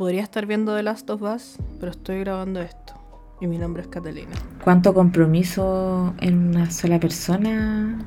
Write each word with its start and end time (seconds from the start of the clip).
Podría 0.00 0.22
estar 0.22 0.46
viendo 0.46 0.74
The 0.74 0.82
Last 0.82 1.10
of 1.10 1.20
Us, 1.20 1.58
pero 1.78 1.92
estoy 1.92 2.20
grabando 2.20 2.62
esto. 2.62 2.94
Y 3.38 3.46
mi 3.46 3.58
nombre 3.58 3.82
es 3.82 3.88
Catalina. 3.88 4.30
¿Cuánto 4.64 4.94
compromiso 4.94 6.14
en 6.22 6.48
una 6.48 6.70
sola 6.70 6.98
persona, 6.98 7.98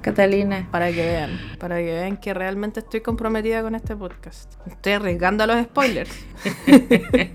Catalina? 0.00 0.68
Para 0.70 0.92
que 0.92 1.04
vean, 1.04 1.40
para 1.58 1.78
que 1.78 1.86
vean 1.86 2.18
que 2.18 2.34
realmente 2.34 2.78
estoy 2.78 3.00
comprometida 3.00 3.62
con 3.62 3.74
este 3.74 3.96
podcast. 3.96 4.54
Estoy 4.64 4.92
arriesgando 4.92 5.42
a 5.42 5.48
los 5.48 5.64
spoilers. 5.64 6.24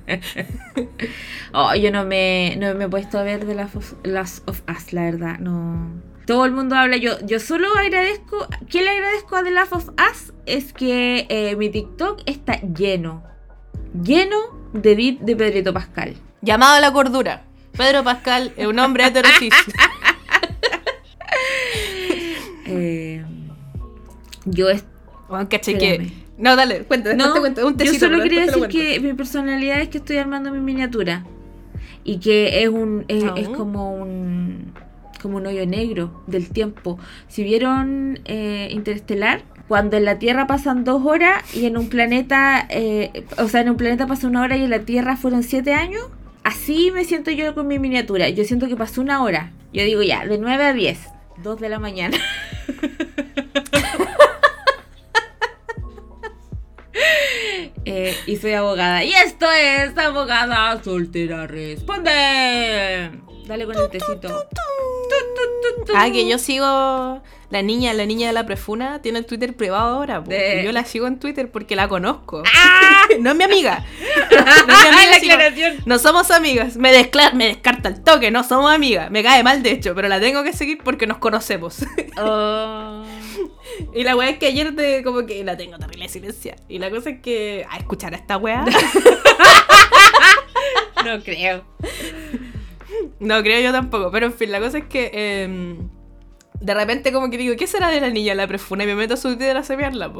oh, 1.53 1.75
yo 1.75 1.91
no 1.91 2.05
me, 2.05 2.55
no 2.57 2.73
me 2.73 2.85
he 2.85 2.87
puesto 2.87 3.19
a 3.19 3.23
ver 3.23 3.45
The 3.45 3.53
Last 4.05 4.47
of 4.47 4.61
Us, 4.69 4.93
la 4.93 5.01
verdad, 5.01 5.39
no. 5.39 5.91
Todo 6.25 6.45
el 6.45 6.53
mundo 6.53 6.77
habla, 6.77 6.95
yo, 6.95 7.19
yo 7.25 7.41
solo 7.41 7.67
agradezco, 7.77 8.47
¿qué 8.69 8.81
le 8.81 8.91
agradezco 8.91 9.35
a 9.35 9.43
The 9.43 9.51
Last 9.51 9.73
of 9.73 9.89
Us? 9.89 10.31
Es 10.45 10.71
que 10.71 11.27
eh, 11.27 11.57
mi 11.57 11.69
TikTok 11.69 12.21
está 12.25 12.61
lleno, 12.61 13.34
lleno 14.03 14.37
de 14.73 15.17
de 15.19 15.35
Pedrito 15.35 15.73
Pascal. 15.73 16.15
Llamado 16.41 16.75
a 16.75 16.79
la 16.79 16.91
cordura. 16.91 17.43
Pedro 17.77 18.03
Pascal 18.03 18.53
es 18.55 18.67
un 18.67 18.79
hombre 18.79 19.05
heterosis. 19.05 19.53
eh, 22.67 23.23
yo 24.45 24.69
es... 24.69 24.85
que... 25.63 26.11
No, 26.37 26.55
dale, 26.55 26.83
cuéntame, 26.83 27.15
no, 27.15 27.33
un 27.41 27.77
Yo 27.77 27.93
solo 27.93 28.21
quería 28.21 28.45
decir 28.45 28.67
que 28.67 28.99
mi 28.99 29.13
personalidad 29.13 29.79
es 29.79 29.89
que 29.89 29.99
estoy 29.99 30.17
armando 30.17 30.51
mi 30.51 30.59
miniatura. 30.59 31.25
Y 32.03 32.19
que 32.19 32.63
es 32.63 32.69
un 32.69 33.05
es, 33.07 33.23
es 33.35 33.49
como 33.49 33.95
un 33.95 34.73
como 35.21 35.37
un 35.37 35.47
hoyo 35.47 35.65
negro 35.65 36.23
del 36.27 36.49
tiempo. 36.49 36.99
Si 37.27 37.43
vieron 37.43 38.19
eh, 38.25 38.67
Interestelar, 38.71 39.41
cuando 39.67 39.97
en 39.97 40.05
la 40.05 40.19
Tierra 40.19 40.47
pasan 40.47 40.83
dos 40.83 41.05
horas 41.05 41.43
y 41.55 41.65
en 41.65 41.77
un 41.77 41.89
planeta, 41.89 42.65
eh, 42.69 43.25
o 43.37 43.47
sea, 43.47 43.61
en 43.61 43.69
un 43.69 43.77
planeta 43.77 44.07
pasa 44.07 44.27
una 44.27 44.41
hora 44.41 44.57
y 44.57 44.63
en 44.63 44.69
la 44.69 44.79
Tierra 44.79 45.17
fueron 45.17 45.43
siete 45.43 45.73
años, 45.73 46.03
así 46.43 46.91
me 46.91 47.03
siento 47.03 47.31
yo 47.31 47.55
con 47.55 47.67
mi 47.67 47.79
miniatura. 47.79 48.29
Yo 48.29 48.43
siento 48.43 48.67
que 48.67 48.75
pasó 48.75 49.01
una 49.01 49.23
hora. 49.23 49.51
Yo 49.73 49.83
digo 49.83 50.01
ya, 50.03 50.25
de 50.25 50.37
9 50.37 50.65
a 50.65 50.73
10, 50.73 50.99
2 51.43 51.59
de 51.59 51.69
la 51.69 51.79
mañana. 51.79 52.17
Eh, 57.87 58.15
y 58.25 58.37
soy 58.37 58.53
abogada. 58.53 59.03
Y 59.03 59.13
esto 59.13 59.45
es 59.51 59.95
Abogada 59.95 60.81
Soltera 60.83 61.45
Responde. 61.45 63.11
Dale 63.47 63.65
con 63.65 63.77
el 63.77 63.89
tecito. 63.89 64.47
Ah, 65.95 66.09
que 66.11 66.27
yo 66.27 66.37
sigo. 66.37 67.21
La 67.51 67.61
niña, 67.61 67.93
la 67.93 68.05
niña 68.05 68.27
de 68.27 68.33
la 68.33 68.45
prefuna 68.45 69.01
tiene 69.01 69.19
el 69.19 69.25
Twitter 69.25 69.55
privado 69.55 69.95
ahora. 69.95 70.23
Yo 70.63 70.71
la 70.71 70.83
sigo 70.83 71.07
en 71.07 71.19
Twitter 71.19 71.51
porque 71.51 71.75
la 71.75 71.87
conozco. 71.87 72.43
¡Ah! 72.53 72.85
no 73.19 73.31
es 73.31 73.35
mi 73.35 73.43
amiga. 73.43 73.85
No, 75.85 75.99
somos 75.99 76.31
amigas. 76.31 76.75
Me, 76.77 76.91
me 77.33 77.45
descarta 77.47 77.89
el 77.89 78.03
toque, 78.03 78.31
no 78.31 78.43
somos 78.43 78.73
amigas. 78.73 79.11
Me 79.11 79.23
cae 79.23 79.43
mal, 79.43 79.61
de 79.63 79.71
hecho, 79.71 79.93
pero 79.95 80.07
la 80.07 80.19
tengo 80.19 80.43
que 80.43 80.53
seguir 80.53 80.79
porque 80.83 81.07
nos 81.07 81.17
conocemos. 81.17 81.85
Oh. 82.17 83.03
Y 83.93 84.03
la 84.03 84.15
weá 84.15 84.29
es 84.29 84.37
que 84.37 84.47
ayer 84.47 84.71
de, 84.71 85.03
como 85.03 85.25
que 85.25 85.43
la 85.43 85.57
tengo 85.57 85.77
terrible 85.77 86.07
silencia. 86.07 86.55
Y 86.69 86.79
la 86.79 86.89
cosa 86.89 87.09
es 87.09 87.19
que. 87.19 87.65
A 87.69 87.75
escuchar 87.77 88.13
a 88.13 88.17
esta 88.17 88.37
weá. 88.37 88.63
no 91.03 91.21
creo. 91.23 91.65
No 93.19 93.41
creo 93.41 93.61
yo 93.61 93.71
tampoco, 93.71 94.11
pero 94.11 94.27
en 94.27 94.33
fin, 94.33 94.51
la 94.51 94.59
cosa 94.59 94.79
es 94.79 94.85
que 94.85 95.11
em, 95.13 95.89
de 96.59 96.73
repente 96.73 97.11
como 97.11 97.29
que 97.29 97.37
digo, 97.37 97.55
¿qué 97.55 97.67
será 97.67 97.89
de 97.89 98.01
la 98.01 98.09
niña 98.09 98.33
la 98.33 98.47
prefuna? 98.47 98.83
Y 98.83 98.87
me 98.87 98.95
meto 98.95 99.15
a 99.15 99.17
su 99.17 99.29
Twitter 99.29 99.57
a 99.57 99.63
sapearla, 99.63 100.11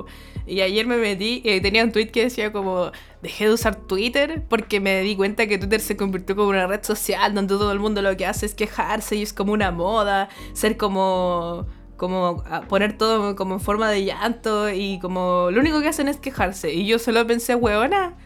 Y 0.46 0.62
ayer 0.62 0.86
me 0.86 0.98
metí 0.98 1.42
y 1.44 1.62
tenía 1.62 1.84
un 1.84 1.92
tweet 1.92 2.08
que 2.08 2.24
decía 2.24 2.52
como, 2.52 2.92
dejé 3.22 3.46
de 3.46 3.54
usar 3.54 3.76
Twitter 3.76 4.44
porque 4.48 4.80
me 4.80 5.02
di 5.02 5.16
cuenta 5.16 5.48
que 5.48 5.58
Twitter 5.58 5.80
se 5.80 5.96
convirtió 5.98 6.36
como 6.36 6.50
una 6.50 6.68
red 6.68 6.84
social 6.84 7.34
donde 7.34 7.54
todo 7.56 7.72
el 7.72 7.80
mundo 7.80 8.02
lo 8.02 8.16
que 8.18 8.26
hace 8.26 8.46
es 8.46 8.54
quejarse 8.54 9.16
y 9.16 9.22
es 9.22 9.34
como 9.34 9.54
una 9.54 9.72
moda, 9.72 10.30
ser 10.54 10.78
como 10.78 11.68
como 11.98 12.44
poner 12.68 12.98
todo 12.98 13.38
como 13.38 13.56
en 13.56 13.62
forma 13.62 13.90
de 13.90 14.04
llanto 14.04 14.70
y 14.70 15.00
como 15.00 15.50
lo 15.52 15.62
único 15.62 15.82
que 15.82 15.88
hacen 15.88 16.08
es 16.10 16.18
quejarse. 16.18 16.74
Y 16.74 16.86
yo 16.86 17.00
solo 17.00 17.26
pensé, 17.26 17.56
weona, 17.56 18.18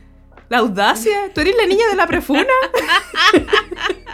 la 0.50 0.60
audacia, 0.60 1.32
tú 1.34 1.42
eres 1.42 1.56
la 1.56 1.68
niña 1.68 1.88
de 1.90 1.96
la 1.96 2.08
prefuna. 2.08 2.44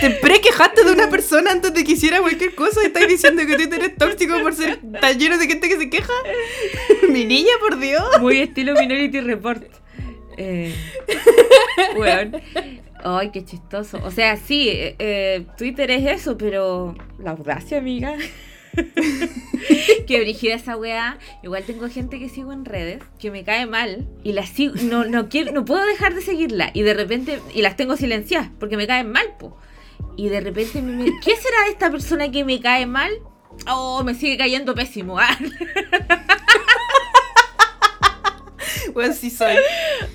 Te 0.00 0.10
pre-quejaste 0.10 0.84
de 0.84 0.92
una 0.92 1.08
persona 1.10 1.50
antes 1.52 1.74
de 1.74 1.84
que 1.84 1.92
hiciera 1.92 2.20
cualquier 2.20 2.54
cosa 2.54 2.80
y 2.82 2.86
estás 2.86 3.06
diciendo 3.08 3.42
que 3.46 3.66
tú 3.66 3.74
eres 3.74 3.96
tóxico 3.96 4.40
por 4.40 4.54
ser 4.54 4.80
tan 5.00 5.18
lleno 5.18 5.38
de 5.38 5.46
gente 5.46 5.68
que 5.68 5.76
se 5.76 5.90
queja. 5.90 6.12
Mi 7.08 7.24
niña, 7.24 7.52
por 7.60 7.78
Dios. 7.78 8.02
Muy 8.20 8.40
estilo 8.40 8.74
Minority 8.74 9.20
Report. 9.20 9.62
Eh, 10.36 10.74
Ay, 13.02 13.30
qué 13.30 13.44
chistoso. 13.44 14.00
O 14.04 14.10
sea, 14.10 14.36
sí, 14.36 14.68
eh, 14.68 14.96
eh, 14.98 15.46
Twitter 15.56 15.90
es 15.90 16.20
eso, 16.20 16.36
pero 16.36 16.94
la 17.18 17.32
audacia, 17.32 17.78
amiga. 17.78 18.16
que 20.06 20.20
brigida 20.20 20.54
esa 20.54 20.76
weá. 20.76 21.18
Igual 21.42 21.64
tengo 21.64 21.88
gente 21.88 22.18
que 22.18 22.28
sigo 22.28 22.52
en 22.52 22.64
redes 22.64 23.02
que 23.18 23.30
me 23.30 23.44
cae 23.44 23.66
mal 23.66 24.08
y 24.22 24.32
las 24.32 24.48
sigo, 24.50 24.74
no, 24.82 25.04
no, 25.04 25.28
quiero, 25.28 25.52
no 25.52 25.64
puedo 25.64 25.84
dejar 25.86 26.14
de 26.14 26.22
seguirla. 26.22 26.70
Y 26.74 26.82
de 26.82 26.94
repente, 26.94 27.40
y 27.54 27.62
las 27.62 27.76
tengo 27.76 27.96
silenciadas 27.96 28.50
porque 28.58 28.76
me 28.76 28.86
caen 28.86 29.10
mal, 29.10 29.26
po. 29.38 29.56
Y 30.16 30.28
de 30.28 30.40
repente, 30.40 30.82
me, 30.82 31.04
¿qué 31.24 31.36
será 31.36 31.64
de 31.64 31.70
esta 31.70 31.90
persona 31.90 32.30
que 32.30 32.44
me 32.44 32.60
cae 32.60 32.86
mal? 32.86 33.10
Oh, 33.68 34.02
me 34.04 34.14
sigue 34.14 34.36
cayendo 34.36 34.74
pésimo. 34.74 35.18
Ah. 35.28 35.36
Weón, 38.94 39.14
sí 39.14 39.30
soy. 39.30 39.54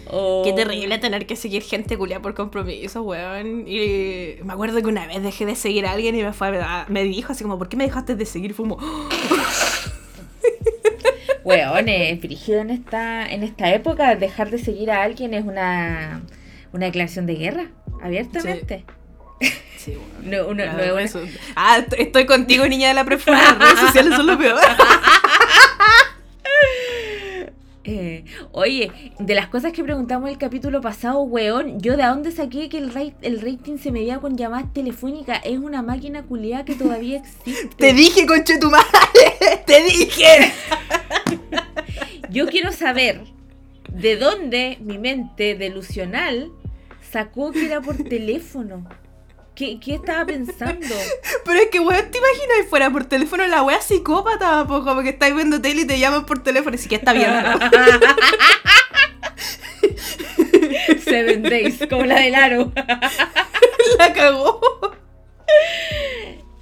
Oh. 0.08 0.44
Qué 0.44 0.54
terrible 0.54 0.98
tener 0.98 1.26
que 1.26 1.36
seguir 1.36 1.64
gente 1.64 1.98
culia 1.98 2.22
por 2.22 2.34
compromiso, 2.34 3.02
weón. 3.04 3.68
Y 3.68 4.36
me 4.44 4.54
acuerdo 4.54 4.82
que 4.82 4.88
una 4.88 5.08
vez 5.08 5.22
dejé 5.24 5.46
de 5.46 5.56
seguir 5.56 5.86
a 5.86 5.92
alguien 5.92 6.16
y 6.16 6.24
me 6.24 6.34
fue 6.34 6.60
me 6.88 7.04
dijo 7.04 7.34
así 7.34 7.44
como, 7.44 7.58
¿por 7.58 7.70
qué 7.70 7.78
me 7.78 7.86
dejaste 7.86 8.16
de 8.16 8.26
seguir? 8.26 8.54
Fumo. 8.54 8.78
Weón, 11.46 11.90
es 11.90 12.24
en 12.50 12.72
esta, 12.72 13.28
en 13.30 13.44
esta 13.44 13.72
época 13.72 14.16
dejar 14.16 14.50
de 14.50 14.58
seguir 14.58 14.90
a 14.90 15.04
alguien 15.04 15.36
es 15.36 15.46
una, 15.46 16.24
una 16.74 16.88
declaración 16.88 17.28
de 17.28 17.36
guerra, 17.36 17.68
abiertamente. 18.02 18.84
Sí. 19.78 19.96
no, 20.24 20.56
no, 20.56 20.66
no, 20.66 20.74
Ah, 21.56 21.86
estoy 21.98 22.26
contigo, 22.26 22.66
niña 22.68 22.88
de 22.88 22.96
la 22.96 23.06
prefura. 23.06 23.38
Las 23.40 23.60
redes 23.60 23.80
sociales 23.80 24.16
son 24.16 24.26
lo 24.26 24.40
peor. 24.40 24.60
Eh, 27.88 28.26
oye, 28.52 28.92
de 29.20 29.36
las 29.36 29.48
cosas 29.48 29.72
que 29.72 29.84
preguntamos 29.84 30.30
el 30.32 30.40
capítulo 30.40 30.82
pasado, 30.82 31.22
weón, 31.22 31.80
yo 31.80 31.96
de 31.96 32.04
dónde 32.04 32.32
saqué 32.32 32.68
que 32.68 32.80
el, 32.80 32.92
el 33.22 33.42
rating 33.42 33.78
se 33.78 33.92
medía 33.92 34.18
con 34.18 34.36
llamadas 34.36 34.74
telefónicas. 34.74 35.42
Es 35.44 35.60
una 35.60 35.84
máquina 35.84 36.24
culiada 36.24 36.66
que 36.66 36.74
todavía 36.74 37.18
existe. 37.46 37.76
Te 37.78 37.94
dije, 37.94 38.26
conche 38.26 38.58
tu 38.58 38.72
madre, 38.72 38.84
te 39.68 39.84
dije. 39.84 40.52
yo 42.32 42.48
quiero 42.48 42.72
saber 42.72 43.22
de 43.92 44.18
dónde 44.18 44.78
mi 44.82 44.98
mente 44.98 45.56
delusional 45.56 46.52
sacó 47.12 47.52
que 47.52 47.66
era 47.66 47.82
por 47.82 47.98
teléfono. 47.98 48.88
¿Qué, 49.56 49.80
¿Qué, 49.80 49.96
estaba 49.96 50.26
pensando? 50.26 50.94
Pero 51.46 51.60
es 51.60 51.68
que, 51.68 51.80
weón, 51.80 52.12
¿te 52.12 52.18
imaginas 52.18 52.70
fuera 52.70 52.90
por 52.90 53.06
teléfono 53.06 53.48
la 53.48 53.64
wea 53.64 53.80
psicópata? 53.80 54.66
Pues 54.68 54.82
como 54.82 55.02
que 55.02 55.10
estáis 55.10 55.34
viendo 55.34 55.62
tele 55.62 55.82
y 55.82 55.88
te 55.88 55.98
llaman 55.98 56.26
por 56.26 56.44
teléfono 56.44 56.76
y 56.76 56.78
sí 56.78 56.90
que 56.90 56.96
está 56.96 57.14
bien. 57.14 57.32
Seven 61.06 61.44
Days, 61.44 61.80
como 61.90 62.04
la 62.04 62.20
del 62.20 62.36
aro. 62.36 62.74
la 63.98 64.14
cagó. 64.14 64.60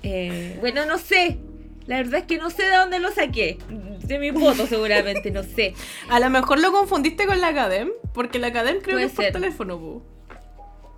Eh, 0.04 0.58
bueno, 0.60 0.86
no 0.86 1.00
sé. 1.00 1.40
La 1.88 1.98
verdad 1.98 2.20
es 2.20 2.26
que 2.26 2.38
no 2.38 2.52
sé 2.52 2.64
de 2.64 2.78
dónde 2.78 3.00
lo 3.00 3.12
saqué. 3.12 3.58
De 3.70 4.20
mi 4.20 4.32
foto, 4.32 4.68
seguramente, 4.68 5.32
no 5.32 5.42
sé. 5.42 5.74
A 6.10 6.20
lo 6.20 6.30
mejor 6.30 6.60
lo 6.60 6.72
confundiste 6.72 7.26
con 7.26 7.42
la 7.42 7.48
Academ, 7.48 7.90
porque 8.14 8.38
la 8.38 8.48
Academ 8.48 8.82
creo 8.82 9.00
que 9.00 9.06
es 9.06 9.14
por 9.14 9.26
teléfono, 9.26 10.04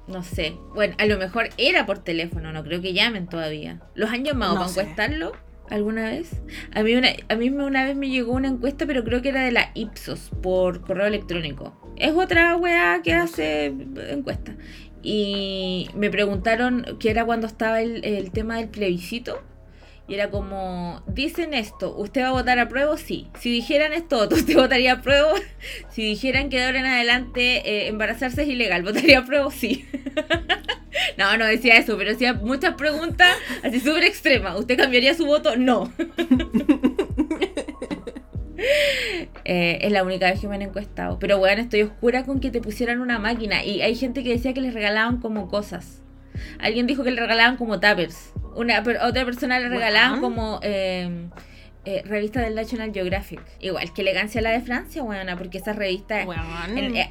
no 0.08 0.24
sé. 0.24 0.58
Bueno, 0.74 0.96
a 0.98 1.06
lo 1.06 1.18
mejor 1.18 1.50
era 1.58 1.86
por 1.86 2.00
teléfono, 2.00 2.52
no 2.52 2.64
creo 2.64 2.82
que 2.82 2.94
llamen 2.94 3.28
todavía. 3.28 3.82
¿Los 3.96 4.10
han 4.10 4.24
llamado 4.24 4.56
para 4.56 4.70
encuestarlo 4.70 5.34
alguna 5.70 6.10
vez? 6.10 6.42
A 6.74 6.84
mí, 6.84 6.96
una, 6.96 7.10
a 7.28 7.36
mí 7.36 7.50
una 7.50 7.86
vez 7.86 7.96
me 7.96 8.10
llegó 8.10 8.34
una 8.34 8.48
encuesta, 8.48 8.86
pero 8.86 9.04
creo 9.04 9.22
que 9.22 9.30
era 9.30 9.44
de 9.44 9.52
la 9.52 9.72
Ipsos 9.74 10.32
por 10.42 10.82
correo 10.82 11.08
electrónico. 11.08 11.76
Es 11.98 12.14
otra 12.14 12.56
weá 12.58 13.02
que 13.04 13.14
hace 13.14 13.66
encuesta. 14.10 14.56
Y 15.02 15.90
me 15.96 16.10
preguntaron 16.10 16.98
qué 17.00 17.12
era 17.12 17.26
cuando 17.26 17.48
estaba 17.48 17.82
el, 17.82 18.04
el 18.04 18.32
tema 18.32 18.58
del 18.58 18.70
plebiscito 18.70 19.44
y 20.08 20.14
era 20.14 20.30
como, 20.30 21.02
dicen 21.08 21.54
esto, 21.54 21.96
¿usted 21.98 22.22
va 22.22 22.28
a 22.28 22.32
votar 22.32 22.60
a 22.60 22.70
prueba? 22.70 22.96
Sí. 22.98 23.28
Si 23.40 23.52
dijeran 23.52 23.92
esto, 23.92 24.28
¿usted 24.32 24.56
votaría 24.56 24.94
a 24.94 25.02
prueba? 25.02 25.34
Si 25.90 26.04
dijeran 26.04 26.50
que 26.50 26.58
de 26.58 26.66
ahora 26.66 26.80
en 26.80 26.86
adelante 26.86 27.68
eh, 27.68 27.88
embarazarse 27.88 28.44
es 28.44 28.50
ilegal, 28.50 28.84
¿votaría 28.84 29.20
a 29.20 29.26
prueba? 29.26 29.50
Sí. 29.50 29.86
no, 31.18 31.38
no 31.38 31.46
decía 31.46 31.78
eso, 31.78 31.98
pero 31.98 32.12
hacía 32.12 32.34
muchas 32.34 32.76
preguntas 32.76 33.30
así 33.64 33.80
súper 33.80 34.04
extremas. 34.04 34.60
¿Usted 34.60 34.78
cambiaría 34.78 35.14
su 35.16 35.26
voto? 35.26 35.56
No. 35.56 35.92
Eh, 39.44 39.80
es 39.82 39.92
la 39.92 40.04
única 40.04 40.30
vez 40.32 40.40
que 40.40 40.48
me 40.48 40.56
han 40.56 40.64
encuestado. 40.64 41.20
Pero 41.20 41.38
bueno, 41.38 41.62
estoy 41.62 41.84
oscura 41.84 42.26
con 42.26 42.40
que 42.40 42.52
te 42.52 42.62
pusieran 42.62 43.00
una 43.00 43.20
máquina. 43.20 43.64
Y 43.64 43.82
hay 43.82 43.96
gente 43.96 44.24
que 44.24 44.32
decía 44.32 44.54
que 44.54 44.62
les 44.62 44.74
regalaban 44.74 45.20
como 45.20 45.48
cosas. 45.48 46.02
Alguien 46.60 46.88
dijo 46.88 47.04
que 47.04 47.12
le 47.12 47.22
regalaban 47.22 47.58
como 47.58 47.80
tappers. 47.80 48.34
Una, 48.56 48.80
otra 48.80 49.26
persona 49.26 49.60
le 49.60 49.70
regalaban 49.70 50.22
como 50.22 50.60
eh, 50.64 51.28
eh, 51.86 52.02
revista 52.06 52.42
del 52.42 52.56
National 52.56 52.92
Geographic. 52.94 53.42
Igual 53.60 53.94
que 53.94 54.02
elegancia 54.02 54.42
la 54.42 54.52
de 54.52 54.62
Francia, 54.62 55.04
weona, 55.04 55.38
porque 55.38 55.60
esas 55.60 55.76
revistas 55.76 56.28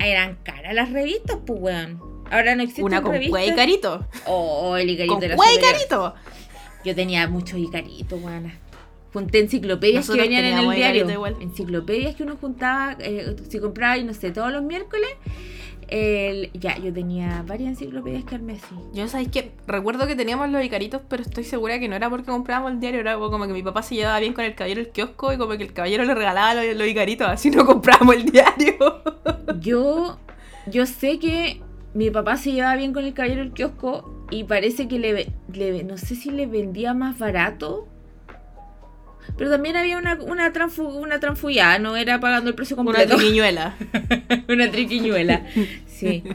eran 0.01 0.37
caras 0.43 0.75
las 0.75 0.91
revistas, 0.91 1.39
pues 1.47 1.61
weón. 1.61 2.01
Ahora 2.31 2.57
no 2.57 2.63
existe 2.63 2.83
una 2.83 3.03
con 3.03 3.13
revistas. 3.13 3.47
y 3.47 3.55
carito. 3.55 4.07
Oh, 4.27 4.77
el 4.77 4.91
Icarito 4.91 5.15
con 5.15 5.23
era 5.23 5.37
y 5.37 5.59
carito. 5.59 6.15
Yo 6.85 6.95
tenía 6.95 7.29
muchos 7.29 7.59
Icaritos, 7.59 8.21
weona. 8.21 8.59
Junté 9.13 9.39
enciclopedias 9.39 10.11
que 10.11 10.21
venían 10.21 10.45
en 10.45 10.59
el 10.59 10.71
diario. 10.75 11.27
Enciclopedias 11.41 12.17
que 12.17 12.25
uno 12.25 12.37
juntaba, 12.41 12.97
eh, 12.99 13.37
si 13.49 13.61
compraba, 13.61 13.97
y 13.97 14.03
no 14.03 14.13
sé, 14.13 14.33
todos 14.33 14.53
los 14.53 14.65
miércoles. 14.65 15.09
El, 15.89 16.51
ya, 16.53 16.79
yo 16.79 16.93
tenía 16.93 17.45
varias 17.47 17.71
enciclopedias 17.71 18.25
que 18.25 18.35
armé 18.35 18.55
así. 18.55 18.75
Yo 18.93 19.09
sabéis 19.09 19.29
que 19.29 19.53
recuerdo 19.67 20.07
que 20.07 20.17
teníamos 20.17 20.49
los 20.51 20.65
icaritos, 20.65 21.03
pero 21.09 21.23
estoy 21.23 21.45
segura 21.45 21.79
que 21.79 21.89
no 21.89 21.97
era 21.97 22.11
porque 22.11 22.27
comprábamos 22.27 22.73
el 22.73 22.81
diario, 22.81 23.01
era 23.01 23.17
como 23.17 23.47
que 23.47 23.53
mi 23.53 23.63
papá 23.63 23.83
se 23.83 23.95
llevaba 23.95 24.21
bien 24.21 24.33
con 24.33 24.45
el 24.45 24.55
caballero 24.55 24.83
del 24.83 24.91
kiosco 24.91 25.33
y 25.33 25.39
como 25.39 25.57
que 25.57 25.65
el 25.65 25.73
caballero 25.73 26.05
le 26.05 26.15
regalaba 26.15 26.55
los, 26.55 26.87
icaritos, 26.87 27.29
así 27.29 27.51
no 27.51 27.67
comprábamos 27.67 28.17
el 28.17 28.31
diario. 28.31 29.03
yo, 29.61 30.19
yo 30.67 30.87
sé 30.87 31.19
que 31.19 31.61
mi 31.95 32.11
papá 32.11 32.37
se 32.37 32.53
llevaba 32.53 32.77
bien 32.77 32.93
con 32.93 33.05
el 33.05 33.15
caballero 33.15 33.43
del 33.43 33.53
kiosco 33.53 34.27
y 34.31 34.45
parece 34.45 34.89
que 34.89 34.99
le, 34.99 35.33
le 35.53 35.85
no 35.85 35.97
sé 35.99 36.17
si 36.17 36.31
le 36.31 36.47
vendía 36.47 36.95
más 36.95 37.19
barato 37.19 37.89
pero 39.37 39.51
también 39.51 39.77
había 39.77 39.99
una, 39.99 40.15
una, 40.15 40.53
transfu, 40.53 40.85
una 40.85 41.21
transfullada, 41.21 41.79
no 41.79 41.97
era 41.97 42.21
pagando 42.21 42.51
el 42.51 42.57
precio 42.57 42.77
completo. 42.77 43.15
Una 43.15 43.17
triquiñuela. 43.17 43.77
una 44.49 44.71
triquiñuela, 44.71 45.47
sí. 45.87 46.25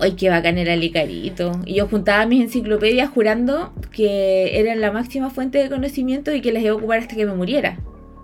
Ay, 0.00 0.16
qué 0.16 0.30
bacán 0.30 0.58
era 0.58 0.74
el 0.74 0.82
Icarito. 0.82 1.60
Y 1.64 1.74
yo 1.74 1.86
juntaba 1.86 2.26
mis 2.26 2.42
enciclopedias 2.42 3.08
jurando 3.08 3.72
que 3.92 4.58
eran 4.58 4.80
la 4.80 4.90
máxima 4.90 5.30
fuente 5.30 5.58
de 5.58 5.68
conocimiento 5.68 6.34
y 6.34 6.40
que 6.40 6.52
las 6.52 6.62
iba 6.62 6.72
a 6.72 6.74
ocupar 6.74 6.98
hasta 6.98 7.14
que 7.14 7.24
me 7.24 7.34
muriera. 7.34 7.78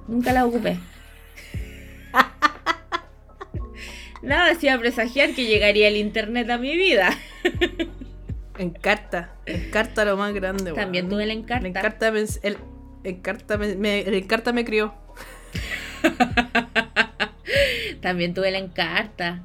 Nunca 0.08 0.32
las 0.32 0.44
ocupé. 0.44 0.76
Nada 4.22 4.50
hacía 4.50 4.76
presagiar 4.78 5.34
que 5.34 5.46
llegaría 5.46 5.86
el 5.86 5.96
internet 5.96 6.50
a 6.50 6.58
mi 6.58 6.76
vida. 6.76 7.16
En 8.58 8.70
carta, 8.70 9.36
en 9.46 9.70
carta 9.70 10.04
lo 10.04 10.16
más 10.16 10.34
grande. 10.34 10.72
También 10.72 11.08
tuve 11.08 11.22
el 11.22 11.30
encarta. 11.30 11.64
En 11.64 11.72
carta 11.72 12.08
el, 12.08 12.58
Encarta 13.04 13.56
me, 13.56 13.74
me, 13.76 14.00
el 14.00 14.14
Encarta 14.14 14.52
me 14.52 14.64
crió. 14.64 14.94
También 18.00 18.34
tuve 18.34 18.50
la 18.50 18.58
Encarta. 18.58 19.44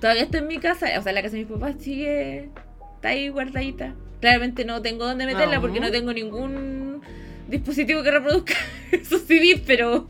Todavía 0.00 0.22
está 0.22 0.38
en 0.38 0.46
mi 0.46 0.58
casa, 0.58 0.86
o 0.98 1.02
sea, 1.02 1.12
la 1.12 1.22
casa 1.22 1.36
de 1.36 1.44
mis 1.44 1.52
papás 1.52 1.76
sigue. 1.80 2.50
Está 2.96 3.08
ahí 3.08 3.28
guardadita. 3.28 3.94
Claramente 4.20 4.64
no 4.64 4.82
tengo 4.82 5.06
dónde 5.06 5.26
meterla 5.26 5.60
porque 5.60 5.80
no 5.80 5.90
tengo 5.90 6.12
ningún 6.12 7.02
dispositivo 7.48 8.02
que 8.02 8.10
reproduzca 8.10 8.54
esos 8.92 9.22
CDs, 9.22 9.60
pero. 9.66 10.08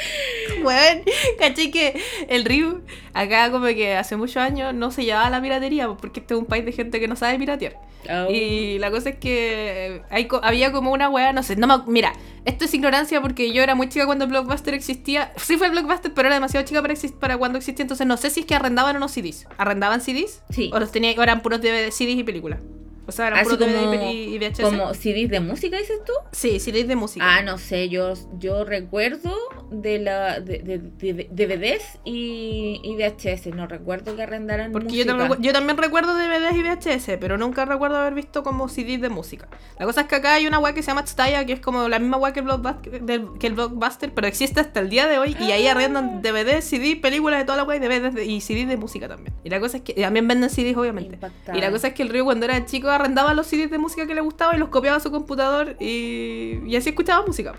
Bueno, 0.62 1.02
caché 1.38 1.70
que 1.70 2.00
el 2.28 2.44
Ryu, 2.44 2.82
acá 3.14 3.50
como 3.50 3.66
que 3.66 3.94
hace 3.94 4.16
muchos 4.16 4.36
años 4.36 4.74
no 4.74 4.90
se 4.90 5.04
llevaba 5.04 5.30
la 5.30 5.40
piratería, 5.40 5.88
porque 5.88 6.20
este 6.20 6.34
es 6.34 6.40
un 6.40 6.46
país 6.46 6.64
de 6.64 6.72
gente 6.72 7.00
que 7.00 7.08
no 7.08 7.16
sabe 7.16 7.38
piratear. 7.38 7.76
Oh. 8.08 8.30
Y 8.30 8.78
la 8.78 8.90
cosa 8.90 9.10
es 9.10 9.16
que 9.16 10.02
hay, 10.10 10.28
había 10.42 10.72
como 10.72 10.92
una 10.92 11.08
weá, 11.08 11.32
no 11.32 11.42
sé, 11.42 11.56
no 11.56 11.66
me, 11.66 11.90
mira, 11.90 12.12
esto 12.44 12.64
es 12.64 12.74
ignorancia 12.74 13.20
porque 13.20 13.52
yo 13.52 13.62
era 13.62 13.74
muy 13.74 13.88
chica 13.88 14.06
cuando 14.06 14.26
Blockbuster 14.26 14.74
existía. 14.74 15.32
Sí 15.36 15.56
fue 15.56 15.70
Blockbuster, 15.70 16.12
pero 16.12 16.28
era 16.28 16.34
demasiado 16.34 16.66
chica 16.66 16.82
para, 16.82 16.94
para 17.18 17.38
cuando 17.38 17.58
existía, 17.58 17.82
entonces 17.82 18.06
no 18.06 18.16
sé 18.16 18.30
si 18.30 18.40
es 18.40 18.46
que 18.46 18.54
arrendaban 18.54 18.96
o 18.96 18.98
no 18.98 19.08
CDs. 19.08 19.46
¿Arrendaban 19.58 20.00
CDs? 20.00 20.42
Sí. 20.50 20.70
¿O 20.72 20.78
los 20.78 20.92
tenía, 20.92 21.12
eran 21.12 21.42
puros 21.42 21.60
de 21.60 21.90
CDs 21.90 22.16
y 22.16 22.24
películas? 22.24 22.60
O 23.10 23.12
sea, 23.12 23.26
eran 23.26 23.44
como, 23.44 24.10
y 24.12 24.38
VHS. 24.38 24.60
¿Como 24.60 24.94
CDs 24.94 25.28
de 25.28 25.40
música, 25.40 25.76
dices 25.76 25.98
tú? 26.06 26.12
Sí, 26.30 26.60
CDs 26.60 26.86
de 26.86 26.94
música. 26.94 27.24
Ah, 27.28 27.42
no 27.42 27.58
sé, 27.58 27.88
yo, 27.88 28.14
yo 28.38 28.64
recuerdo 28.64 29.36
de 29.72 29.98
la 29.98 30.38
de, 30.38 30.58
de, 30.60 31.28
DVDs 31.28 31.98
y, 32.04 32.80
y, 32.84 32.94
VHS, 32.94 33.48
no 33.48 33.66
recuerdo 33.66 34.14
que 34.14 34.22
arrendaran 34.22 34.70
Porque 34.70 34.96
Yo, 34.96 35.06
también, 35.06 35.42
yo 35.42 35.52
también 35.52 35.76
recuerdo 35.76 36.14
DVDs 36.14 36.54
y 36.54 36.62
VHS, 36.62 37.18
pero 37.18 37.36
nunca 37.36 37.64
recuerdo 37.64 37.96
haber 37.96 38.14
visto 38.14 38.44
como 38.44 38.68
CDs 38.68 39.00
de 39.00 39.08
música. 39.08 39.48
La 39.76 39.86
cosa 39.86 40.02
es 40.02 40.06
que 40.06 40.14
acá 40.14 40.34
hay 40.34 40.46
una 40.46 40.60
web 40.60 40.72
que 40.72 40.82
se 40.82 40.92
llama 40.92 41.02
Tsutaya, 41.02 41.44
que 41.46 41.54
es 41.54 41.60
como 41.60 41.88
la 41.88 41.98
misma 41.98 42.16
web 42.16 42.32
que, 42.32 43.00
que 43.40 43.46
el 43.48 43.54
Blockbuster, 43.54 44.14
pero 44.14 44.28
existe 44.28 44.60
hasta 44.60 44.78
el 44.78 44.88
día 44.88 45.08
de 45.08 45.18
hoy, 45.18 45.36
y 45.40 45.50
ahí 45.50 45.66
ah. 45.66 45.72
arrendan 45.72 46.22
DVDs, 46.22 46.64
CDs, 46.64 47.00
películas 47.00 47.40
de 47.40 47.44
toda 47.44 47.56
la 47.56 47.64
web, 47.64 47.82
y 47.82 47.86
DVDs 47.86 48.24
y 48.24 48.40
CDs 48.40 48.68
de 48.68 48.76
música 48.76 49.08
también. 49.08 49.34
Y 49.42 49.50
la 49.50 49.58
cosa 49.58 49.78
es 49.78 49.82
que 49.82 49.94
también 49.94 50.28
venden 50.28 50.48
CDs, 50.48 50.76
obviamente. 50.76 51.18
Y 51.52 51.60
la 51.60 51.72
cosa 51.72 51.88
es 51.88 51.94
que 51.94 52.02
el 52.02 52.08
Río 52.08 52.24
cuando 52.24 52.44
era 52.44 52.64
chico 52.66 52.88
arrendaba 53.00 53.34
los 53.34 53.46
CDs 53.46 53.70
de 53.70 53.78
música 53.78 54.06
que 54.06 54.14
le 54.14 54.20
gustaba 54.20 54.54
y 54.54 54.58
los 54.58 54.68
copiaba 54.68 54.96
a 54.96 55.00
su 55.00 55.10
computador 55.10 55.76
y, 55.80 56.60
y 56.66 56.76
así 56.76 56.90
escuchaba 56.90 57.24
música. 57.26 57.54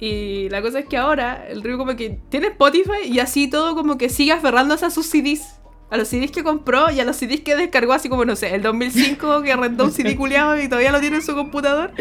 Y 0.00 0.48
la 0.50 0.62
cosa 0.62 0.78
es 0.78 0.86
que 0.86 0.96
ahora 0.96 1.46
el 1.48 1.62
río 1.62 1.76
como 1.76 1.96
que 1.96 2.20
tiene 2.28 2.48
Spotify 2.48 3.06
y 3.06 3.18
así 3.18 3.48
todo 3.48 3.74
como 3.74 3.98
que 3.98 4.08
sigue 4.08 4.32
aferrándose 4.32 4.86
a 4.86 4.90
sus 4.90 5.06
CDs 5.06 5.57
a 5.90 5.96
los 5.96 6.08
CDs 6.08 6.30
que 6.30 6.42
compró 6.42 6.90
y 6.90 7.00
a 7.00 7.04
los 7.04 7.16
CDs 7.16 7.40
que 7.40 7.56
descargó, 7.56 7.94
así 7.94 8.08
como, 8.08 8.24
no 8.24 8.36
sé, 8.36 8.54
el 8.54 8.62
2005 8.62 9.42
que 9.42 9.56
rentó 9.56 9.84
un 9.84 9.92
CD 9.92 10.16
culiado 10.16 10.60
y 10.60 10.68
todavía 10.68 10.92
lo 10.92 11.00
tiene 11.00 11.16
en 11.16 11.22
su 11.22 11.34
computador. 11.34 11.92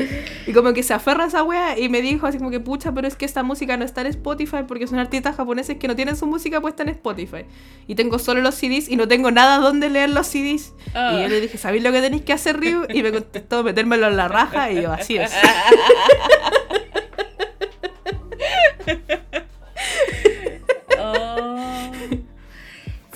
Y 0.45 0.53
como 0.53 0.73
que 0.73 0.83
se 0.83 0.93
aferra 0.93 1.23
a 1.23 1.27
esa 1.27 1.43
wea 1.43 1.79
y 1.79 1.89
me 1.89 2.01
dijo 2.01 2.27
así 2.27 2.37
como 2.37 2.51
que, 2.51 2.59
pucha, 2.59 2.91
pero 2.91 3.07
es 3.07 3.15
que 3.15 3.25
esta 3.25 3.43
música 3.43 3.77
no 3.77 3.85
está 3.85 4.01
en 4.01 4.07
Spotify 4.07 4.57
porque 4.67 4.87
son 4.87 4.99
artistas 4.99 5.35
japoneses 5.35 5.77
que 5.77 5.87
no 5.87 5.95
tienen 5.95 6.17
su 6.17 6.25
música 6.25 6.59
puesta 6.59 6.83
en 6.83 6.89
Spotify. 6.89 7.45
Y 7.87 7.95
tengo 7.95 8.19
solo 8.19 8.41
los 8.41 8.55
CDs 8.55 8.89
y 8.89 8.97
no 8.97 9.07
tengo 9.07 9.31
nada 9.31 9.59
donde 9.59 9.89
leer 9.89 10.09
los 10.09 10.27
CDs. 10.27 10.73
Y 10.87 10.93
yo 10.93 10.99
ah. 10.99 11.27
le 11.27 11.41
dije, 11.41 11.57
¿sabéis 11.57 11.83
lo 11.83 11.91
que 11.91 12.01
tenéis 12.01 12.23
que 12.23 12.33
hacer, 12.33 12.59
Ryu? 12.59 12.85
Y 12.93 13.03
me 13.03 13.11
contestó, 13.11 13.63
metérmelo 13.63 14.07
en 14.07 14.17
la 14.17 14.27
raja 14.27 14.71
y 14.71 14.81
yo, 14.81 14.91
así 14.91 15.17
es. 15.17 15.31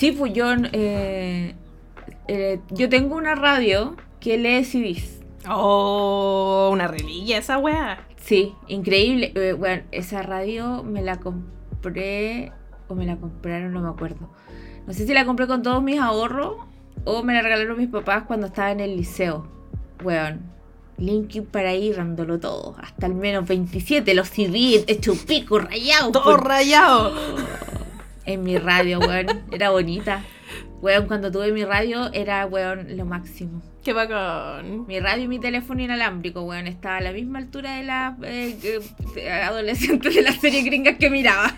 Sí, 0.01 0.13
pues 0.13 0.33
yo, 0.33 0.51
eh, 0.73 1.53
eh, 2.27 2.59
yo 2.71 2.89
tengo 2.89 3.15
una 3.15 3.35
radio 3.35 3.95
que 4.19 4.35
lee 4.39 4.63
CDs. 4.63 5.21
Oh, 5.47 6.71
una 6.73 6.87
reliquia 6.87 7.37
esa 7.37 7.59
weá. 7.59 8.03
Sí, 8.15 8.55
increíble. 8.67 9.31
Eh, 9.35 9.53
bueno, 9.53 9.83
esa 9.91 10.23
radio 10.23 10.81
me 10.81 11.03
la 11.03 11.17
compré 11.17 12.51
o 12.87 12.95
me 12.95 13.05
la 13.05 13.17
compraron, 13.17 13.73
no 13.73 13.81
me 13.81 13.89
acuerdo. 13.89 14.27
No 14.87 14.93
sé 14.93 15.05
si 15.05 15.13
la 15.13 15.23
compré 15.23 15.45
con 15.45 15.61
todos 15.61 15.83
mis 15.83 15.99
ahorros 15.99 16.55
o 17.05 17.21
me 17.21 17.35
la 17.35 17.43
regalaron 17.43 17.77
mis 17.77 17.89
papás 17.89 18.23
cuando 18.23 18.47
estaba 18.47 18.71
en 18.71 18.79
el 18.79 18.97
liceo. 18.97 19.45
Weón, 20.03 20.41
Linkin 20.97 21.45
para 21.45 21.75
ir 21.75 21.97
dándolo 21.97 22.39
todo. 22.39 22.75
Hasta 22.81 23.05
el 23.05 23.13
menos 23.13 23.47
27, 23.47 24.15
los 24.15 24.29
CDs 24.29 24.83
hecho 24.87 25.13
pico, 25.27 25.59
rayado. 25.59 26.11
Todo 26.11 26.37
rayado 26.37 27.13
en 28.25 28.43
mi 28.43 28.57
radio, 28.57 28.99
weón. 28.99 29.27
Era 29.51 29.69
bonita. 29.71 30.23
Weón, 30.81 31.07
cuando 31.07 31.31
tuve 31.31 31.51
mi 31.51 31.63
radio 31.63 32.11
era, 32.13 32.45
weón, 32.45 32.97
lo 32.97 33.05
máximo. 33.05 33.61
Qué 33.83 33.93
bacán. 33.93 34.85
Mi 34.87 34.99
radio 34.99 35.25
y 35.25 35.27
mi 35.27 35.39
teléfono 35.39 35.81
inalámbrico, 35.81 36.41
weón, 36.41 36.67
estaba 36.67 36.97
a 36.97 37.01
la 37.01 37.11
misma 37.11 37.39
altura 37.39 37.75
de 37.77 37.83
la 37.83 38.17
eh, 38.23 38.57
adolescentes 39.43 40.15
de 40.15 40.21
la 40.21 40.33
serie 40.33 40.63
gringas 40.63 40.97
que 40.97 41.09
miraba. 41.09 41.55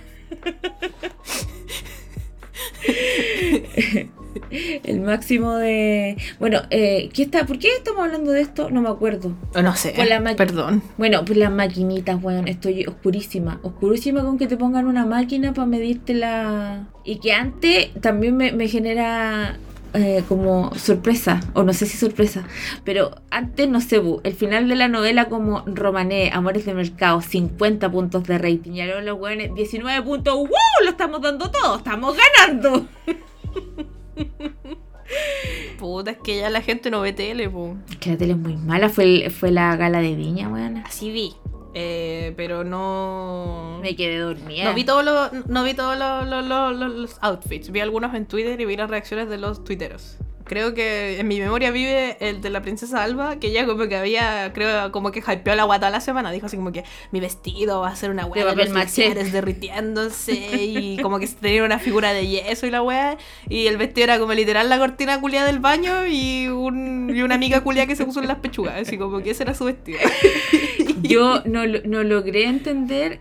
El 4.83 5.01
máximo 5.01 5.55
de. 5.55 6.17
Bueno, 6.39 6.61
eh, 6.69 7.09
¿qué 7.13 7.23
está? 7.23 7.45
¿por 7.45 7.59
qué 7.59 7.69
estamos 7.77 8.03
hablando 8.03 8.31
de 8.31 8.41
esto? 8.41 8.69
No 8.69 8.81
me 8.81 8.89
acuerdo. 8.89 9.33
No 9.61 9.75
sé. 9.75 9.93
Perdón. 10.37 10.83
Bueno, 10.97 11.23
pues 11.25 11.37
las 11.37 11.51
maquinitas, 11.51 12.21
weón. 12.21 12.47
Estoy 12.47 12.85
oscurísima. 12.85 13.59
Oscurísima 13.63 14.23
con 14.23 14.37
que 14.37 14.47
te 14.47 14.57
pongan 14.57 14.87
una 14.87 15.05
máquina 15.05 15.53
para 15.53 15.65
medirte 15.65 16.13
la. 16.13 16.87
Y 17.03 17.17
que 17.17 17.33
antes 17.33 17.93
también 18.01 18.35
me, 18.37 18.67
genera 18.67 19.57
eh, 19.93 20.23
como 20.27 20.73
sorpresa, 20.75 21.41
o 21.53 21.63
no 21.63 21.73
sé 21.73 21.85
si 21.85 21.97
sorpresa, 21.97 22.43
pero 22.83 23.11
antes, 23.29 23.67
no 23.67 23.81
sé, 23.81 24.01
el 24.23 24.33
final 24.33 24.69
de 24.69 24.75
la 24.75 24.87
novela 24.87 25.25
como 25.25 25.63
Romané, 25.65 26.31
Amores 26.33 26.65
de 26.65 26.73
Mercado, 26.73 27.21
50 27.21 27.91
puntos 27.91 28.23
de 28.23 28.37
rating, 28.37 28.71
y 28.71 28.85
los 29.03 29.19
weones, 29.19 29.53
19 29.53 30.01
puntos, 30.03 30.35
¡wow! 30.35 30.49
Lo 30.83 30.91
estamos 30.91 31.21
dando 31.21 31.51
todo, 31.51 31.77
estamos 31.77 32.15
ganando. 32.15 32.87
Puta, 35.79 36.11
es 36.11 36.17
que 36.17 36.37
ya 36.37 36.49
la 36.49 36.61
gente 36.61 36.89
no 36.89 37.01
ve 37.01 37.13
tele, 37.13 37.49
po. 37.49 37.75
Es 37.89 37.97
que 37.97 38.11
la 38.11 38.17
tele 38.17 38.33
es 38.33 38.39
muy 38.39 38.55
mala, 38.55 38.89
fue, 38.89 39.29
fue 39.29 39.51
la 39.51 39.75
gala 39.75 40.01
de 40.01 40.15
Viña, 40.15 40.49
weón. 40.49 40.77
Así 40.77 41.11
vi. 41.11 41.33
Eh, 41.73 42.33
pero 42.37 42.63
no. 42.63 43.79
Me 43.81 43.95
quedé 43.95 44.19
dormida. 44.19 44.65
No 44.65 44.73
vi 44.73 44.83
todos 44.83 45.03
los, 45.03 45.47
no 45.47 45.63
vi 45.63 45.73
todos 45.73 45.97
los, 45.97 47.17
outfits. 47.21 47.71
Vi 47.71 47.79
algunos 47.79 48.13
en 48.13 48.25
Twitter 48.25 48.59
y 48.59 48.65
vi 48.65 48.75
las 48.75 48.89
reacciones 48.89 49.29
de 49.29 49.37
los 49.37 49.63
tuiteros. 49.63 50.17
creo 50.43 50.73
que 50.75 51.19
en 51.19 51.27
mi 51.27 51.39
memoria 51.39 51.71
vive 51.71 52.17
el 52.19 52.41
de 52.41 52.49
la 52.51 52.61
princesa 52.61 53.01
Alba, 53.03 53.37
que 53.37 53.47
ella 53.47 53.65
como 53.65 53.87
que 53.87 53.95
había, 53.95 54.51
creo, 54.53 54.91
como 54.91 55.11
que 55.11 55.19
hypeó 55.19 55.55
la 55.55 55.63
guata 55.63 55.89
la 55.89 55.99
semana. 55.99 56.31
Dijo 56.31 56.45
así 56.45 56.57
como 56.57 56.71
que 56.71 56.83
mi 57.11 57.19
vestido 57.19 57.81
va 57.81 57.89
a 57.89 57.95
ser 57.95 58.11
una 58.11 58.27
weá 58.27 58.45
de, 58.45 58.65
los 58.69 58.95
derritiéndose 59.31 60.33
y 60.33 60.97
como 61.01 61.17
que 61.17 61.27
tenía 61.27 61.63
una 61.63 61.79
figura 61.79 62.13
de 62.13 62.27
yeso 62.27 62.67
y 62.67 62.71
la 62.71 62.83
weá. 62.83 63.17
Y 63.49 63.65
el 63.65 63.77
vestido 63.77 64.03
era 64.03 64.19
como 64.19 64.33
literal 64.33 64.69
la 64.69 64.77
cortina 64.77 65.19
culia 65.19 65.43
del 65.43 65.59
baño 65.59 66.05
y, 66.05 66.49
un, 66.49 67.11
y 67.15 67.23
una 67.23 67.33
amiga 67.33 67.61
culia 67.61 67.87
que 67.87 67.95
se 67.95 68.05
puso 68.05 68.19
en 68.19 68.27
las 68.27 68.37
pechugas. 68.37 68.79
Así 68.79 68.97
como 68.99 69.23
que 69.23 69.31
ese 69.31 69.41
era 69.41 69.55
su 69.55 69.65
vestido. 69.65 69.97
Yo 71.03 71.41
no, 71.45 71.65
no 71.67 72.03
logré 72.03 72.45
entender 72.45 73.19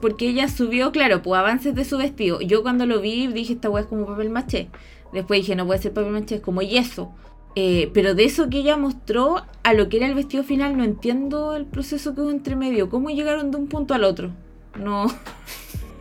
porque 0.00 0.28
ella 0.28 0.48
subió, 0.48 0.92
claro, 0.92 1.22
pues 1.22 1.38
avances 1.38 1.74
de 1.74 1.84
su 1.84 1.98
vestido. 1.98 2.40
Yo 2.40 2.62
cuando 2.62 2.86
lo 2.86 3.00
vi 3.00 3.26
dije, 3.28 3.54
esta 3.54 3.70
weá 3.70 3.82
es 3.82 3.88
como 3.88 4.06
papel 4.06 4.30
maché. 4.30 4.68
Después 5.12 5.40
dije, 5.40 5.56
no 5.56 5.66
puede 5.66 5.80
ser 5.80 5.92
papel 5.92 6.12
maché, 6.12 6.36
es 6.36 6.40
como 6.40 6.62
yeso. 6.62 7.12
Eh, 7.54 7.90
pero 7.92 8.14
de 8.14 8.24
eso 8.24 8.48
que 8.48 8.58
ella 8.58 8.76
mostró 8.76 9.42
a 9.64 9.72
lo 9.74 9.88
que 9.88 9.96
era 9.96 10.06
el 10.06 10.14
vestido 10.14 10.44
final, 10.44 10.76
no 10.76 10.84
entiendo 10.84 11.56
el 11.56 11.66
proceso 11.66 12.14
que 12.14 12.20
hubo 12.20 12.30
entre 12.30 12.56
medio. 12.56 12.88
¿Cómo 12.88 13.10
llegaron 13.10 13.50
de 13.50 13.56
un 13.56 13.68
punto 13.68 13.94
al 13.94 14.04
otro? 14.04 14.30
No. 14.78 15.06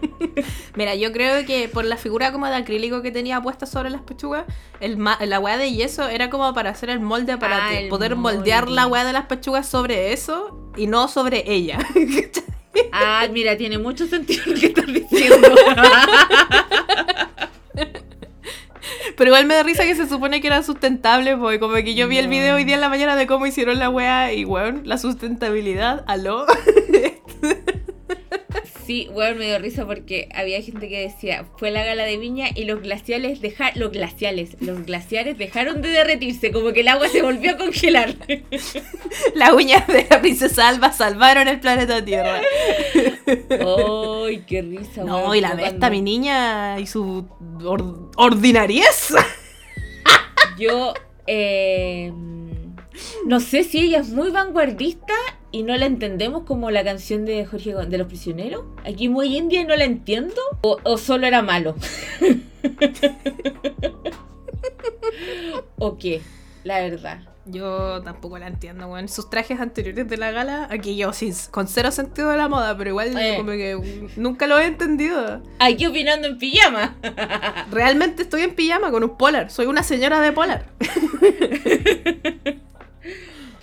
Mira, 0.75 0.93
yo 0.93 1.11
creo 1.11 1.43
que 1.47 1.67
por 1.67 1.83
la 1.83 1.97
figura 1.97 2.31
como 2.31 2.45
de 2.45 2.55
acrílico 2.55 3.01
que 3.01 3.11
tenía 3.11 3.41
puesta 3.41 3.65
sobre 3.65 3.89
las 3.89 4.01
pechugas, 4.01 4.45
el 4.79 5.03
la 5.03 5.39
weá 5.39 5.57
de 5.57 5.71
yeso 5.71 6.07
era 6.07 6.29
como 6.29 6.53
para 6.53 6.69
hacer 6.69 6.91
el 6.91 6.99
molde 6.99 7.37
para 7.37 7.69
ah, 7.69 7.71
poder 7.89 8.15
moldear 8.15 8.69
la 8.69 8.85
weá 8.85 9.03
de 9.03 9.13
las 9.13 9.25
pechugas 9.25 9.67
sobre 9.67 10.13
eso 10.13 10.66
y 10.77 10.87
no 10.87 11.07
sobre 11.07 11.43
ella. 11.51 11.79
Ah, 12.91 13.27
mira, 13.31 13.57
tiene 13.57 13.79
mucho 13.79 14.05
sentido 14.05 14.43
lo 14.45 14.53
que 14.53 14.67
estás 14.67 14.85
diciendo. 14.85 15.49
Pero 19.15 19.29
igual 19.29 19.45
me 19.45 19.55
da 19.55 19.63
risa 19.63 19.83
que 19.83 19.95
se 19.95 20.07
supone 20.07 20.41
que 20.41 20.47
era 20.47 20.61
sustentable, 20.61 21.35
porque 21.37 21.59
como 21.59 21.73
que 21.75 21.95
yo 21.95 22.07
vi 22.07 22.19
el 22.19 22.27
video 22.27 22.55
hoy 22.55 22.65
día 22.65 22.75
en 22.75 22.81
la 22.81 22.89
mañana 22.89 23.15
de 23.15 23.25
cómo 23.25 23.47
hicieron 23.47 23.79
la 23.79 23.89
wea 23.89 24.31
y 24.31 24.45
weón, 24.45 24.83
la 24.85 24.99
sustentabilidad, 24.99 26.03
aló. 26.07 26.45
Sí, 28.87 29.09
bueno, 29.11 29.35
me 29.35 29.47
dio 29.47 29.59
risa 29.59 29.85
porque 29.85 30.29
había 30.33 30.61
gente 30.61 30.87
que 30.87 31.01
decía, 31.01 31.45
fue 31.57 31.71
la 31.71 31.83
gala 31.83 32.05
de 32.05 32.15
Viña 32.15 32.47
y 32.55 32.63
los 32.63 32.81
glaciales 32.81 33.41
dejaron, 33.41 33.81
los 33.81 33.91
glaciales, 33.91 34.55
los 34.61 34.85
glaciares 34.85 35.37
dejaron 35.37 35.81
de 35.81 35.89
derretirse, 35.89 36.53
como 36.53 36.71
que 36.71 36.79
el 36.79 36.87
agua 36.87 37.09
se 37.09 37.21
volvió 37.21 37.51
a 37.51 37.57
congelar. 37.57 38.15
Las 39.35 39.51
uñas 39.51 39.85
de 39.87 40.07
la 40.09 40.21
princesa 40.21 40.69
Alba 40.69 40.93
salvaron 40.93 41.49
el 41.49 41.59
planeta 41.59 42.05
Tierra. 42.05 42.39
¡Ay, 43.25 44.43
qué 44.47 44.61
risa! 44.61 45.03
No, 45.03 45.35
y 45.35 45.41
la 45.41 45.53
besta, 45.53 45.89
mi 45.89 46.01
niña, 46.01 46.79
y 46.79 46.87
su 46.87 47.27
ordinariez. 48.15 49.13
Yo, 50.57 50.93
eh, 51.27 52.13
no 53.25 53.39
sé 53.39 53.63
si 53.63 53.79
ella 53.79 53.99
es 53.99 54.09
muy 54.09 54.31
vanguardista 54.31 55.13
y 55.51 55.63
no 55.63 55.75
la 55.77 55.85
entendemos 55.85 56.43
como 56.43 56.71
la 56.71 56.83
canción 56.83 57.23
de 57.25 57.45
Jorge 57.45 57.73
de 57.73 57.97
los 57.97 58.07
prisioneros. 58.07 58.65
Aquí 58.85 59.07
muy 59.09 59.37
india 59.37 59.61
y 59.61 59.65
no 59.65 59.75
la 59.75 59.85
entiendo. 59.85 60.41
O, 60.61 60.97
solo 60.97 61.25
era 61.25 61.41
malo. 61.41 61.75
o 65.77 65.97
qué, 65.97 66.21
la 66.63 66.81
verdad. 66.81 67.21
Yo 67.49 68.01
tampoco 68.03 68.37
la 68.37 68.47
entiendo, 68.47 68.87
weón. 68.87 69.07
Sus 69.07 69.29
trajes 69.29 69.61
anteriores 69.61 70.09
de 70.09 70.17
la 70.17 70.31
gala, 70.31 70.67
aquí 70.69 70.97
yo 70.97 71.13
sin, 71.13 71.33
con 71.49 71.69
cero 71.69 71.91
sentido 71.91 72.29
de 72.29 72.35
la 72.35 72.49
moda, 72.49 72.77
pero 72.77 72.89
igual 72.89 73.17
eh. 73.17 73.35
como 73.37 73.51
que 73.51 74.09
nunca 74.17 74.47
lo 74.47 74.59
he 74.59 74.65
entendido. 74.65 75.41
Aquí 75.59 75.85
opinando 75.85 76.27
en 76.27 76.37
pijama. 76.37 76.97
Realmente 77.71 78.23
estoy 78.23 78.41
en 78.41 78.53
pijama 78.53 78.91
con 78.91 79.05
un 79.05 79.17
polar. 79.17 79.49
Soy 79.49 79.67
una 79.67 79.81
señora 79.81 80.19
de 80.19 80.33
polar. 80.33 80.65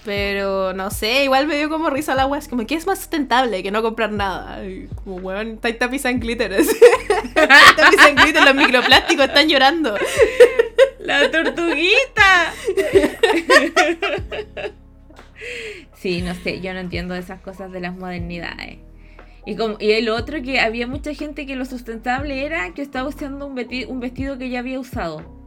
Pero 0.05 0.75
no 0.75 0.91
sé, 0.91 1.25
igual 1.25 1.47
me 1.47 1.57
dio 1.57 1.71
como 1.71 1.89
risa 1.89 2.15
la 2.15 2.27
wea. 2.27 2.39
Es 2.39 2.49
como 2.49 2.67
que 2.67 2.75
es 2.75 2.87
más 2.87 2.99
sustentable 2.99 3.63
que 3.63 3.71
no 3.71 3.83
comprar 3.83 4.13
nada. 4.13 4.63
como 5.03 5.17
weón, 5.17 5.53
está 5.53 5.77
tapiza 5.79 6.11
en 6.11 6.21
glitter. 6.21 6.53
tapiza 7.35 8.09
en 8.11 8.17
glitter, 8.17 8.45
los 8.45 8.55
microplásticos 8.55 9.27
están 9.27 9.49
llorando. 9.49 9.97
La 11.01 11.31
tortuguita. 11.31 12.53
sí, 15.95 16.21
no 16.21 16.35
sé, 16.35 16.61
yo 16.61 16.75
no 16.75 16.81
entiendo 16.81 17.15
esas 17.15 17.41
cosas 17.41 17.73
de 17.73 17.81
las 17.81 17.97
modernidades. 17.97 18.79
Y, 19.47 19.57
como, 19.57 19.77
y 19.79 19.93
el 19.93 20.09
otro 20.09 20.43
que 20.43 20.61
había 20.61 20.87
mucha 20.87 21.15
gente 21.15 21.47
que 21.47 21.57
lo 21.57 21.65
sustentable 21.65 22.45
era 22.45 22.73
que 22.73 22.83
estaba 22.83 23.09
usando 23.09 23.47
un 23.47 23.59
un 23.89 24.01
vestido 24.01 24.39
que 24.39 24.51
ya 24.51 24.59
había 24.59 24.81
usado. 24.81 25.44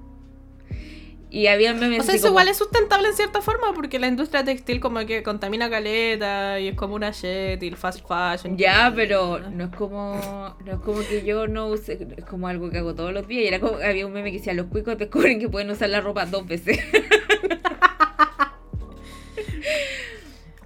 Y 1.29 1.47
había 1.47 1.73
memes. 1.73 1.99
O 1.99 2.03
sea, 2.03 2.15
eso 2.15 2.27
igual 2.27 2.47
es 2.47 2.55
sustentable 2.57 3.09
en 3.09 3.13
cierta 3.13 3.41
forma, 3.41 3.73
porque 3.73 3.99
la 3.99 4.07
industria 4.07 4.45
textil 4.45 4.79
como 4.79 5.05
que 5.05 5.23
contamina 5.23 5.69
caleta 5.69 6.57
y 6.59 6.69
es 6.69 6.75
como 6.75 6.95
una 6.95 7.11
shit 7.11 7.61
y 7.61 7.67
el 7.67 7.75
fast 7.75 7.99
fashion. 8.07 8.57
Ya, 8.57 8.93
pero 8.95 9.39
no 9.39 9.65
es 9.65 9.75
como 9.75 10.55
no 10.63 10.71
es 10.71 10.79
como 10.79 11.01
que 11.01 11.25
yo 11.25 11.47
no 11.47 11.67
use, 11.67 12.07
es 12.15 12.23
como 12.25 12.47
algo 12.47 12.69
que 12.69 12.77
hago 12.77 12.95
todos 12.95 13.11
los 13.13 13.27
días. 13.27 13.43
Y 13.43 13.47
era 13.47 13.59
como, 13.59 13.75
había 13.77 14.07
un 14.07 14.13
meme 14.13 14.31
que 14.31 14.37
decía, 14.37 14.53
los 14.53 14.67
cuicos 14.67 14.97
descubren 14.97 15.37
que 15.39 15.49
pueden 15.49 15.69
usar 15.69 15.89
la 15.89 15.99
ropa 15.99 16.25
dos 16.25 16.47
veces. 16.47 16.79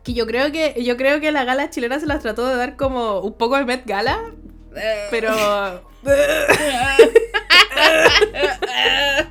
que 0.04 0.14
yo 0.14 0.28
creo 0.28 0.52
que 0.52 0.84
yo 0.84 0.96
creo 0.96 1.20
que 1.20 1.32
la 1.32 1.44
gala 1.44 1.72
chilena 1.72 2.00
se 2.00 2.06
las 2.06 2.22
trató 2.22 2.48
de 2.48 2.56
dar 2.56 2.76
como 2.76 3.22
un 3.22 3.34
poco 3.34 3.58
de 3.58 3.66
Met 3.66 3.88
Gala, 3.88 4.20
pero... 5.10 5.34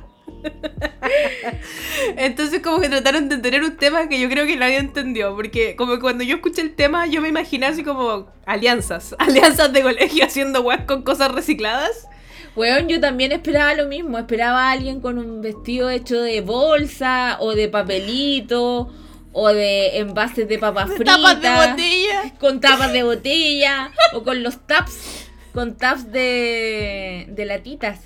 Entonces 2.17 2.61
como 2.61 2.79
que 2.79 2.89
trataron 2.89 3.29
de 3.29 3.37
tener 3.37 3.63
un 3.63 3.77
tema 3.77 4.07
que 4.07 4.19
yo 4.19 4.29
creo 4.29 4.45
que 4.45 4.55
nadie 4.55 4.77
entendió, 4.77 5.35
porque 5.35 5.75
como 5.75 5.99
cuando 5.99 6.23
yo 6.23 6.35
escuché 6.35 6.61
el 6.61 6.73
tema 6.73 7.07
yo 7.07 7.21
me 7.21 7.29
imaginé 7.29 7.67
así 7.67 7.83
como 7.83 8.27
alianzas, 8.45 9.15
alianzas 9.19 9.71
de 9.73 9.81
colegio 9.81 10.25
haciendo 10.25 10.61
weas 10.61 10.85
con 10.85 11.03
cosas 11.03 11.31
recicladas. 11.31 12.07
Weón, 12.55 12.89
yo 12.89 12.99
también 12.99 13.31
esperaba 13.31 13.73
lo 13.75 13.87
mismo, 13.87 14.17
esperaba 14.17 14.67
a 14.67 14.71
alguien 14.71 14.99
con 14.99 15.17
un 15.17 15.41
vestido 15.41 15.89
hecho 15.89 16.21
de 16.21 16.41
bolsa 16.41 17.37
o 17.39 17.55
de 17.55 17.69
papelito 17.69 18.91
o 19.31 19.47
de 19.47 19.99
envases 19.99 20.49
de 20.49 20.59
papas 20.59 20.91
fritas. 20.91 21.15
Tapas 21.15 21.41
de 21.41 21.49
botella. 21.49 22.33
Con 22.39 22.59
tapas 22.59 22.91
de 22.91 23.03
botella 23.03 23.91
o 24.13 24.23
con 24.23 24.43
los 24.43 24.67
taps, 24.67 25.29
con 25.53 25.77
taps 25.77 26.11
de, 26.11 27.27
de 27.29 27.45
latitas. 27.45 28.01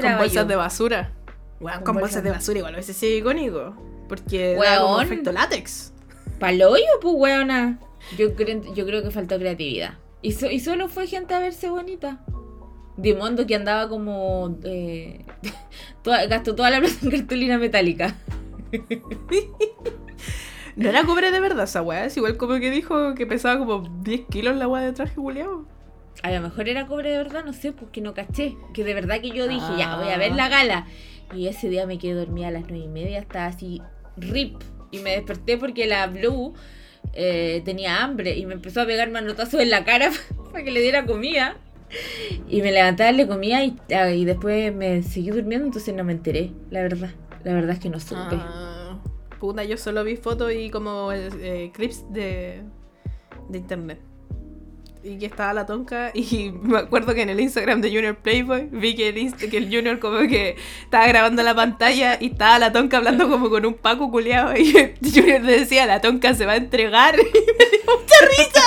con 0.00 0.18
bolsas 0.18 0.46
de 0.46 0.54
basura. 0.54 1.17
Weón, 1.60 1.82
con, 1.82 1.96
bolsas 1.96 2.22
de 2.22 2.30
basura 2.30 2.58
igual 2.58 2.74
a 2.74 2.78
veces 2.78 2.96
sí 2.96 3.06
icónico. 3.06 3.74
Porque 4.08 4.54
da 4.54 4.80
como 4.80 5.00
efecto 5.00 5.32
látex. 5.32 5.92
Paloyo, 6.38 6.84
pues 7.00 7.14
weona. 7.16 7.78
Yo, 8.16 8.34
creo, 8.34 8.62
yo 8.74 8.86
creo 8.86 9.02
que 9.02 9.10
faltó 9.10 9.38
creatividad. 9.38 9.94
Y, 10.22 10.28
y 10.46 10.60
solo 10.60 10.88
fue 10.88 11.06
gente 11.06 11.34
a 11.34 11.40
verse 11.40 11.68
bonita. 11.68 12.24
Dimondo 12.96 13.46
que 13.46 13.54
andaba 13.54 13.88
como. 13.88 14.56
Eh, 14.64 15.24
gastó 16.28 16.54
toda 16.54 16.70
la 16.70 16.80
plata 16.80 16.96
en 17.02 17.10
cartulina 17.10 17.58
metálica. 17.58 18.14
no 20.76 20.88
era 20.88 21.04
cobre 21.04 21.30
de 21.30 21.40
verdad 21.40 21.64
esa 21.64 21.82
weá. 21.82 22.06
Es 22.06 22.16
igual 22.16 22.36
como 22.36 22.58
que 22.58 22.70
dijo 22.70 23.14
que 23.14 23.26
pesaba 23.26 23.58
como 23.58 23.88
10 24.02 24.26
kilos 24.30 24.56
la 24.56 24.68
weá 24.68 24.82
de 24.82 24.92
traje 24.92 25.14
Julián. 25.14 25.66
A 26.22 26.32
lo 26.32 26.40
mejor 26.40 26.68
era 26.68 26.88
cobre 26.88 27.10
de 27.10 27.18
verdad, 27.18 27.44
no 27.44 27.52
sé, 27.52 27.72
porque 27.72 28.00
no 28.00 28.14
caché. 28.14 28.56
Que 28.74 28.82
de 28.82 28.94
verdad 28.94 29.20
que 29.20 29.30
yo 29.30 29.46
dije, 29.46 29.66
ya, 29.76 29.96
voy 29.96 30.08
a 30.08 30.18
ver 30.18 30.32
la 30.32 30.48
gala. 30.48 30.86
Y 31.34 31.46
ese 31.46 31.68
día 31.68 31.86
me 31.86 31.98
quedé 31.98 32.14
dormida 32.14 32.48
a 32.48 32.50
las 32.50 32.64
nueve 32.68 32.84
y 32.84 32.88
media, 32.88 33.18
estaba 33.18 33.46
así, 33.46 33.82
rip. 34.16 34.56
Y 34.90 35.00
me 35.00 35.10
desperté 35.10 35.58
porque 35.58 35.86
la 35.86 36.06
Blue 36.06 36.54
eh, 37.12 37.62
tenía 37.64 38.02
hambre 38.02 38.36
y 38.36 38.46
me 38.46 38.54
empezó 38.54 38.80
a 38.80 38.86
pegar 38.86 39.10
manotazos 39.10 39.60
en 39.60 39.70
la 39.70 39.84
cara 39.84 40.10
para 40.52 40.64
que 40.64 40.70
le 40.70 40.80
diera 40.80 41.04
comida. 41.04 41.56
Y 42.48 42.60
me 42.60 42.70
levanté 42.70 43.02
a 43.02 43.06
darle 43.06 43.26
comida 43.26 43.64
y, 43.64 43.76
ah, 43.94 44.10
y, 44.10 44.26
después 44.26 44.74
me 44.74 45.02
seguí 45.02 45.30
durmiendo, 45.30 45.66
entonces 45.66 45.94
no 45.94 46.04
me 46.04 46.12
enteré, 46.12 46.52
la 46.70 46.82
verdad. 46.82 47.10
La 47.44 47.54
verdad 47.54 47.70
es 47.70 47.78
que 47.78 47.88
no 47.88 47.98
supe. 47.98 48.36
Ah, 48.36 48.98
puta, 49.40 49.64
yo 49.64 49.78
solo 49.78 50.04
vi 50.04 50.16
fotos 50.16 50.52
y 50.52 50.70
como 50.70 51.12
eh, 51.12 51.70
clips 51.74 52.04
de, 52.12 52.62
de 53.48 53.58
internet 53.58 54.07
y 55.02 55.18
que 55.18 55.26
estaba 55.26 55.52
la 55.52 55.66
tonca 55.66 56.10
y 56.14 56.52
me 56.62 56.78
acuerdo 56.78 57.14
que 57.14 57.22
en 57.22 57.30
el 57.30 57.40
Instagram 57.40 57.80
de 57.80 57.88
Junior 57.90 58.16
Playboy 58.16 58.68
vi 58.72 58.94
que 58.94 59.08
el, 59.08 59.34
que 59.34 59.56
el 59.56 59.64
Junior 59.66 59.98
como 59.98 60.18
que 60.20 60.56
estaba 60.82 61.06
grabando 61.06 61.42
la 61.42 61.54
pantalla 61.54 62.18
y 62.20 62.26
estaba 62.32 62.58
la 62.58 62.72
tonca 62.72 62.98
hablando 62.98 63.28
como 63.28 63.50
con 63.50 63.64
un 63.64 63.74
paco 63.74 64.10
culeado 64.10 64.56
y 64.56 64.76
el 64.76 64.94
Junior 65.14 65.40
le 65.40 65.60
decía 65.60 65.86
la 65.86 66.00
tonca 66.00 66.34
se 66.34 66.46
va 66.46 66.52
a 66.52 66.56
entregar 66.56 67.16
y 67.18 67.22
me 67.22 67.30
dio 67.30 67.80
mucha 67.86 68.14
risa 68.36 68.60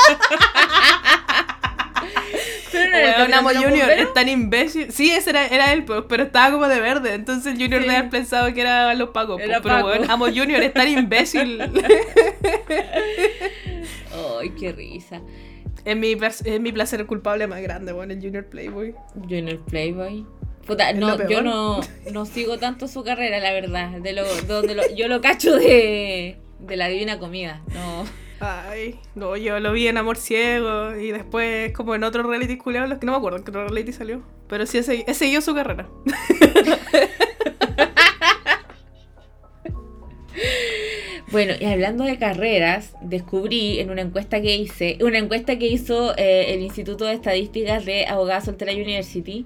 Pero 2.72 3.28
no 3.28 3.50
Junior 3.50 3.90
es 3.92 4.14
tan 4.14 4.30
imbécil. 4.30 4.92
Sí, 4.92 5.12
ese 5.12 5.32
era, 5.32 5.46
era 5.48 5.74
él, 5.74 5.86
pero 6.08 6.24
estaba 6.24 6.52
como 6.52 6.68
de 6.68 6.80
verde. 6.80 7.14
Entonces 7.14 7.54
el 7.54 7.62
Junior 7.62 7.82
debe 7.82 7.96
haber 7.98 8.10
pensado 8.10 8.54
que 8.54 8.62
era 8.62 8.94
los 8.94 9.10
pacos. 9.10 9.40
Pero 9.40 9.62
bueno, 9.62 10.06
Amo 10.10 10.26
Junior 10.26 10.62
es 10.62 10.74
tan 10.74 10.88
imbécil. 10.88 11.62
Ay, 14.40 14.50
qué 14.60 14.72
risa. 14.72 15.22
Es 15.84 15.98
mi, 15.98 16.12
es 16.12 16.62
mi 16.62 16.72
placer 16.72 17.06
culpable 17.06 17.48
más 17.48 17.62
grande, 17.62 17.92
bueno, 17.92 18.14
el 18.14 18.22
Junior 18.22 18.46
Playboy. 18.46 18.96
Junior 19.16 19.60
Playboy. 19.66 20.26
Puta, 20.66 20.94
no, 20.94 21.28
yo 21.28 21.42
no, 21.42 21.82
no 22.12 22.26
sigo 22.26 22.60
tanto 22.60 22.88
su 22.88 23.04
carrera, 23.04 23.40
la 23.40 23.52
verdad. 23.52 24.00
De 24.00 24.14
lo, 24.14 24.24
donde 24.48 24.76
lo, 24.76 24.84
yo 24.96 25.08
lo 25.08 25.22
cacho 25.22 25.56
de, 25.56 26.38
de 26.60 26.76
la 26.76 26.88
divina 26.88 27.20
comida. 27.20 27.62
No. 27.74 28.06
Ay, 28.40 29.00
no, 29.14 29.38
yo 29.38 29.60
lo 29.60 29.72
vi 29.72 29.88
en 29.88 29.98
Amor 29.98 30.18
Ciego 30.18 30.96
y 30.96 31.12
después 31.12 31.74
como 31.74 31.94
en 31.94 32.04
otro 32.04 32.24
reality 32.24 32.58
culiado, 32.58 32.88
los 32.88 32.98
que 32.98 33.06
no 33.06 33.12
me 33.12 33.20
acuerdo 33.20 33.38
en 33.38 33.44
qué 33.44 33.52
otro 33.52 33.68
reality 33.68 33.94
salió. 33.94 34.24
Pero 34.48 34.66
sí 34.66 34.80
he, 34.80 35.14
seguido 35.14 35.42
su 35.42 35.54
carrera. 35.54 35.88
Bueno, 41.32 41.54
y 41.58 41.64
hablando 41.64 42.04
de 42.04 42.18
carreras, 42.18 42.94
descubrí 43.02 43.80
en 43.80 43.90
una 43.90 44.02
encuesta 44.02 44.42
que 44.42 44.58
hice, 44.58 44.98
una 45.02 45.18
encuesta 45.18 45.58
que 45.58 45.68
hizo 45.68 46.14
eh, 46.18 46.54
el 46.54 46.60
Instituto 46.60 47.06
de 47.06 47.14
Estadísticas 47.14 47.86
de 47.86 48.06
Abogada 48.06 48.42
Soltera 48.42 48.74
University, 48.74 49.46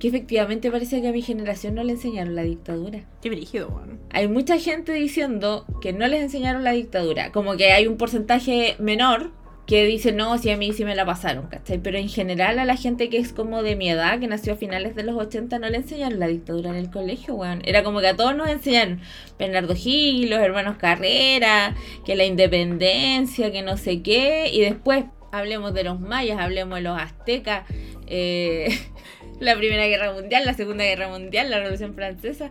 que 0.00 0.08
efectivamente 0.08 0.72
parece 0.72 1.00
que 1.00 1.06
a 1.06 1.12
mi 1.12 1.22
generación 1.22 1.76
no 1.76 1.84
le 1.84 1.92
enseñaron 1.92 2.34
la 2.34 2.42
dictadura. 2.42 3.04
Qué 3.22 3.28
brígido, 3.28 3.68
bueno. 3.68 3.96
Hay 4.10 4.26
mucha 4.26 4.58
gente 4.58 4.92
diciendo 4.92 5.66
que 5.80 5.92
no 5.92 6.08
les 6.08 6.20
enseñaron 6.20 6.64
la 6.64 6.72
dictadura, 6.72 7.30
como 7.30 7.56
que 7.56 7.70
hay 7.70 7.86
un 7.86 7.96
porcentaje 7.96 8.74
menor 8.80 9.30
que 9.70 9.86
dice, 9.86 10.10
no, 10.10 10.36
si 10.36 10.50
a 10.50 10.56
mí 10.56 10.72
sí 10.72 10.84
me 10.84 10.96
la 10.96 11.06
pasaron, 11.06 11.46
¿cachai? 11.46 11.78
Pero 11.78 11.96
en 11.96 12.08
general 12.08 12.58
a 12.58 12.64
la 12.64 12.74
gente 12.74 13.08
que 13.08 13.18
es 13.18 13.32
como 13.32 13.62
de 13.62 13.76
mi 13.76 13.88
edad, 13.88 14.18
que 14.18 14.26
nació 14.26 14.54
a 14.54 14.56
finales 14.56 14.96
de 14.96 15.04
los 15.04 15.14
80, 15.14 15.60
no 15.60 15.70
le 15.70 15.76
enseñaron 15.76 16.18
la 16.18 16.26
dictadura 16.26 16.70
en 16.70 16.74
el 16.74 16.90
colegio, 16.90 17.36
weón. 17.36 17.62
Era 17.64 17.84
como 17.84 18.00
que 18.00 18.08
a 18.08 18.16
todos 18.16 18.34
nos 18.34 18.48
enseñaron 18.48 19.00
Bernardo 19.38 19.76
Gil, 19.76 20.28
los 20.28 20.40
hermanos 20.40 20.76
Carrera, 20.76 21.76
que 22.04 22.16
la 22.16 22.24
independencia, 22.24 23.52
que 23.52 23.62
no 23.62 23.76
sé 23.76 24.02
qué, 24.02 24.50
y 24.52 24.60
después 24.60 25.04
hablemos 25.30 25.72
de 25.72 25.84
los 25.84 26.00
mayas, 26.00 26.40
hablemos 26.40 26.78
de 26.78 26.82
los 26.82 27.00
aztecas, 27.00 27.64
eh, 28.08 28.76
la 29.38 29.54
Primera 29.54 29.86
Guerra 29.86 30.12
Mundial, 30.12 30.46
la 30.46 30.54
Segunda 30.54 30.82
Guerra 30.82 31.06
Mundial, 31.10 31.48
la 31.48 31.58
Revolución 31.58 31.94
Francesa. 31.94 32.50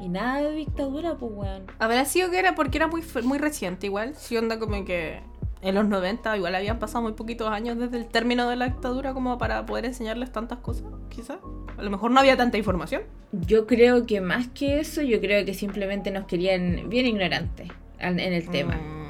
Y 0.00 0.08
nada 0.08 0.42
de 0.42 0.50
dictadura, 0.56 1.14
pues, 1.14 1.30
weón. 1.32 1.66
Habrá 1.78 2.04
sido 2.06 2.28
que 2.28 2.40
era 2.40 2.56
porque 2.56 2.78
era 2.78 2.88
muy, 2.88 3.04
muy 3.22 3.38
reciente, 3.38 3.86
igual. 3.86 4.16
Si 4.16 4.36
onda 4.36 4.58
como 4.58 4.84
que 4.84 5.20
en 5.62 5.74
los 5.74 5.86
90 5.86 6.36
igual 6.36 6.54
habían 6.54 6.78
pasado 6.78 7.02
muy 7.02 7.12
poquitos 7.12 7.48
años 7.50 7.78
desde 7.78 7.96
el 7.96 8.06
término 8.06 8.48
de 8.48 8.56
la 8.56 8.66
dictadura 8.66 9.14
como 9.14 9.38
para 9.38 9.64
poder 9.66 9.86
enseñarles 9.86 10.30
tantas 10.30 10.58
cosas, 10.58 10.84
quizás. 11.08 11.38
A 11.76 11.82
lo 11.82 11.90
mejor 11.90 12.10
no 12.10 12.20
había 12.20 12.36
tanta 12.36 12.58
información. 12.58 13.02
Yo 13.32 13.66
creo 13.66 14.06
que 14.06 14.20
más 14.20 14.48
que 14.48 14.80
eso, 14.80 15.02
yo 15.02 15.20
creo 15.20 15.44
que 15.44 15.54
simplemente 15.54 16.10
nos 16.10 16.26
querían 16.26 16.88
bien 16.88 17.06
ignorantes 17.06 17.68
en 17.98 18.18
el 18.18 18.48
tema. 18.48 18.74
Mm. 18.74 19.06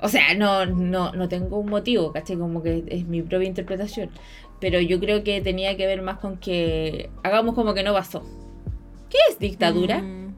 O 0.00 0.08
sea, 0.08 0.34
no, 0.34 0.66
no, 0.66 1.12
no 1.12 1.28
tengo 1.28 1.58
un 1.58 1.70
motivo, 1.70 2.12
¿cachai? 2.12 2.36
Como 2.36 2.62
que 2.62 2.84
es 2.88 3.06
mi 3.06 3.22
propia 3.22 3.48
interpretación. 3.48 4.10
Pero 4.60 4.80
yo 4.80 5.00
creo 5.00 5.24
que 5.24 5.40
tenía 5.40 5.76
que 5.76 5.86
ver 5.86 6.02
más 6.02 6.18
con 6.18 6.36
que 6.36 7.10
hagamos 7.22 7.54
como 7.54 7.74
que 7.74 7.82
no 7.82 7.92
pasó. 7.92 8.22
¿Qué 9.08 9.18
es 9.30 9.38
dictadura? 9.38 10.02
Mm. 10.02 10.34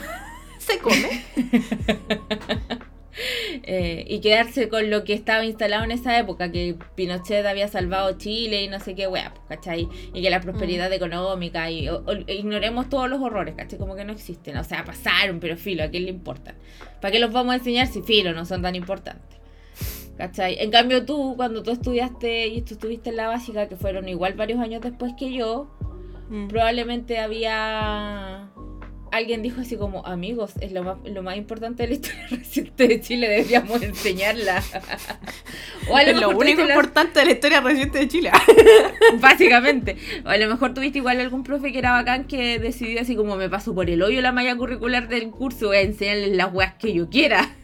Se 0.58 0.78
come. 0.78 1.24
Eh, 3.62 4.04
y 4.08 4.20
quedarse 4.20 4.68
con 4.68 4.90
lo 4.90 5.04
que 5.04 5.14
estaba 5.14 5.44
instalado 5.44 5.84
en 5.84 5.90
esa 5.90 6.18
época, 6.18 6.52
que 6.52 6.76
Pinochet 6.94 7.46
había 7.46 7.68
salvado 7.68 8.16
Chile 8.18 8.62
y 8.62 8.68
no 8.68 8.80
sé 8.80 8.94
qué, 8.94 9.06
wea, 9.06 9.32
pues, 9.32 9.58
¿cachai? 9.58 9.88
Y 10.12 10.22
que 10.22 10.30
la 10.30 10.40
prosperidad 10.40 10.90
mm. 10.90 10.94
económica, 10.94 11.70
y 11.70 11.88
ignoremos 12.28 12.88
todos 12.88 13.08
los 13.08 13.20
horrores, 13.20 13.54
¿cachai? 13.54 13.78
Como 13.78 13.96
que 13.96 14.04
no 14.04 14.12
existen, 14.12 14.56
o 14.56 14.64
sea, 14.64 14.84
pasaron, 14.84 15.40
pero 15.40 15.56
filo, 15.56 15.84
¿a 15.84 15.88
quién 15.88 16.04
le 16.04 16.10
importa? 16.10 16.54
¿Para 17.00 17.12
qué 17.12 17.18
los 17.18 17.32
vamos 17.32 17.54
a 17.54 17.56
enseñar 17.56 17.86
si 17.86 18.02
filo 18.02 18.32
no 18.32 18.44
son 18.44 18.62
tan 18.62 18.74
importantes? 18.74 19.38
¿Cachai? 20.16 20.56
En 20.60 20.70
cambio 20.70 21.04
tú, 21.04 21.34
cuando 21.36 21.62
tú 21.62 21.70
estudiaste 21.70 22.46
y 22.46 22.62
tú 22.62 22.74
estuviste 22.74 23.10
en 23.10 23.16
la 23.16 23.28
básica, 23.28 23.68
que 23.68 23.76
fueron 23.76 24.08
igual 24.08 24.32
varios 24.34 24.60
años 24.60 24.82
después 24.82 25.12
que 25.18 25.32
yo, 25.32 25.70
mm. 26.30 26.48
probablemente 26.48 27.18
había 27.18 28.50
alguien 29.16 29.42
dijo 29.42 29.60
así 29.60 29.76
como, 29.76 30.06
amigos, 30.06 30.52
es 30.60 30.72
lo 30.72 30.82
más, 30.82 30.98
lo 31.04 31.22
más 31.22 31.36
importante 31.36 31.82
de 31.82 31.88
la 31.88 31.94
historia 31.94 32.26
reciente 32.30 32.88
de 32.88 33.00
Chile, 33.00 33.28
deberíamos 33.28 33.82
enseñarla. 33.82 34.62
o 35.90 35.98
es 35.98 36.16
lo 36.20 36.30
único 36.30 36.62
importante 36.62 37.20
de 37.20 37.26
la 37.26 37.32
historia 37.32 37.60
reciente 37.60 37.98
de 37.98 38.08
Chile. 38.08 38.30
Básicamente. 39.20 39.96
O 40.24 40.28
a 40.28 40.36
lo 40.36 40.48
mejor 40.48 40.74
tuviste 40.74 40.98
igual 40.98 41.20
algún 41.20 41.42
profe 41.42 41.72
que 41.72 41.78
era 41.78 41.92
bacán 41.92 42.24
que 42.24 42.58
decidió 42.58 43.00
así 43.00 43.16
como, 43.16 43.36
me 43.36 43.48
paso 43.48 43.74
por 43.74 43.88
el 43.90 44.02
hoyo 44.02 44.20
la 44.20 44.32
malla 44.32 44.56
curricular 44.56 45.08
del 45.08 45.30
curso, 45.30 45.68
voy 45.68 45.78
a 45.78 45.80
enseñarles 45.82 46.36
las 46.36 46.52
weas 46.52 46.74
que 46.74 46.92
yo 46.92 47.08
quiera. 47.08 47.54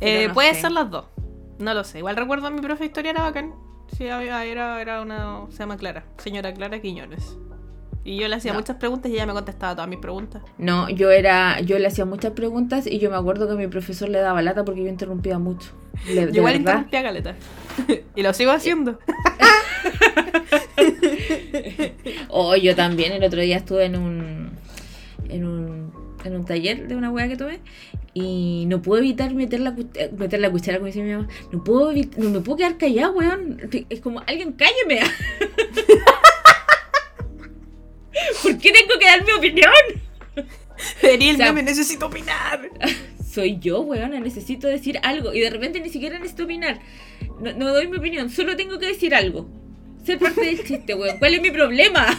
eh, 0.00 0.28
puede 0.32 0.54
ser 0.54 0.72
las 0.72 0.90
dos. 0.90 1.06
No 1.58 1.74
lo 1.74 1.84
sé. 1.84 1.98
Igual 1.98 2.16
recuerdo 2.16 2.46
a 2.46 2.50
mi 2.50 2.60
profe 2.60 2.84
de 2.84 2.86
historia 2.86 3.10
era 3.10 3.22
bacán. 3.22 3.54
Sí, 3.96 4.04
era, 4.04 4.80
era 4.80 5.02
una. 5.02 5.46
Se 5.50 5.58
llama 5.58 5.76
Clara. 5.76 6.04
Señora 6.18 6.54
Clara 6.54 6.80
Quiñones. 6.80 7.36
Y 8.02 8.16
yo 8.16 8.28
le 8.28 8.36
hacía 8.36 8.54
muchas 8.54 8.76
preguntas 8.76 9.10
y 9.10 9.14
ella 9.14 9.26
me 9.26 9.34
contestaba 9.34 9.74
todas 9.74 9.88
mis 9.88 9.98
preguntas. 9.98 10.42
No, 10.56 10.88
yo 10.88 11.10
era, 11.10 11.60
yo 11.60 11.78
le 11.78 11.86
hacía 11.86 12.06
muchas 12.06 12.32
preguntas 12.32 12.86
y 12.86 12.98
yo 12.98 13.10
me 13.10 13.16
acuerdo 13.16 13.46
que 13.46 13.54
mi 13.54 13.66
profesor 13.66 14.08
le 14.08 14.20
daba 14.20 14.40
lata 14.40 14.64
porque 14.64 14.82
yo 14.82 14.88
interrumpía 14.88 15.38
mucho. 15.38 15.70
yo 16.06 16.28
igual 16.28 16.56
interrumpía 16.56 17.02
caleta. 17.02 17.34
y 18.16 18.22
lo 18.22 18.32
sigo 18.32 18.52
haciendo. 18.52 18.98
oh, 22.28 22.56
yo 22.56 22.74
también 22.74 23.12
el 23.12 23.22
otro 23.22 23.40
día 23.40 23.58
estuve 23.58 23.84
en 23.84 23.96
un 23.96 24.50
en 25.28 25.44
un, 25.44 25.92
en 26.24 26.36
un 26.36 26.44
taller 26.44 26.88
de 26.88 26.96
una 26.96 27.10
weá 27.10 27.28
que 27.28 27.36
tuve 27.36 27.60
y 28.12 28.64
no 28.66 28.82
puedo 28.82 29.00
evitar 29.00 29.32
meter 29.34 29.60
la, 29.60 29.74
meter 30.16 30.40
la 30.40 30.50
cuchara, 30.50 30.78
como 30.78 30.86
dice 30.86 31.02
mi 31.02 31.12
mamá. 31.12 31.28
No 31.52 31.62
puedo, 31.62 31.92
no 31.92 32.30
me 32.30 32.40
puedo 32.40 32.56
quedar 32.56 32.76
callada, 32.76 33.12
weón. 33.12 33.60
Es 33.88 34.00
como, 34.00 34.20
alguien 34.26 34.52
cálleme. 34.52 35.00
¿Por 38.42 38.58
qué 38.58 38.72
tengo 38.72 38.98
que 38.98 39.06
dar 39.06 39.24
mi 39.24 39.32
opinión? 39.32 39.72
No 41.38 41.52
me 41.52 41.62
necesito 41.62 42.06
opinar. 42.06 42.70
Soy 43.30 43.58
yo, 43.58 43.82
weona, 43.82 44.18
necesito 44.18 44.66
decir 44.66 44.98
algo. 45.02 45.34
Y 45.34 45.40
de 45.40 45.50
repente 45.50 45.78
ni 45.78 45.90
siquiera 45.90 46.18
necesito 46.18 46.44
opinar. 46.44 46.80
No, 47.38 47.74
doy 47.74 47.86
mi 47.86 47.98
opinión, 47.98 48.30
solo 48.30 48.56
tengo 48.56 48.78
que 48.78 48.86
decir 48.86 49.14
algo. 49.14 49.46
Ser 50.04 50.18
parte 50.18 50.40
del 50.40 50.64
chiste, 50.64 50.94
weón. 50.94 51.18
¿Cuál 51.18 51.34
es 51.34 51.42
mi 51.42 51.50
problema? 51.50 52.18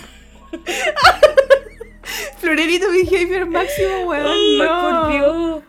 Florerito 2.38 2.86
behavior 2.92 3.48
máximo, 3.48 4.06
weón. 4.06 4.58
no. 4.60 4.82
por 4.82 5.12
Dios. 5.12 5.64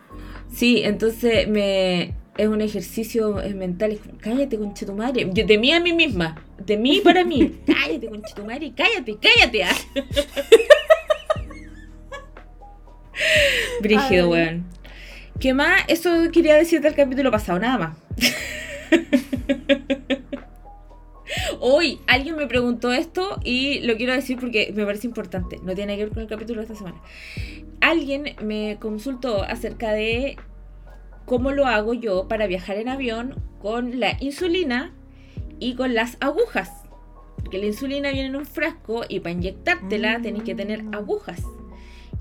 Sí, 0.53 0.83
entonces 0.83 1.47
me 1.47 2.13
es 2.37 2.47
un 2.47 2.61
ejercicio 2.61 3.35
mental. 3.55 3.91
Es 3.91 3.99
como, 3.99 4.17
cállate, 4.19 4.57
concha 4.57 4.85
tu 4.85 4.93
madre. 4.93 5.29
Yo 5.33 5.45
de 5.45 5.57
mí 5.57 5.71
a 5.71 5.79
mí 5.79 5.93
misma. 5.93 6.43
De 6.57 6.77
mí 6.77 7.01
para 7.03 7.23
mí. 7.23 7.59
cállate, 7.65 8.07
concha 8.07 8.35
tu 8.35 8.45
madre. 8.45 8.73
Cállate, 8.75 9.17
cállate. 9.21 9.63
Ah. 9.63 9.75
Brígido, 13.81 14.29
weón. 14.29 14.65
¿Qué 15.39 15.53
más? 15.53 15.83
Eso 15.87 16.09
quería 16.31 16.55
decir 16.55 16.81
del 16.81 16.95
capítulo 16.95 17.29
pasado, 17.31 17.59
nada 17.59 17.77
más. 17.77 17.97
Hoy 21.59 21.99
alguien 22.07 22.35
me 22.35 22.47
preguntó 22.47 22.91
esto 22.91 23.39
y 23.43 23.81
lo 23.81 23.95
quiero 23.95 24.13
decir 24.13 24.39
porque 24.39 24.73
me 24.75 24.85
parece 24.85 25.05
importante. 25.07 25.59
No 25.63 25.75
tiene 25.75 25.97
que 25.97 26.05
ver 26.05 26.13
con 26.13 26.23
el 26.23 26.29
capítulo 26.29 26.61
de 26.61 26.67
esta 26.67 26.77
semana. 26.77 26.99
Alguien 27.81 28.35
me 28.41 28.77
consultó 28.79 29.43
acerca 29.43 29.91
de 29.91 30.37
cómo 31.25 31.51
lo 31.51 31.65
hago 31.65 31.93
yo 31.93 32.27
para 32.27 32.47
viajar 32.47 32.77
en 32.77 32.89
avión 32.89 33.35
con 33.61 33.99
la 33.99 34.17
insulina 34.19 34.93
y 35.59 35.75
con 35.75 35.93
las 35.93 36.17
agujas. 36.19 36.71
Que 37.49 37.57
la 37.57 37.65
insulina 37.65 38.11
viene 38.11 38.27
en 38.27 38.35
un 38.35 38.45
frasco 38.45 39.03
y 39.07 39.19
para 39.19 39.33
inyectártela 39.33 40.21
tenéis 40.21 40.43
que 40.43 40.55
tener 40.55 40.83
mm. 40.83 40.95
agujas. 40.95 41.43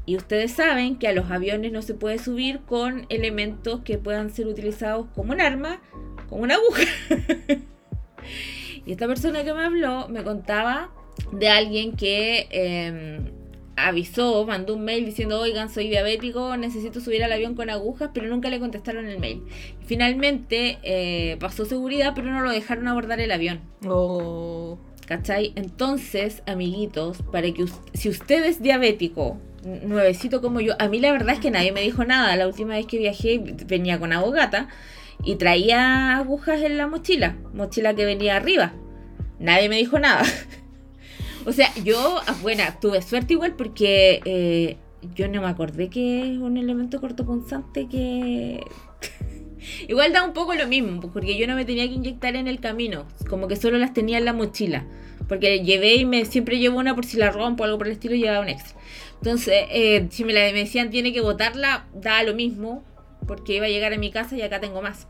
Y 0.05 0.17
ustedes 0.17 0.53
saben 0.53 0.97
que 0.97 1.09
a 1.09 1.13
los 1.13 1.31
aviones 1.31 1.73
no 1.73 1.83
se 1.83 1.95
puede 1.95 2.19
subir 2.19 2.61
con 2.61 3.07
elementos 3.09 3.81
que 3.83 3.99
puedan 3.99 4.31
ser 4.31 4.47
utilizados 4.49 5.07
como 5.15 5.33
un 5.33 5.41
arma, 5.41 5.81
como 6.29 6.43
una 6.43 6.57
aguja. 6.57 6.83
y 8.85 8.93
esta 8.93 9.07
persona 9.07 9.45
que 9.45 9.55
me 9.55 9.65
habló 9.65 10.09
me 10.09 10.25
contaba 10.25 10.91
de 11.31 11.49
alguien 11.49 11.95
que 11.95 12.49
em, 12.51 13.42
avisó, 13.77 14.45
mandó 14.47 14.75
un 14.75 14.85
mail 14.85 15.05
diciendo, 15.05 15.41
oigan, 15.41 15.71
soy 15.71 15.89
diabético, 15.89 16.57
necesito 16.57 17.01
subir 17.01 17.25
al 17.25 17.33
avión 17.33 17.55
con 17.55 17.71
agujas, 17.71 18.11
pero 18.13 18.29
nunca 18.29 18.49
le 18.49 18.61
contestaron 18.61 19.07
el 19.07 19.19
mail. 19.19 19.43
Finalmente 19.87 20.79
eh, 20.83 21.37
pasó 21.41 21.65
seguridad, 21.65 22.13
pero 22.15 22.31
no 22.31 22.41
lo 22.41 22.51
dejaron 22.51 22.89
abordar 22.89 23.21
el 23.21 23.31
avión. 23.31 23.61
Oh. 23.87 24.79
¿Cachai? 25.07 25.53
Entonces, 25.57 26.43
amiguitos, 26.47 27.19
para 27.33 27.51
que 27.53 27.67
si 27.93 28.09
usted 28.09 28.45
es 28.45 28.63
diabético, 28.63 29.39
nuevecito 29.65 30.41
como 30.41 30.61
yo, 30.61 30.75
a 30.79 30.89
mí 30.89 31.01
la 31.01 31.13
verdad 31.13 31.35
es 31.35 31.41
que 31.41 31.51
nadie 31.51 31.73
me 31.73 31.83
dijo 31.83 32.05
nada. 32.05 32.35
La 32.37 32.47
última 32.47 32.75
vez 32.75 32.87
que 32.87 32.99
viajé 32.99 33.43
venía 33.67 33.99
con 33.99 34.13
abogata 34.13 34.69
y 35.25 35.37
traía 35.37 36.17
agujas 36.17 36.63
en 36.63 36.79
la 36.79 36.87
mochila, 36.87 37.37
mochila 37.53 37.95
que 37.95 38.05
venía 38.05 38.37
arriba. 38.37 38.73
Nadie 39.39 39.69
me 39.69 39.77
dijo 39.77 39.99
nada. 39.99 40.23
O 41.45 41.53
sea, 41.53 41.73
yo, 41.83 42.21
ah, 42.27 42.37
bueno, 42.43 42.63
tuve 42.81 43.03
suerte 43.03 43.35
igual 43.35 43.55
porque 43.57 44.21
eh, 44.25 44.77
yo 45.15 45.29
no 45.29 45.41
me 45.41 45.49
acordé 45.49 45.89
que 45.89 46.33
es 46.33 46.39
un 46.39 46.57
elemento 46.57 47.01
cortopunzante 47.01 47.89
que, 47.89 48.65
Igual 49.89 50.13
da 50.13 50.25
un 50.25 50.33
poco 50.33 50.55
lo 50.55 50.67
mismo, 50.67 51.01
porque 51.13 51.37
yo 51.37 51.47
no 51.47 51.55
me 51.55 51.65
tenía 51.65 51.87
que 51.87 51.95
inyectar 51.95 52.37
en 52.37 52.49
el 52.49 52.61
camino, 52.61 53.07
como 53.29 53.49
que 53.49 53.57
solo 53.57 53.79
las 53.79 53.93
tenía 53.93 54.19
en 54.19 54.25
la 54.25 54.33
mochila. 54.33 54.87
Porque 55.29 55.61
llevé 55.65 55.95
y 55.95 56.05
me 56.05 56.25
siempre 56.25 56.59
llevo 56.59 56.79
una 56.79 56.95
por 56.95 57.05
si 57.05 57.17
la 57.17 57.31
rompo 57.31 57.63
o 57.63 57.67
algo 57.67 57.79
por 57.79 57.87
el 57.87 57.95
estilo, 57.95 58.15
llevaba 58.15 58.41
un 58.41 58.49
extra. 58.49 58.77
Entonces, 59.15 59.67
eh, 59.71 60.07
si 60.11 60.25
me 60.25 60.33
la 60.33 60.41
me 60.41 60.53
decían 60.53 60.91
tiene 60.91 61.13
que 61.13 61.21
botarla, 61.21 61.87
da 61.95 62.23
lo 62.25 62.35
mismo, 62.35 62.85
porque 63.27 63.57
iba 63.57 63.67
a 63.67 63.69
llegar 63.69 63.93
a 63.93 63.99
mi 63.99 64.11
casa 64.11 64.37
y 64.37 64.43
acá 64.43 64.61
tengo 64.61 64.83
más. 64.83 65.07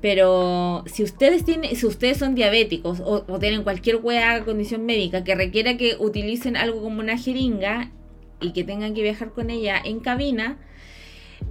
Pero 0.00 0.84
si 0.86 1.02
ustedes 1.02 1.44
tienen, 1.44 1.76
si 1.76 1.86
ustedes 1.86 2.16
son 2.16 2.34
diabéticos 2.34 3.02
o, 3.04 3.20
tienen 3.38 3.62
cualquier 3.62 3.96
hueá 3.96 4.44
condición 4.44 4.86
médica 4.86 5.24
que 5.24 5.34
requiera 5.34 5.76
que 5.76 5.96
utilicen 5.98 6.56
algo 6.56 6.82
como 6.82 7.00
una 7.00 7.18
jeringa 7.18 7.92
y 8.40 8.52
que 8.52 8.64
tengan 8.64 8.94
que 8.94 9.02
viajar 9.02 9.32
con 9.32 9.50
ella 9.50 9.80
en 9.84 10.00
cabina, 10.00 10.58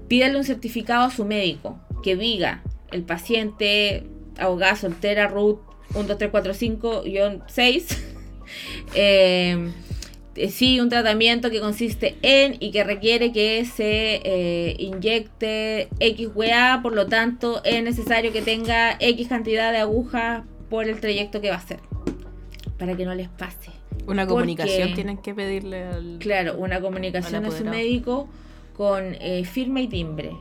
pídale 0.07 0.37
un 0.37 0.43
certificado 0.43 1.05
a 1.05 1.11
su 1.11 1.25
médico 1.25 1.79
que 2.01 2.15
diga 2.15 2.63
el 2.91 3.03
paciente 3.03 4.07
abogada 4.39 4.75
soltera 4.75 5.27
Ruth 5.27 5.59
12345-6 5.93 7.47
eh, 8.95 8.95
eh, 8.95 9.71
sí 10.49 10.79
un 10.79 10.89
tratamiento 10.89 11.49
que 11.49 11.59
consiste 11.59 12.15
en 12.21 12.55
y 12.59 12.71
que 12.71 12.83
requiere 12.83 13.31
que 13.31 13.65
se 13.65 14.21
eh, 14.23 14.75
inyecte 14.79 15.89
X 15.99 16.29
por 16.81 16.93
lo 16.93 17.07
tanto 17.07 17.61
es 17.63 17.83
necesario 17.83 18.31
que 18.31 18.41
tenga 18.41 18.95
X 18.99 19.27
cantidad 19.27 19.71
de 19.71 19.79
agujas 19.79 20.43
por 20.69 20.85
el 20.87 20.99
trayecto 20.99 21.41
que 21.41 21.49
va 21.49 21.55
a 21.55 21.59
hacer, 21.59 21.79
para 22.77 22.95
que 22.95 23.05
no 23.05 23.15
les 23.15 23.27
pase. 23.27 23.71
Una 24.07 24.25
comunicación 24.25 24.93
tienen 24.93 25.17
que 25.17 25.33
pedirle 25.33 25.83
al... 25.83 26.17
Claro, 26.19 26.57
una 26.57 26.79
comunicación 26.79 27.45
a 27.45 27.51
su 27.51 27.65
médico 27.65 28.29
con 28.75 29.15
eh, 29.19 29.43
firma 29.45 29.81
y 29.81 29.87
timbre. 29.87 30.31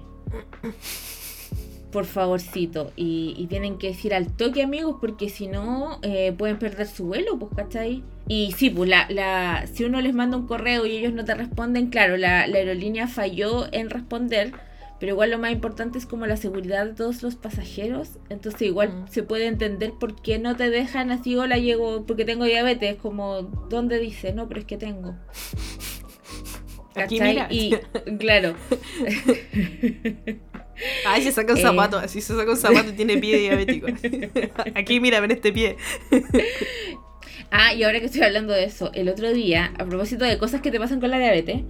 Por 1.91 2.05
favorcito. 2.05 2.93
Y, 2.97 3.47
tienen 3.49 3.79
que 3.79 3.89
decir 3.89 4.15
al 4.15 4.27
toque, 4.37 4.63
amigos, 4.63 4.97
porque 5.01 5.29
si 5.29 5.47
no, 5.47 6.01
pueden 6.37 6.59
perder 6.59 6.87
su 6.87 7.07
vuelo, 7.07 7.39
pues, 7.39 7.53
¿cachai? 7.57 8.03
Y 8.29 8.53
sí, 8.53 8.69
pues 8.69 8.91
la, 8.91 9.07
la, 9.09 9.67
si 9.73 9.85
uno 9.85 10.03
les 10.03 10.13
manda 10.13 10.37
un 10.37 10.47
correo 10.47 10.85
y 10.85 10.97
ellos 10.97 11.15
no 11.15 11.25
te 11.25 11.35
responden, 11.35 11.89
claro, 11.89 12.19
la, 12.19 12.41
aerolínea 12.43 13.09
falló 13.09 13.73
en 13.73 13.89
responder, 13.89 14.53
pero 15.01 15.13
igual 15.13 15.31
lo 15.31 15.39
más 15.39 15.51
importante 15.51 15.97
es 15.97 16.05
como 16.05 16.27
la 16.27 16.37
seguridad 16.37 16.85
de 16.85 16.93
todos 16.93 17.23
los 17.23 17.37
pasajeros. 17.37 18.19
Entonces 18.29 18.63
igual 18.63 18.91
mm. 18.91 19.09
se 19.09 19.23
puede 19.23 19.47
entender 19.47 19.93
por 19.99 20.21
qué 20.21 20.39
no 20.39 20.57
te 20.57 20.69
dejan 20.69 21.11
así, 21.11 21.37
hola, 21.37 21.57
llego 21.57 22.05
porque 22.05 22.27
tengo 22.27 22.45
diabetes, 22.45 22.97
como, 22.97 23.43
¿dónde 23.71 23.99
dice? 23.99 24.35
No, 24.35 24.47
pero 24.47 24.61
es 24.61 24.67
que 24.67 24.77
tengo. 24.77 25.15
Aquí 27.05 27.21
mira. 27.21 27.49
Y 27.51 27.75
claro. 28.19 28.55
Ay, 31.07 31.23
se 31.23 31.33
saca 31.33 31.53
un 31.53 31.59
eh. 31.59 31.63
zapato, 31.63 31.99
así 31.99 32.21
se 32.21 32.37
saca 32.37 32.51
un 32.51 32.57
zapato 32.57 32.91
y 32.91 32.93
tiene 32.93 33.19
pie 33.19 33.39
diabético. 33.39 33.89
Aquí 34.75 35.01
mira, 35.01 35.21
ven 35.21 35.31
este 35.33 35.53
pie. 35.53 35.77
Ah, 37.51 37.73
y 37.73 37.83
ahora 37.83 37.99
que 37.99 38.05
estoy 38.05 38.21
hablando 38.21 38.53
de 38.53 38.65
eso, 38.65 38.91
el 38.93 39.09
otro 39.09 39.33
día, 39.33 39.73
a 39.79 39.87
propósito 39.87 40.27
de 40.27 40.37
cosas 40.37 40.61
que 40.61 40.71
te 40.71 40.79
pasan 40.79 41.01
con 41.01 41.11
la 41.11 41.19
diabetes, 41.19 41.63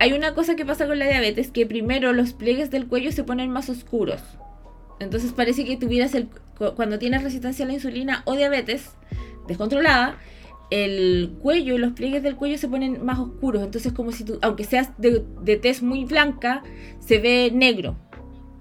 hay 0.00 0.14
una 0.14 0.34
cosa 0.34 0.56
que 0.56 0.64
pasa 0.64 0.86
con 0.86 0.98
la 0.98 1.06
diabetes 1.06 1.50
que 1.50 1.66
primero 1.66 2.14
los 2.14 2.32
pliegues 2.32 2.70
del 2.70 2.86
cuello 2.86 3.12
se 3.12 3.22
ponen 3.22 3.50
más 3.50 3.68
oscuros. 3.68 4.22
Entonces 5.00 5.32
parece 5.32 5.66
que 5.66 5.76
tuvieras 5.76 6.14
el 6.14 6.30
cuando 6.74 6.98
tienes 6.98 7.22
resistencia 7.22 7.66
a 7.66 7.68
la 7.68 7.74
insulina 7.74 8.22
o 8.24 8.34
diabetes 8.34 8.92
descontrolada, 9.46 10.16
el 10.70 11.36
cuello, 11.40 11.78
los 11.78 11.92
pliegues 11.92 12.22
del 12.22 12.36
cuello 12.36 12.58
se 12.58 12.68
ponen 12.68 13.04
más 13.04 13.18
oscuros. 13.18 13.62
Entonces 13.62 13.92
como 13.92 14.12
si 14.12 14.24
tú, 14.24 14.38
aunque 14.42 14.64
seas 14.64 14.90
de, 14.98 15.24
de 15.42 15.56
tez 15.56 15.82
muy 15.82 16.04
blanca, 16.04 16.62
se 17.00 17.18
ve 17.18 17.50
negro, 17.52 17.96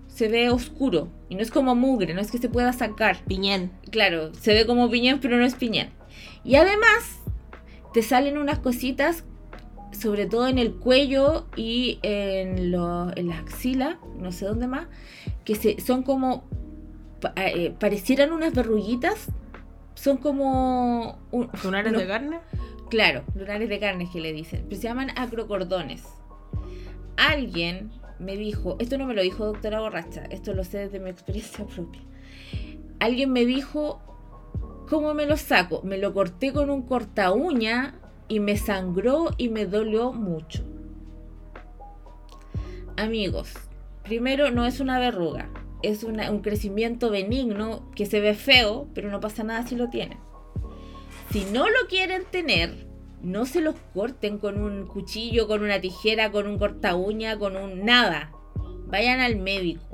se 0.08 0.28
ve 0.28 0.50
oscuro. 0.50 1.10
Y 1.30 1.36
no 1.36 1.42
es 1.42 1.52
como 1.52 1.76
mugre, 1.76 2.14
no 2.14 2.22
es 2.22 2.32
que 2.32 2.38
se 2.38 2.50
pueda 2.50 2.74
sacar. 2.74 3.18
Piñén. 3.26 3.72
Claro, 3.92 4.34
se 4.36 4.54
ve 4.54 4.66
como 4.66 4.90
piñén, 4.90 5.20
pero 5.20 5.38
no 5.38 5.46
es 5.46 5.56
piñén. 5.56 5.90
Y 6.44 6.56
además, 6.56 7.22
te 7.94 8.02
salen 8.02 8.38
unas 8.38 8.60
cositas, 8.60 9.24
sobre 9.92 10.26
todo 10.26 10.48
en 10.48 10.58
el 10.58 10.74
cuello 10.74 11.46
y 11.56 12.00
en, 12.02 12.72
lo, 12.72 13.16
en 13.16 13.30
la 13.30 13.40
axila, 13.40 14.00
no 14.18 14.32
sé 14.32 14.46
dónde 14.46 14.68
más, 14.68 14.88
que 15.46 15.56
se, 15.56 15.80
son 15.80 16.04
como, 16.04 16.44
eh, 17.36 17.74
parecieran 17.80 18.34
unas 18.34 18.54
verruguitas, 18.54 19.28
son 19.96 20.18
como... 20.18 21.20
¿Lunares 21.64 21.94
de 21.94 22.08
carne? 22.08 22.40
Claro, 22.90 23.24
lunares 23.36 23.70
de 23.70 23.80
carne 23.80 24.10
que 24.12 24.22
le 24.22 24.34
dicen, 24.34 24.66
pero 24.70 24.82
se 24.82 24.88
llaman 24.88 25.12
acrocordones. 25.16 26.04
Alguien 27.18 27.92
me 28.20 28.38
dijo, 28.38 28.78
esto 28.80 28.98
no 28.98 29.06
me 29.06 29.14
lo 29.14 29.22
dijo 29.22 29.46
doctora 29.46 29.80
borracha, 29.80 30.26
esto 30.26 30.54
lo 30.54 30.64
sé 30.64 30.80
desde 30.80 31.00
mi 31.00 31.10
experiencia 31.10 31.66
propia. 31.76 32.02
Alguien 33.00 33.32
me 33.32 33.46
dijo, 33.46 34.02
¿Cómo 34.94 35.14
me 35.14 35.26
lo 35.26 35.38
saco? 35.38 35.82
Me 35.84 35.98
lo 35.98 36.14
corté 36.14 36.52
con 36.52 36.70
un 36.70 36.84
corta 36.84 37.32
uña 37.32 37.96
y 38.28 38.40
me 38.40 38.58
sangró 38.58 39.30
y 39.38 39.50
me 39.50 39.66
dolió 39.66 40.12
mucho. 40.12 40.64
Amigos, 42.98 43.54
primero 44.04 44.52
no 44.52 44.66
es 44.66 44.80
una 44.80 45.00
verruga, 45.00 45.50
es 45.84 46.04
un 46.04 46.40
crecimiento 46.40 47.10
benigno 47.10 47.92
que 47.96 48.06
se 48.06 48.20
ve 48.20 48.34
feo, 48.34 48.88
pero 48.94 49.12
no 49.12 49.20
pasa 49.20 49.44
nada 49.44 49.68
si 49.68 49.76
lo 49.76 49.90
tienen. 49.90 50.18
Si 51.32 51.46
no 51.46 51.70
lo 51.70 51.88
quieren 51.88 52.24
tener, 52.30 52.88
no 53.22 53.46
se 53.46 53.62
los 53.62 53.76
corten 53.94 54.38
con 54.38 54.62
un 54.62 54.88
cuchillo, 54.88 55.48
con 55.48 55.64
una 55.64 55.80
tijera, 55.80 56.32
con 56.32 56.48
un 56.48 56.58
corta 56.58 56.96
uña, 56.96 57.38
con 57.38 57.56
un 57.56 57.86
nada. 57.86 58.32
Vayan 58.88 59.20
al 59.20 59.38
médico 59.38 59.94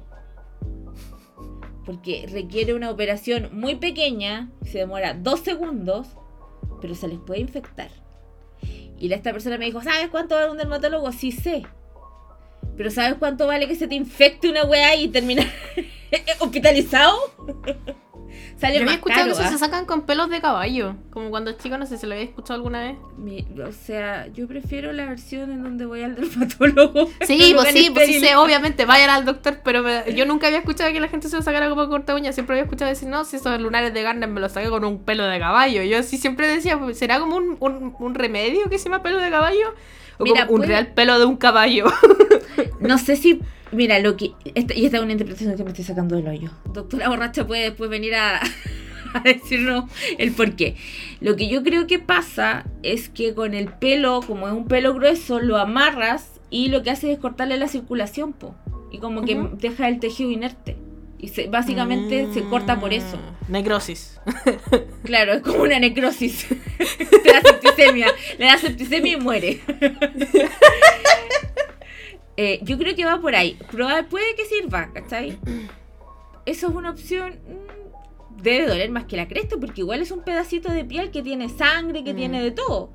porque 1.89 2.27
requiere 2.31 2.75
una 2.75 2.91
operación 2.91 3.49
muy 3.51 3.73
pequeña, 3.73 4.51
se 4.61 4.77
demora 4.77 5.15
dos 5.15 5.39
segundos, 5.39 6.07
pero 6.81 6.93
se 6.93 7.07
les 7.07 7.17
puede 7.17 7.39
infectar. 7.39 7.89
Y 8.99 9.11
esta 9.11 9.31
persona 9.31 9.57
me 9.57 9.65
dijo, 9.65 9.81
¿sabes 9.81 10.07
cuánto 10.09 10.35
vale 10.35 10.51
un 10.51 10.57
dermatólogo? 10.57 11.11
Sí 11.11 11.31
sé. 11.31 11.63
Pero 12.79 12.91
¿sabes 12.91 13.15
cuánto 13.19 13.45
vale 13.45 13.67
que 13.67 13.75
se 13.75 13.89
te 13.89 13.95
infecte 13.95 14.47
una 14.47 14.63
weá 14.63 14.95
y 14.95 15.09
terminar 15.09 15.47
hospitalizado? 16.39 17.13
Sale 18.59 18.75
Yo 18.75 18.81
había 18.81 18.95
escuchado 18.95 19.29
que 19.29 19.35
se 19.35 19.41
¿ah? 19.41 19.57
sacan 19.57 19.85
con 19.85 20.01
pelos 20.01 20.29
de 20.29 20.41
caballo. 20.41 20.95
Como 21.11 21.29
cuando 21.29 21.53
chico, 21.53 21.77
no 21.77 21.85
sé 21.85 21.97
si 21.97 22.05
lo 22.05 22.13
había 22.13 22.25
escuchado 22.25 22.55
alguna 22.55 22.81
vez. 22.81 22.97
o 23.65 23.71
sea, 23.71 24.27
yo 24.27 24.47
prefiero 24.47 24.91
la 24.91 25.05
versión 25.05 25.51
en 25.51 25.63
donde 25.63 25.85
voy 25.85 26.03
al 26.03 26.15
dermatólogo. 26.15 27.09
Sí, 27.25 27.53
pues 27.55 27.69
sí, 27.73 27.89
pues 27.93 28.07
sí, 28.07 28.21
obviamente, 28.35 28.85
vayan 28.85 29.09
al 29.09 29.23
doctor, 29.23 29.61
pero 29.63 29.83
yo 30.07 30.25
nunca 30.25 30.47
había 30.47 30.59
escuchado 30.59 30.91
que 30.91 30.99
la 30.99 31.07
gente 31.07 31.29
se 31.29 31.37
lo 31.37 31.41
sacara 31.41 31.69
como 31.69 31.87
corta 31.87 32.15
uña. 32.15 32.33
Siempre 32.33 32.55
había 32.55 32.63
escuchado 32.63 32.89
decir, 32.89 33.07
no, 33.07 33.23
si 33.23 33.37
esos 33.37 33.61
lunares 33.61 33.93
de 33.93 34.03
Garner 34.03 34.27
me 34.27 34.41
los 34.41 34.51
saqué 34.51 34.69
con 34.69 34.83
un 34.83 35.03
pelo 35.03 35.25
de 35.25 35.39
caballo. 35.39 35.83
Yo 35.83 36.03
sí 36.03 36.17
siempre 36.17 36.47
decía, 36.47 36.77
pues, 36.77 36.97
¿será 36.97 37.19
como 37.19 37.37
un, 37.37 37.55
un, 37.59 37.95
un 37.97 38.15
remedio 38.15 38.69
que 38.69 38.77
se 38.77 38.85
llama 38.85 39.01
pelo 39.01 39.19
de 39.19 39.29
caballo? 39.29 39.73
O 40.17 40.23
Mira, 40.25 40.47
como 40.47 40.61
un 40.61 40.67
real 40.67 40.87
pelo 40.87 41.17
de 41.17 41.25
un 41.25 41.37
caballo. 41.37 41.85
no 42.81 42.97
sé 42.97 43.15
si 43.15 43.39
Mira, 43.71 43.99
lo 43.99 44.17
que. 44.17 44.31
y 44.45 44.85
esta 44.85 44.97
es 44.97 45.03
una 45.03 45.11
interpretación 45.11 45.55
que 45.55 45.63
me 45.63 45.69
estoy 45.69 45.85
sacando 45.85 46.15
del 46.15 46.27
hoyo. 46.27 46.51
Doctora 46.73 47.09
Borracha 47.09 47.45
puede 47.45 47.63
después 47.63 47.89
venir 47.89 48.15
a, 48.15 48.41
a 49.13 49.19
decirnos 49.23 49.85
el 50.17 50.31
por 50.31 50.55
qué. 50.55 50.75
Lo 51.21 51.35
que 51.35 51.47
yo 51.47 51.63
creo 51.63 51.87
que 51.87 51.99
pasa 51.99 52.65
es 52.83 53.09
que 53.09 53.33
con 53.33 53.53
el 53.53 53.67
pelo, 53.67 54.21
como 54.25 54.47
es 54.47 54.53
un 54.53 54.67
pelo 54.67 54.93
grueso, 54.93 55.39
lo 55.39 55.57
amarras 55.57 56.39
y 56.49 56.69
lo 56.69 56.83
que 56.83 56.91
hace 56.91 57.11
es 57.11 57.19
cortarle 57.19 57.57
la 57.57 57.67
circulación, 57.67 58.33
po. 58.33 58.55
Y 58.91 58.97
como 58.97 59.23
que 59.23 59.39
deja 59.53 59.87
el 59.87 59.99
tejido 59.99 60.31
inerte. 60.31 60.75
Y 61.19 61.27
se, 61.27 61.47
básicamente 61.47 62.27
se 62.33 62.43
corta 62.43 62.79
por 62.79 62.93
eso. 62.93 63.17
Mm, 63.17 63.51
necrosis. 63.51 64.19
Claro, 65.03 65.33
es 65.33 65.41
como 65.41 65.63
una 65.63 65.79
necrosis. 65.79 66.47
Le 67.25 67.33
da 67.33 67.41
septicemia. 67.41 68.07
Le 68.37 68.45
da 68.45 68.57
septicemia 68.57 69.13
y 69.13 69.17
muere. 69.17 69.59
Eh, 72.41 72.61
yo 72.63 72.77
creo 72.77 72.95
que 72.95 73.03
va 73.03 73.19
por 73.19 73.35
ahí. 73.35 73.59
Probar 73.69 74.07
puede 74.07 74.33
que 74.33 74.45
sirva, 74.45 74.93
¿cachai? 74.93 75.37
Eso 76.45 76.69
es 76.69 76.73
una 76.73 76.91
opción. 76.91 77.33
Debe 78.41 78.65
doler 78.65 78.89
más 78.91 79.03
que 79.03 79.17
la 79.17 79.27
cresta, 79.27 79.57
porque 79.59 79.81
igual 79.81 80.01
es 80.01 80.09
un 80.11 80.21
pedacito 80.21 80.71
de 80.71 80.85
piel 80.85 81.11
que 81.11 81.21
tiene 81.21 81.49
sangre, 81.49 82.01
que 82.01 82.13
tiene 82.13 82.39
mm. 82.39 82.43
de 82.43 82.51
todo. 82.51 82.93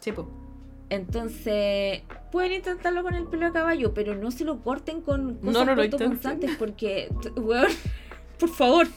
Sí, 0.00 0.12
pues. 0.12 0.28
Entonces, 0.88 2.00
pueden 2.32 2.52
intentarlo 2.52 3.02
con 3.02 3.14
el 3.14 3.26
pelo 3.26 3.44
de 3.44 3.52
caballo, 3.52 3.92
pero 3.92 4.14
no 4.14 4.30
se 4.30 4.46
lo 4.46 4.62
corten 4.62 5.02
con 5.02 5.34
cosas 5.34 5.66
no, 5.66 5.76
no 5.76 5.98
constantes, 5.98 6.56
porque, 6.56 7.10
weón, 7.36 7.68
por 8.38 8.48
favor. 8.48 8.88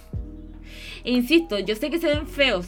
E 1.03 1.11
insisto, 1.11 1.59
yo 1.59 1.75
sé 1.75 1.89
que 1.89 1.99
se 1.99 2.07
ven 2.07 2.25
feos, 2.25 2.67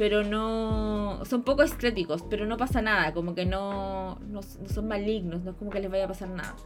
pero 0.00 0.24
no 0.24 1.20
son 1.26 1.42
poco 1.42 1.62
estéticos, 1.62 2.24
pero 2.30 2.46
no 2.46 2.56
pasa 2.56 2.80
nada, 2.80 3.12
como 3.12 3.34
que 3.34 3.44
no, 3.44 4.18
no, 4.30 4.40
son 4.42 4.88
malignos, 4.88 5.42
no 5.42 5.50
es 5.50 5.56
como 5.58 5.70
que 5.70 5.78
les 5.78 5.90
vaya 5.90 6.06
a 6.06 6.08
pasar 6.08 6.30
nada. 6.30 6.56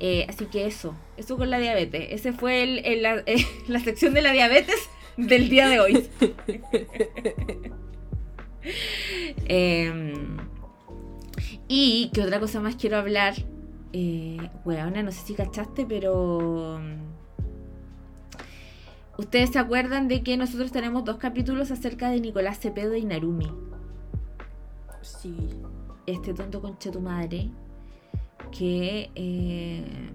Eh, 0.00 0.26
así 0.28 0.46
que 0.46 0.66
eso, 0.66 0.92
eso 1.16 1.36
con 1.36 1.48
la 1.48 1.60
diabetes. 1.60 2.08
Ese 2.10 2.32
fue 2.32 2.64
el, 2.64 3.02
la, 3.02 3.22
la, 3.68 3.78
sección 3.78 4.14
de 4.14 4.22
la 4.22 4.32
diabetes 4.32 4.90
del 5.16 5.48
día 5.48 5.68
de 5.68 5.78
hoy. 5.78 6.08
Em, 9.46 10.38
y 11.68 12.10
que 12.12 12.22
otra 12.22 12.40
cosa 12.40 12.58
más 12.58 12.74
quiero 12.74 12.96
hablar. 12.96 13.34
Eh, 13.92 14.38
bueno, 14.64 14.90
no 14.90 15.12
sé 15.12 15.20
si 15.24 15.34
cachaste, 15.34 15.86
pero 15.86 16.80
Ustedes 19.18 19.50
se 19.50 19.58
acuerdan 19.58 20.08
de 20.08 20.22
que 20.22 20.36
nosotros 20.36 20.72
tenemos 20.72 21.04
dos 21.04 21.16
capítulos 21.16 21.70
acerca 21.70 22.10
de 22.10 22.20
Nicolás 22.20 22.60
Cepeda 22.60 22.98
y 22.98 23.04
Narumi. 23.04 23.50
Sí. 25.00 25.34
Este 26.06 26.34
tonto 26.34 26.60
concha 26.60 26.90
tu 26.90 27.00
madre 27.00 27.50
que 28.56 29.10
eh, 29.14 30.10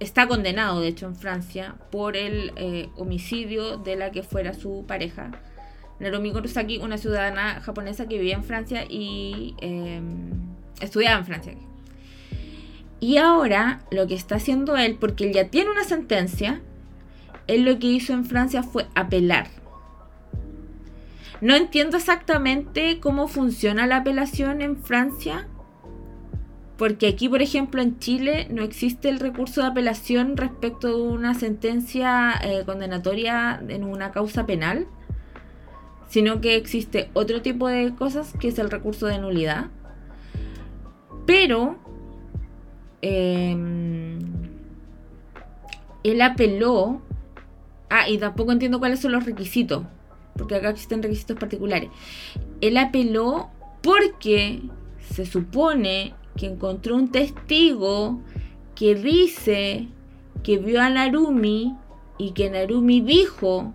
está 0.00 0.26
condenado, 0.26 0.80
de 0.80 0.88
hecho, 0.88 1.06
en 1.06 1.14
Francia 1.14 1.76
por 1.90 2.16
el 2.16 2.52
eh, 2.56 2.88
homicidio 2.96 3.76
de 3.76 3.96
la 3.96 4.10
que 4.10 4.22
fuera 4.22 4.54
su 4.54 4.84
pareja. 4.86 5.30
Narumi 6.00 6.32
Kurosaki, 6.32 6.78
una 6.78 6.96
ciudadana 6.96 7.60
japonesa 7.60 8.06
que 8.06 8.18
vivía 8.18 8.36
en 8.36 8.44
Francia 8.44 8.84
y 8.88 9.54
eh, 9.60 10.00
estudiaba 10.80 11.18
en 11.18 11.26
Francia. 11.26 11.54
Y 13.00 13.18
ahora 13.18 13.80
lo 13.90 14.06
que 14.06 14.14
está 14.14 14.36
haciendo 14.36 14.76
él, 14.76 14.96
porque 14.98 15.26
él 15.26 15.32
ya 15.32 15.48
tiene 15.48 15.70
una 15.70 15.84
sentencia, 15.84 16.60
él 17.46 17.64
lo 17.64 17.78
que 17.78 17.86
hizo 17.86 18.12
en 18.12 18.24
Francia 18.24 18.62
fue 18.62 18.86
apelar. 18.94 19.48
No 21.40 21.54
entiendo 21.54 21.96
exactamente 21.96 22.98
cómo 22.98 23.28
funciona 23.28 23.86
la 23.86 23.98
apelación 23.98 24.60
en 24.60 24.76
Francia, 24.76 25.46
porque 26.76 27.08
aquí, 27.08 27.28
por 27.28 27.42
ejemplo, 27.42 27.82
en 27.82 27.98
Chile 27.98 28.46
no 28.50 28.62
existe 28.62 29.08
el 29.08 29.20
recurso 29.20 29.60
de 29.60 29.68
apelación 29.68 30.36
respecto 30.36 30.88
de 30.88 31.02
una 31.02 31.34
sentencia 31.34 32.34
eh, 32.42 32.62
condenatoria 32.64 33.60
en 33.68 33.84
una 33.84 34.12
causa 34.12 34.46
penal, 34.46 34.86
sino 36.08 36.40
que 36.40 36.56
existe 36.56 37.10
otro 37.14 37.42
tipo 37.42 37.68
de 37.68 37.94
cosas 37.94 38.32
que 38.38 38.48
es 38.48 38.58
el 38.58 38.70
recurso 38.70 39.06
de 39.06 39.18
nulidad. 39.18 39.66
Pero 41.26 41.78
Em, 43.02 44.18
él 46.04 46.22
apeló. 46.22 47.02
Ah, 47.90 48.08
y 48.08 48.18
tampoco 48.18 48.52
entiendo 48.52 48.78
cuáles 48.78 49.00
son 49.00 49.12
los 49.12 49.24
requisitos. 49.24 49.84
Porque 50.36 50.56
acá 50.56 50.70
existen 50.70 51.02
requisitos 51.02 51.38
particulares. 51.38 51.90
Él 52.60 52.76
apeló 52.76 53.50
porque 53.82 54.62
se 55.00 55.26
supone 55.26 56.14
que 56.36 56.46
encontró 56.46 56.94
un 56.96 57.10
testigo 57.10 58.20
que 58.74 58.94
dice 58.94 59.88
que 60.42 60.58
vio 60.58 60.80
a 60.80 60.90
Narumi 60.90 61.76
y 62.16 62.32
que 62.32 62.50
Narumi 62.50 63.00
dijo 63.00 63.74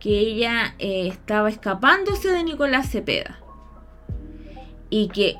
que 0.00 0.18
ella 0.18 0.74
eh, 0.78 1.08
estaba 1.08 1.48
escapándose 1.48 2.28
de 2.28 2.42
Nicolás 2.42 2.90
Cepeda. 2.90 3.38
Y 4.88 5.08
que 5.08 5.36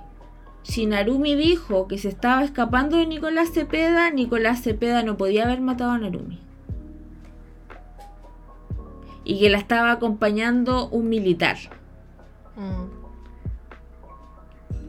si 0.70 0.87
Narumi 0.87 1.35
dijo 1.35 1.88
que 1.88 1.98
se 1.98 2.09
estaba 2.09 2.44
escapando 2.44 2.96
de 2.96 3.06
Nicolás 3.06 3.50
Cepeda, 3.50 4.09
Nicolás 4.11 4.62
Cepeda 4.62 5.02
no 5.02 5.16
podía 5.16 5.42
haber 5.42 5.61
matado 5.61 5.90
a 5.90 5.98
Narumi. 5.98 6.38
Y 9.24 9.40
que 9.40 9.50
la 9.50 9.59
estaba 9.59 9.90
acompañando 9.90 10.88
un 10.88 11.09
militar. 11.09 11.56
Mm. 12.54 12.85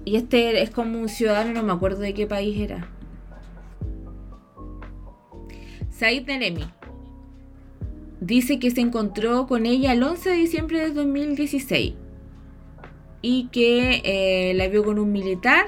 Y 0.06 0.18
este 0.18 0.62
es 0.62 0.70
como 0.70 1.00
un 1.00 1.10
ciudadano, 1.10 1.52
no 1.54 1.64
me 1.64 1.74
acuerdo 1.74 2.02
de 2.02 2.14
qué 2.14 2.28
país 2.28 2.60
era. 2.60 2.88
Said 5.90 6.28
Neremi 6.28 6.66
dice 8.20 8.60
que 8.60 8.70
se 8.70 8.82
encontró 8.82 9.48
con 9.48 9.66
ella 9.66 9.94
el 9.94 10.04
11 10.04 10.30
de 10.30 10.36
diciembre 10.36 10.80
de 10.80 10.94
2016 10.94 11.96
y 13.22 13.48
que 13.52 14.02
eh, 14.04 14.54
la 14.56 14.68
vio 14.68 14.84
con 14.84 15.00
un 15.00 15.12
militar. 15.12 15.66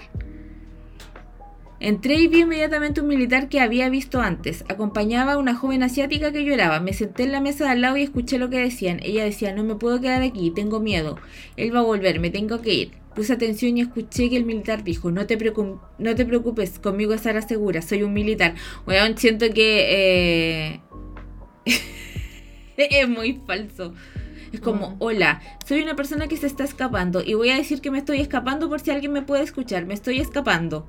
Entré 1.79 2.15
y 2.15 2.27
vi 2.27 2.41
inmediatamente 2.41 3.01
un 3.01 3.07
militar 3.07 3.49
que 3.49 3.59
había 3.59 3.89
visto 3.89 4.21
antes. 4.21 4.63
Acompañaba 4.69 5.33
a 5.33 5.37
una 5.37 5.53
joven 5.53 5.83
asiática 5.83 6.31
que 6.31 6.45
lloraba. 6.45 6.79
Me 6.79 6.93
senté 6.93 7.23
en 7.23 7.33
la 7.33 7.41
mesa 7.41 7.65
de 7.65 7.71
al 7.71 7.81
lado 7.81 7.97
y 7.97 8.03
escuché 8.03 8.37
lo 8.37 8.49
que 8.49 8.57
decían. 8.57 9.01
Ella 9.03 9.25
decía, 9.25 9.53
no 9.53 9.65
me 9.65 9.75
puedo 9.75 9.99
quedar 9.99 10.21
aquí, 10.21 10.49
tengo 10.51 10.79
miedo. 10.79 11.17
Él 11.57 11.75
va 11.75 11.79
a 11.79 11.83
volver, 11.83 12.21
me 12.21 12.29
tengo 12.29 12.61
que 12.61 12.73
ir. 12.73 12.91
Puse 13.13 13.33
atención 13.33 13.77
y 13.77 13.81
escuché 13.81 14.29
que 14.29 14.37
el 14.37 14.45
militar 14.45 14.85
dijo, 14.85 15.11
no 15.11 15.27
te, 15.27 15.37
no 15.99 16.15
te 16.15 16.25
preocupes, 16.25 16.79
conmigo 16.79 17.13
estarás 17.13 17.47
segura, 17.47 17.81
soy 17.81 18.03
un 18.03 18.13
militar. 18.13 18.55
Bueno, 18.85 19.17
siento 19.17 19.45
que... 19.53 20.79
Eh, 21.65 21.75
es 22.77 23.09
muy 23.09 23.41
falso. 23.45 23.93
Es 24.53 24.61
como, 24.61 24.95
hola, 24.99 25.41
soy 25.65 25.81
una 25.81 25.95
persona 25.95 26.27
que 26.27 26.37
se 26.37 26.45
está 26.45 26.63
escapando 26.63 27.23
y 27.25 27.33
voy 27.33 27.49
a 27.49 27.57
decir 27.57 27.81
que 27.81 27.89
me 27.89 27.97
estoy 27.97 28.21
escapando 28.21 28.69
por 28.69 28.79
si 28.79 28.91
alguien 28.91 29.11
me 29.11 29.23
puede 29.23 29.41
escuchar, 29.41 29.87
me 29.87 29.95
estoy 29.95 30.19
escapando. 30.19 30.87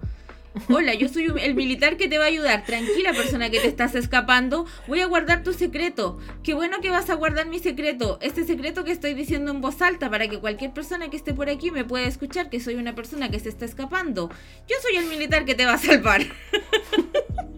Hola, 0.69 0.93
yo 0.95 1.09
soy 1.09 1.33
el 1.41 1.55
militar 1.55 1.97
que 1.97 2.07
te 2.07 2.19
va 2.19 2.25
a 2.25 2.29
ayudar. 2.29 2.65
Tranquila, 2.65 3.13
persona 3.13 3.49
que 3.49 3.59
te 3.59 3.67
estás 3.67 3.95
escapando. 3.95 4.67
Voy 4.87 5.01
a 5.01 5.07
guardar 5.07 5.43
tu 5.43 5.53
secreto. 5.55 6.19
Qué 6.45 6.53
bueno 6.53 6.81
que 6.81 6.91
vas 6.91 7.09
a 7.09 7.15
guardar 7.15 7.49
mi 7.49 7.59
secreto. 7.59 8.19
Este 8.21 8.45
secreto 8.45 8.85
que 8.85 8.93
estoy 8.93 9.15
diciendo 9.15 9.51
en 9.51 9.63
voz 9.63 9.81
alta 9.83 10.11
para 10.11 10.29
que 10.29 10.39
cualquier 10.39 10.73
persona 10.73 11.09
que 11.09 11.17
esté 11.17 11.33
por 11.33 11.49
aquí 11.49 11.71
me 11.71 11.85
pueda 11.85 12.07
escuchar 12.07 12.51
que 12.51 12.61
soy 12.61 12.75
una 12.77 12.95
persona 12.95 13.31
que 13.31 13.41
se 13.41 13.49
está 13.49 13.65
escapando. 13.65 14.29
Yo 14.69 14.77
soy 14.83 14.97
el 14.97 15.07
militar 15.07 15.45
que 15.47 15.55
te 15.55 15.65
va 15.65 15.73
a 15.73 15.79
salvar. 15.79 16.21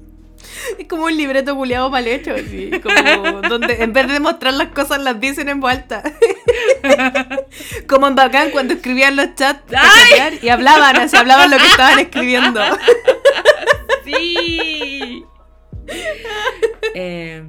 Es 0.79 0.89
como 0.89 1.05
un 1.05 1.17
libreto 1.17 1.55
culiado 1.57 1.91
mal 1.91 2.07
hecho, 2.07 2.35
así, 2.35 2.71
como 2.83 3.43
donde 3.43 3.83
en 3.83 3.93
vez 3.93 4.09
de 4.09 4.21
mostrar 4.21 4.55
las 4.55 4.69
cosas 4.69 5.03
las 5.03 5.21
dicen 5.21 5.49
en 5.49 5.61
vuelta. 5.61 6.03
como 7.89 8.09
en 8.09 8.15
Bacán 8.15 8.51
cuando 8.51 8.75
escribían 8.75 9.17
los 9.17 9.35
chats 9.35 9.63
y 10.43 10.49
hablaban, 10.49 10.97
así 10.97 11.17
hablaban 11.17 11.51
lo 11.51 11.59
que 11.59 11.67
estaban 11.67 11.99
escribiendo. 11.99 12.61
sí. 14.05 15.25
Eh, 16.95 17.47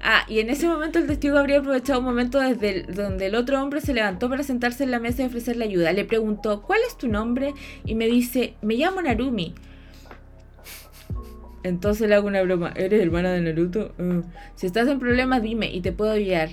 ah, 0.00 0.24
y 0.28 0.40
en 0.40 0.50
ese 0.50 0.66
momento 0.66 0.98
el 0.98 1.06
testigo 1.06 1.38
habría 1.38 1.58
aprovechado 1.58 1.98
un 2.00 2.04
momento 2.04 2.40
desde 2.40 2.82
donde 2.82 3.26
el 3.26 3.34
otro 3.34 3.62
hombre 3.62 3.80
se 3.80 3.94
levantó 3.94 4.28
para 4.28 4.42
sentarse 4.42 4.84
en 4.84 4.90
la 4.90 4.98
mesa 4.98 5.22
y 5.22 5.26
ofrecerle 5.26 5.64
ayuda. 5.64 5.92
Le 5.92 6.04
preguntó, 6.04 6.62
¿cuál 6.62 6.80
es 6.86 6.96
tu 6.96 7.08
nombre? 7.08 7.54
Y 7.84 7.94
me 7.94 8.06
dice, 8.06 8.54
me 8.62 8.74
llamo 8.74 9.02
Narumi. 9.02 9.54
Entonces 11.62 12.08
le 12.08 12.14
hago 12.14 12.26
una 12.26 12.42
broma. 12.42 12.72
¿Eres 12.74 13.00
hermana 13.00 13.32
de 13.32 13.40
Naruto? 13.40 13.94
Uh. 13.98 14.22
Si 14.54 14.66
estás 14.66 14.88
en 14.88 14.98
problemas, 14.98 15.42
dime 15.42 15.72
y 15.72 15.80
te 15.80 15.92
puedo 15.92 16.12
ayudar. 16.12 16.50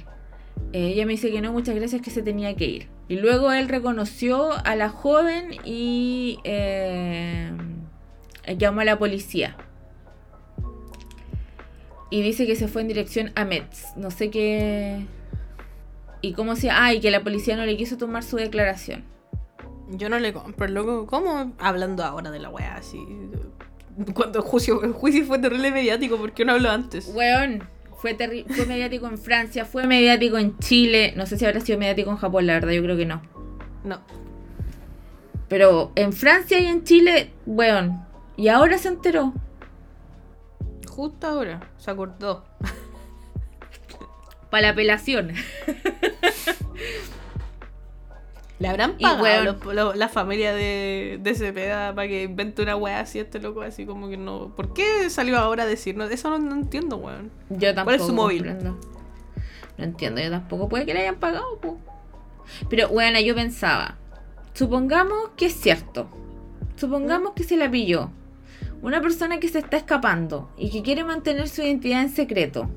Eh, 0.72 0.90
ella 0.90 1.06
me 1.06 1.14
dice 1.14 1.32
que 1.32 1.42
no, 1.42 1.52
muchas 1.52 1.76
gracias, 1.76 2.02
que 2.02 2.12
se 2.12 2.22
tenía 2.22 2.56
que 2.56 2.66
ir. 2.66 2.88
Y 3.08 3.16
luego 3.16 3.52
él 3.52 3.70
reconoció 3.70 4.52
a 4.66 4.76
la 4.76 4.90
joven 4.90 5.56
y 5.64 6.40
eh, 6.44 7.52
llamó 8.58 8.82
a 8.82 8.86
la 8.86 9.00
policía. 9.00 9.58
Y 12.12 12.22
dice 12.22 12.46
que 12.46 12.56
se 12.56 12.68
fue 12.68 12.82
en 12.82 12.88
dirección 12.88 13.32
a 13.36 13.46
Metz. 13.46 13.96
No 13.96 14.12
sé 14.12 14.30
qué. 14.30 15.06
Y 16.22 16.34
cómo 16.34 16.56
se. 16.56 16.70
Ah, 16.70 16.94
y 16.94 17.00
que 17.00 17.12
la 17.12 17.24
policía 17.24 17.56
no 17.56 17.66
le 17.66 17.78
quiso 17.78 17.98
tomar 17.98 18.24
su 18.24 18.38
declaración. 18.38 19.04
Yo 19.92 20.10
no 20.10 20.20
le 20.20 20.34
compro, 20.34 20.68
loco. 20.68 21.08
¿Cómo 21.08 21.54
hablando 21.60 22.04
ahora 22.04 22.30
de 22.32 22.40
la 22.40 22.50
wea 22.50 22.76
así? 22.76 23.00
Cuando 24.14 24.40
el 24.40 24.46
juicio, 24.46 24.84
el 24.84 24.94
juicio 24.94 25.26
fue 25.26 25.40
terrible 25.40 25.72
mediático, 25.72 26.18
¿por 26.18 26.32
qué 26.32 26.46
no 26.46 26.54
habló 26.54 26.70
antes? 26.70 27.12
Weón, 27.14 27.64
fue, 27.98 28.16
fue 28.16 28.66
mediático 28.66 29.08
en 29.08 29.18
Francia, 29.18 29.66
fue 29.66 29.86
mediático 29.86 30.38
en 30.38 30.58
Chile. 30.60 31.14
No 31.18 31.26
sé 31.26 31.38
si 31.38 31.46
habrá 31.46 31.60
sido 31.60 31.78
mediático 31.78 32.10
en 32.10 32.18
Japón, 32.18 32.48
la 32.48 32.54
verdad, 32.54 32.72
yo 32.72 32.82
creo 32.82 32.96
que 32.96 33.06
no. 33.06 33.22
No. 33.84 34.00
Pero 35.50 35.92
en 35.96 36.14
Francia 36.14 36.60
y 36.60 36.68
en 36.68 36.84
Chile, 36.84 37.32
weón. 37.46 38.06
Y 38.38 38.48
ahora 38.48 38.78
se 38.78 38.88
enteró. 38.88 39.34
Justo 40.88 41.28
ahora, 41.28 41.60
se 41.78 41.92
acordó. 41.92 42.46
Para 44.50 44.62
la 44.62 44.70
apelación. 44.70 45.34
¿Le 48.60 48.68
habrán 48.68 48.98
pagado 48.98 49.94
la 49.96 50.10
familia 50.10 50.54
de, 50.54 51.18
de 51.22 51.36
Cepeda 51.36 51.96
para 51.96 52.10
que 52.10 52.24
invente 52.24 52.62
una 52.62 52.76
weá 52.76 53.00
así 53.00 53.20
este 53.20 53.40
loco? 53.40 53.62
Así 53.62 53.86
como 53.86 54.10
que 54.10 54.18
no. 54.18 54.54
¿Por 54.54 54.74
qué 54.74 55.10
salió 55.10 55.38
ahora 55.38 55.64
a 55.64 55.66
decirnos? 55.66 56.12
Eso 56.12 56.38
no, 56.38 56.54
entiendo, 56.54 56.98
weón. 56.98 57.32
Yo 57.50 57.74
tampoco. 57.74 57.86
¿Cuál 57.86 57.96
es 57.96 58.06
su 58.06 58.14
móvil? 58.14 58.46
No 58.46 58.78
entiendo, 59.78 60.22
yo 60.22 60.30
tampoco. 60.30 60.68
Puede 60.68 60.86
que 60.86 60.94
le 60.94 61.02
hayan 61.02 61.16
pagado, 61.16 61.58
po. 61.62 61.78
Pero, 62.70 62.90
bueno, 62.90 63.20
yo 63.22 63.34
pensaba. 63.34 63.98
Supongamos 64.54 65.30
que 65.38 65.46
es 65.46 65.54
cierto. 65.54 66.10
Supongamos 66.76 67.32
que 67.34 67.44
se 67.44 67.56
la 67.56 67.72
pilló. 67.72 68.12
Una 68.82 69.02
persona 69.02 69.40
que 69.40 69.48
se 69.48 69.60
está 69.60 69.78
escapando 69.78 70.52
y 70.58 70.70
que 70.70 70.82
quiere 70.82 71.06
mantener 71.06 71.48
su 71.48 71.62
identidad 71.62 72.02
en 72.02 72.10
secreto 72.10 72.70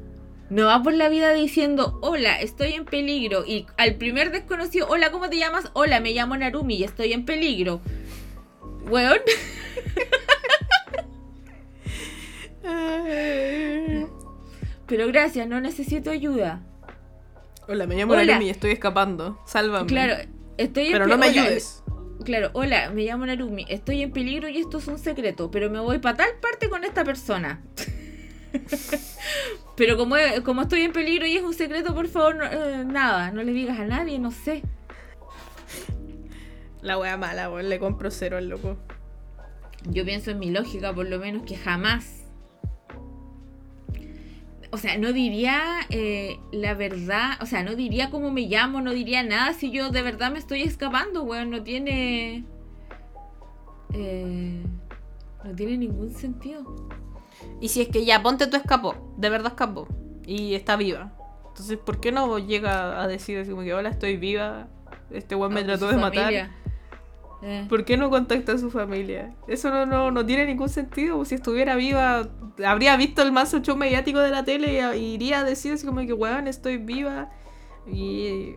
no 0.52 0.66
va 0.66 0.82
por 0.82 0.92
la 0.92 1.08
vida 1.08 1.32
diciendo, 1.32 1.98
hola, 2.02 2.38
estoy 2.42 2.74
en 2.74 2.84
peligro. 2.84 3.46
Y 3.46 3.64
al 3.78 3.94
primer 3.94 4.30
desconocido, 4.30 4.86
hola, 4.86 5.10
¿cómo 5.10 5.30
te 5.30 5.38
llamas? 5.38 5.70
Hola, 5.72 5.98
me 6.00 6.12
llamo 6.12 6.36
Narumi 6.36 6.74
y 6.74 6.84
estoy 6.84 7.14
en 7.14 7.24
peligro. 7.24 7.80
Weón. 8.82 9.16
Pero 14.86 15.06
gracias, 15.06 15.48
no 15.48 15.58
necesito 15.62 16.10
ayuda. 16.10 16.60
Hola, 17.66 17.86
me 17.86 17.96
llamo 17.96 18.14
Narumi 18.14 18.44
y 18.44 18.50
estoy 18.50 18.72
escapando. 18.72 19.40
Sálvame. 19.46 19.86
Claro, 19.86 20.16
estoy 20.58 20.88
en 20.88 20.92
Pero 20.92 21.06
no 21.06 21.16
me 21.16 21.28
ayudes. 21.28 21.82
Claro, 22.26 22.50
hola, 22.52 22.90
me 22.90 23.04
llamo 23.04 23.24
Narumi, 23.24 23.64
estoy 23.70 24.02
en 24.02 24.12
peligro 24.12 24.50
y 24.50 24.58
esto 24.58 24.76
es 24.76 24.86
un 24.86 24.98
secreto, 24.98 25.50
pero 25.50 25.70
me 25.70 25.80
voy 25.80 25.98
para 25.98 26.18
tal 26.18 26.34
parte 26.42 26.68
con 26.68 26.84
esta 26.84 27.04
persona. 27.04 27.62
Pero 29.76 29.96
como, 29.96 30.16
como 30.44 30.62
estoy 30.62 30.82
en 30.82 30.92
peligro 30.92 31.26
y 31.26 31.36
es 31.36 31.42
un 31.42 31.54
secreto, 31.54 31.94
por 31.94 32.08
favor, 32.08 32.36
eh, 32.50 32.84
nada, 32.86 33.30
no 33.30 33.42
le 33.42 33.52
digas 33.52 33.78
a 33.78 33.84
nadie, 33.84 34.18
no 34.18 34.30
sé. 34.30 34.62
La 36.82 36.98
wea 36.98 37.16
mala, 37.16 37.48
le 37.62 37.78
compro 37.78 38.10
cero 38.10 38.36
al 38.36 38.48
loco. 38.48 38.76
Yo 39.88 40.04
pienso 40.04 40.30
en 40.30 40.38
mi 40.38 40.50
lógica, 40.50 40.92
por 40.92 41.08
lo 41.08 41.18
menos, 41.18 41.44
que 41.44 41.56
jamás. 41.56 42.26
O 44.70 44.78
sea, 44.78 44.96
no 44.96 45.12
diría 45.12 45.62
eh, 45.90 46.38
la 46.50 46.74
verdad, 46.74 47.32
o 47.40 47.46
sea, 47.46 47.62
no 47.62 47.74
diría 47.74 48.10
cómo 48.10 48.30
me 48.30 48.42
llamo, 48.42 48.80
no 48.80 48.92
diría 48.92 49.22
nada 49.22 49.52
si 49.52 49.70
yo 49.70 49.90
de 49.90 50.00
verdad 50.02 50.32
me 50.32 50.38
estoy 50.38 50.62
escapando, 50.62 51.22
weón. 51.22 51.50
No 51.50 51.62
tiene. 51.62 52.44
Eh, 53.92 54.62
no 55.44 55.54
tiene 55.54 55.76
ningún 55.76 56.10
sentido. 56.12 56.64
Y 57.62 57.68
si 57.68 57.80
es 57.80 57.88
que 57.88 58.04
ya, 58.04 58.20
ponte 58.24 58.48
tú 58.48 58.56
escapó, 58.56 59.14
de 59.16 59.30
verdad 59.30 59.52
escapó, 59.52 59.86
y 60.26 60.54
está 60.54 60.74
viva. 60.74 61.12
Entonces, 61.46 61.78
¿por 61.78 62.00
qué 62.00 62.10
no 62.10 62.40
llega 62.40 63.00
a 63.00 63.06
decir 63.06 63.38
así 63.38 63.50
como 63.50 63.62
que 63.62 63.72
hola, 63.72 63.88
estoy 63.88 64.16
viva? 64.16 64.66
Este 65.12 65.36
weón 65.36 65.54
me 65.54 65.62
trató 65.62 65.86
de 65.86 65.96
matar. 65.96 66.32
Eh. 67.44 67.66
¿Por 67.68 67.84
qué 67.84 67.96
no 67.96 68.10
contacta 68.10 68.52
a 68.52 68.58
su 68.58 68.68
familia? 68.68 69.32
Eso 69.46 69.70
no, 69.70 69.86
no, 69.86 70.10
no 70.10 70.26
tiene 70.26 70.46
ningún 70.46 70.70
sentido. 70.70 71.24
Si 71.24 71.36
estuviera 71.36 71.76
viva, 71.76 72.28
habría 72.66 72.96
visto 72.96 73.22
el 73.22 73.30
más 73.30 73.54
show 73.62 73.76
mediático 73.76 74.18
de 74.18 74.30
la 74.30 74.44
tele 74.44 74.96
y, 74.96 75.14
iría 75.14 75.38
a 75.38 75.44
decir 75.44 75.72
así 75.72 75.86
como 75.86 76.00
que, 76.00 76.12
weón, 76.12 76.48
estoy 76.48 76.78
viva. 76.78 77.30
Y 77.86 78.56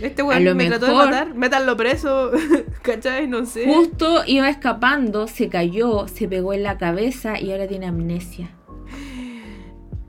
este 0.00 0.22
weón 0.22 0.56
me 0.56 0.66
trató 0.66 0.86
de 0.86 0.94
matar, 0.94 1.34
métanlo 1.34 1.76
preso, 1.76 2.30
¿cachai? 2.82 3.26
No 3.26 3.46
sé. 3.46 3.66
Justo 3.66 4.22
iba 4.26 4.48
escapando, 4.48 5.26
se 5.26 5.48
cayó, 5.48 6.06
se 6.08 6.28
pegó 6.28 6.52
en 6.52 6.62
la 6.62 6.78
cabeza 6.78 7.40
y 7.40 7.52
ahora 7.52 7.66
tiene 7.66 7.86
amnesia. 7.86 8.50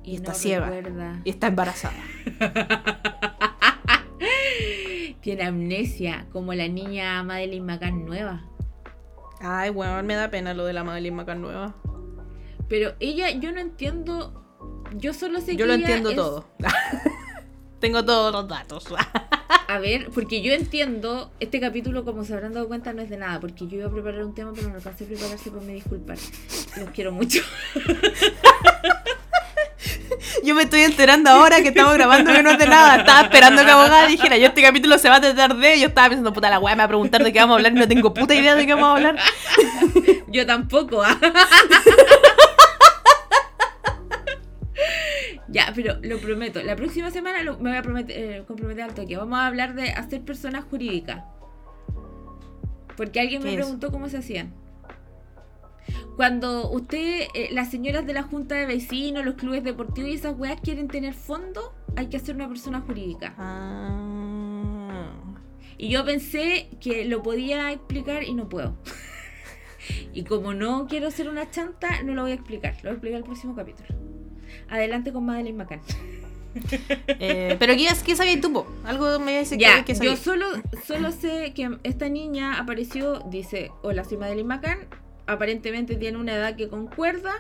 Y, 0.04 0.16
está 0.16 0.34
ciega. 0.34 1.22
Y 1.24 1.30
está 1.30 1.48
embarazada. 1.48 1.96
tiene 5.22 5.44
amnesia, 5.44 6.28
como 6.32 6.54
la 6.54 6.68
niña 6.68 7.24
Madeline 7.24 7.66
McCann 7.66 8.06
nueva. 8.06 8.44
Ay, 9.40 9.70
weón, 9.70 10.06
me 10.06 10.16
da 10.16 10.30
pena 10.30 10.54
lo 10.54 10.66
de 10.66 10.74
la 10.74 10.84
Madeline 10.84 11.16
McCann 11.16 11.42
nueva. 11.42 11.76
Pero 12.68 12.94
ella, 13.00 13.32
yo 13.32 13.52
no 13.52 13.60
entiendo. 13.60 14.42
Yo 14.96 15.14
solo 15.14 15.40
sé 15.40 15.52
que. 15.52 15.58
Yo 15.58 15.66
lo 15.66 15.74
entiendo 15.74 16.14
todo. 16.14 16.46
Tengo 17.80 18.06
todos 18.06 18.32
los 18.32 18.48
datos. 18.48 18.86
A 19.74 19.80
ver, 19.80 20.12
porque 20.14 20.44
yo 20.44 20.54
entiendo, 20.54 21.32
este 21.40 21.60
capítulo, 21.60 22.06
como 22.06 22.24
se 22.24 22.36
habrán 22.36 22.54
dado 22.54 22.68
cuenta, 22.68 22.94
no 22.94 23.02
es 23.02 23.10
de 23.10 23.18
nada, 23.18 23.40
porque 23.40 23.66
yo 23.66 23.78
iba 23.78 23.88
a 23.88 23.92
preparar 23.92 24.24
un 24.24 24.36
tema, 24.36 24.52
pero 24.54 24.70
no 24.70 24.76
alcancé 24.76 25.06
a 25.06 25.08
prepararse, 25.08 25.50
pues 25.50 25.64
me 25.64 25.74
disculpar. 25.74 26.20
Los 26.78 26.90
quiero 26.92 27.12
mucho. 27.12 27.42
Yo 30.44 30.56
me 30.56 30.64
estoy 30.64 30.82
enterando 30.82 31.30
ahora 31.30 31.62
que 31.62 31.70
estamos 31.70 31.94
grabando 31.94 32.32
que 32.32 32.44
no 32.44 32.52
es 32.52 32.60
de 32.60 32.68
nada. 32.68 32.98
Estaba 32.98 33.22
esperando 33.22 33.64
que 33.64 33.72
abogada 33.72 34.08
dijera, 34.08 34.38
yo 34.38 34.48
este 34.48 34.62
capítulo 34.62 34.98
se 34.98 35.10
va 35.10 35.16
a 35.16 35.22
tratar 35.22 35.56
de. 35.56 35.80
Yo 35.80 35.88
estaba 35.88 36.10
pensando, 36.10 36.34
puta 36.34 36.50
la 36.50 36.60
weá, 36.60 36.76
me 36.76 36.80
va 36.80 36.86
a 36.86 36.88
preguntar 36.88 37.24
de 37.24 37.32
qué 37.32 37.40
vamos 37.40 37.54
a 37.54 37.58
hablar 37.58 37.72
y 37.72 37.76
no 37.76 37.88
tengo 37.88 38.14
puta 38.14 38.36
idea 38.36 38.56
de 38.56 38.66
qué 38.66 38.74
vamos 38.74 38.90
a 38.90 38.92
hablar. 38.94 39.16
yo 40.28 40.46
tampoco. 40.46 41.02
Ya, 45.54 45.72
pero 45.76 46.00
lo 46.02 46.18
prometo. 46.18 46.62
La 46.64 46.76
próxima 46.76 47.12
semana 47.12 47.44
me 47.44 47.54
voy 47.54 47.72
a 47.72 48.06
eh, 48.10 48.44
comprometer 48.48 48.84
al 48.86 48.96
toque. 48.96 49.16
Vamos 49.16 49.38
a 49.38 49.46
hablar 49.46 49.76
de 49.76 49.92
hacer 49.92 50.22
personas 50.22 50.66
jurídicas. 50.66 51.24
Porque 52.98 53.20
alguien 53.20 53.44
me 53.44 53.54
preguntó 53.54 53.92
cómo 53.92 54.10
se 54.10 54.18
hacían. 54.18 54.52
Cuando 56.16 56.72
usted, 56.72 57.28
eh, 57.36 57.50
las 57.52 57.70
señoras 57.70 58.06
de 58.08 58.14
la 58.14 58.24
junta 58.24 58.56
de 58.56 58.66
vecinos, 58.66 59.24
los 59.24 59.36
clubes 59.36 59.64
deportivos 59.64 60.10
y 60.10 60.16
esas 60.16 60.38
weas 60.38 60.60
quieren 60.60 60.88
tener 60.88 61.14
fondo, 61.14 61.76
hay 61.96 62.08
que 62.08 62.18
hacer 62.18 62.36
una 62.36 62.48
persona 62.48 62.82
jurídica. 62.82 63.36
Ah. 63.38 65.12
Y 65.78 65.90
yo 65.90 66.04
pensé 66.04 66.70
que 66.82 67.06
lo 67.06 67.22
podía 67.22 67.72
explicar 67.72 68.24
y 68.24 68.34
no 68.34 68.50
puedo. 68.50 68.76
y 70.14 70.24
como 70.24 70.56
no 70.56 70.88
quiero 70.88 71.12
ser 71.12 71.30
una 71.30 71.52
chanta, 71.52 72.02
no 72.02 72.16
lo 72.16 72.24
voy 72.24 72.32
a 72.32 72.36
explicar. 72.36 72.74
Lo 72.78 72.82
voy 72.82 72.90
a 72.90 72.94
explicar 72.94 73.18
el 73.20 73.24
próximo 73.24 73.56
capítulo. 73.56 74.13
Adelante 74.74 75.14
con 75.14 75.24
Madeleine 75.24 75.58
McCann. 75.58 75.82
Eh, 77.08 77.56
pero 77.58 77.74
¿qué, 77.76 77.88
qué 78.06 78.16
sabías 78.16 78.40
tú? 78.40 78.66
Algo 78.86 79.20
me 79.20 79.40
dice 79.40 79.58
ya, 79.58 79.84
que, 79.86 79.96
Yo 79.96 80.16
solo, 80.16 80.46
solo 80.86 81.12
sé 81.12 81.52
que 81.56 81.80
esta 81.82 82.10
niña 82.10 82.60
apareció, 82.60 83.22
dice, 83.22 83.72
hola, 83.82 84.04
soy 84.04 84.18
Madeleine 84.18 84.48
McCann. 84.48 84.80
Aparentemente 85.26 85.96
tiene 85.96 86.20
una 86.20 86.36
edad 86.36 86.56
que 86.56 86.68
concuerda. 86.68 87.32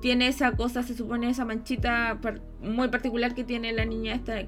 Tiene 0.00 0.28
esa 0.28 0.52
cosa, 0.52 0.82
se 0.82 0.94
supone, 0.94 1.28
esa 1.28 1.44
manchita 1.44 2.18
muy 2.60 2.88
particular 2.88 3.34
que 3.34 3.44
tiene 3.44 3.72
la 3.72 3.84
niña 3.84 4.14
esta 4.14 4.40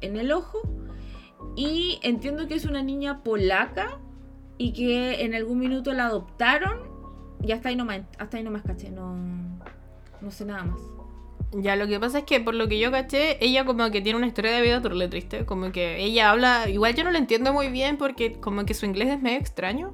en 0.00 0.16
el 0.16 0.30
ojo. 0.30 0.60
Y 1.56 1.98
entiendo 2.02 2.46
que 2.46 2.54
es 2.54 2.64
una 2.64 2.82
niña 2.82 3.22
polaca 3.24 3.98
y 4.58 4.72
que 4.72 5.24
en 5.24 5.34
algún 5.34 5.58
minuto 5.58 5.92
la 5.92 6.06
adoptaron. 6.06 6.78
Y 7.42 7.52
hasta 7.52 7.70
ahí 7.70 7.76
nomás, 7.76 8.02
hasta 8.18 8.36
ahí 8.36 8.44
nomás 8.44 8.62
caché, 8.62 8.90
no, 8.90 9.16
no 10.20 10.30
sé 10.30 10.44
nada 10.44 10.64
más. 10.64 10.95
Ya, 11.52 11.76
lo 11.76 11.86
que 11.86 11.98
pasa 12.00 12.18
es 12.18 12.24
que 12.24 12.40
por 12.40 12.54
lo 12.54 12.68
que 12.68 12.78
yo 12.78 12.90
caché, 12.90 13.42
ella 13.44 13.64
como 13.64 13.90
que 13.90 14.00
tiene 14.00 14.18
una 14.18 14.26
historia 14.26 14.52
de 14.52 14.62
vida 14.62 14.82
turle 14.82 15.08
triste. 15.08 15.46
Como 15.46 15.72
que 15.72 16.02
ella 16.02 16.30
habla, 16.30 16.68
igual 16.68 16.94
yo 16.94 17.04
no 17.04 17.10
lo 17.10 17.18
entiendo 17.18 17.52
muy 17.52 17.68
bien 17.68 17.96
porque 17.96 18.34
como 18.34 18.64
que 18.64 18.74
su 18.74 18.86
inglés 18.86 19.08
es 19.08 19.22
medio 19.22 19.38
extraño. 19.38 19.92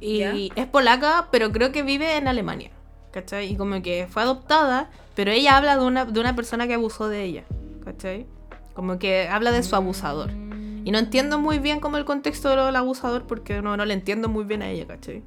Y 0.00 0.50
es 0.56 0.66
polaca, 0.66 1.28
pero 1.30 1.52
creo 1.52 1.72
que 1.72 1.82
vive 1.82 2.16
en 2.16 2.26
Alemania. 2.26 2.70
¿Cachai? 3.10 3.52
Y 3.52 3.56
como 3.56 3.82
que 3.82 4.06
fue 4.08 4.22
adoptada, 4.22 4.88
pero 5.14 5.30
ella 5.32 5.56
habla 5.56 5.76
de 5.76 5.84
una, 5.84 6.04
de 6.04 6.20
una 6.20 6.34
persona 6.36 6.66
que 6.66 6.74
abusó 6.74 7.08
de 7.08 7.24
ella. 7.24 7.44
¿Cachai? 7.84 8.26
Como 8.72 8.98
que 8.98 9.28
habla 9.28 9.50
de 9.50 9.62
su 9.62 9.76
abusador. 9.76 10.30
Y 10.84 10.90
no 10.92 10.98
entiendo 10.98 11.38
muy 11.38 11.58
bien 11.58 11.80
como 11.80 11.98
el 11.98 12.04
contexto 12.04 12.48
del 12.48 12.76
abusador 12.76 13.26
porque 13.26 13.60
no, 13.60 13.76
no 13.76 13.84
le 13.84 13.92
entiendo 13.92 14.28
muy 14.28 14.44
bien 14.44 14.62
a 14.62 14.70
ella, 14.70 14.86
¿cachai? 14.86 15.22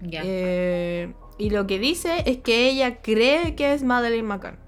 Ya. 0.00 0.22
Eh, 0.24 1.12
y 1.38 1.50
lo 1.50 1.66
que 1.66 1.78
dice 1.78 2.22
es 2.26 2.38
que 2.38 2.68
ella 2.68 3.00
cree 3.02 3.54
que 3.54 3.74
es 3.74 3.82
Madeleine 3.82 4.26
McCann. 4.26 4.58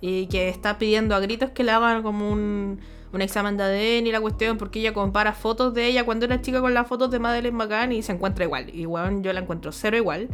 Y 0.00 0.26
que 0.26 0.48
está 0.48 0.78
pidiendo 0.78 1.14
a 1.14 1.20
gritos 1.20 1.50
que 1.50 1.64
le 1.64 1.72
hagan 1.72 2.02
como 2.02 2.30
un, 2.30 2.80
un 3.12 3.22
examen 3.22 3.56
de 3.56 3.64
ADN 3.64 4.06
y 4.06 4.12
la 4.12 4.20
cuestión, 4.20 4.58
porque 4.58 4.80
ella 4.80 4.92
compara 4.92 5.32
fotos 5.32 5.74
de 5.74 5.86
ella 5.86 6.04
cuando 6.04 6.26
era 6.26 6.40
chica 6.40 6.60
con 6.60 6.74
las 6.74 6.86
fotos 6.86 7.10
de 7.10 7.18
Madeleine 7.18 7.56
McCann 7.56 7.92
y 7.92 8.02
se 8.02 8.12
encuentra 8.12 8.44
igual. 8.44 8.70
Bueno, 8.86 9.22
yo 9.22 9.32
la 9.32 9.40
encuentro 9.40 9.72
cero 9.72 9.96
igual. 9.96 10.28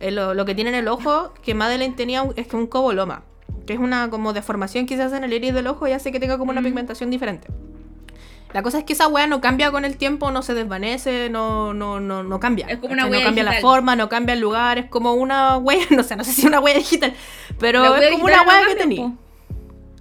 Eh, 0.00 0.10
lo, 0.10 0.44
que 0.44 0.54
tiene 0.54 0.70
en 0.70 0.76
el 0.76 0.88
ojo, 0.88 1.32
que 1.42 1.54
Madeleine 1.54 1.94
tenía, 1.94 2.28
es 2.36 2.46
que 2.46 2.56
un 2.56 2.66
coboloma, 2.66 3.24
que 3.66 3.72
es 3.72 3.78
una 3.78 4.10
como 4.10 4.32
deformación 4.32 4.86
que 4.86 4.96
se 4.96 5.02
hace 5.02 5.16
en 5.16 5.24
el 5.24 5.32
iris 5.32 5.54
del 5.54 5.66
ojo 5.66 5.86
y 5.86 5.92
hace 5.92 6.12
que 6.12 6.20
tenga 6.20 6.36
como 6.36 6.50
una 6.50 6.62
pigmentación 6.62 7.10
diferente. 7.10 7.48
La 8.56 8.62
cosa 8.62 8.78
es 8.78 8.84
que 8.84 8.94
esa 8.94 9.06
weá 9.06 9.26
no 9.26 9.42
cambia 9.42 9.70
con 9.70 9.84
el 9.84 9.98
tiempo, 9.98 10.30
no 10.30 10.40
se 10.40 10.54
desvanece, 10.54 11.28
no, 11.28 11.74
no, 11.74 12.00
no, 12.00 12.22
no 12.22 12.40
cambia. 12.40 12.66
Es 12.68 12.78
como 12.78 12.94
una 12.94 13.06
No 13.06 13.20
cambia 13.20 13.44
la 13.44 13.60
forma, 13.60 13.96
no 13.96 14.08
cambia 14.08 14.32
el 14.32 14.40
lugar, 14.40 14.78
es 14.78 14.86
como 14.86 15.12
una 15.12 15.58
weá, 15.58 15.84
no 15.90 16.02
sé, 16.02 16.16
no 16.16 16.24
sé 16.24 16.32
si 16.32 16.40
es 16.40 16.46
una 16.46 16.58
weá 16.60 16.74
digital, 16.74 17.12
pero 17.58 17.94
es 17.96 18.10
como 18.12 18.24
una 18.24 18.40
weá 18.44 18.66
que 18.66 18.74
tenía. 18.76 19.12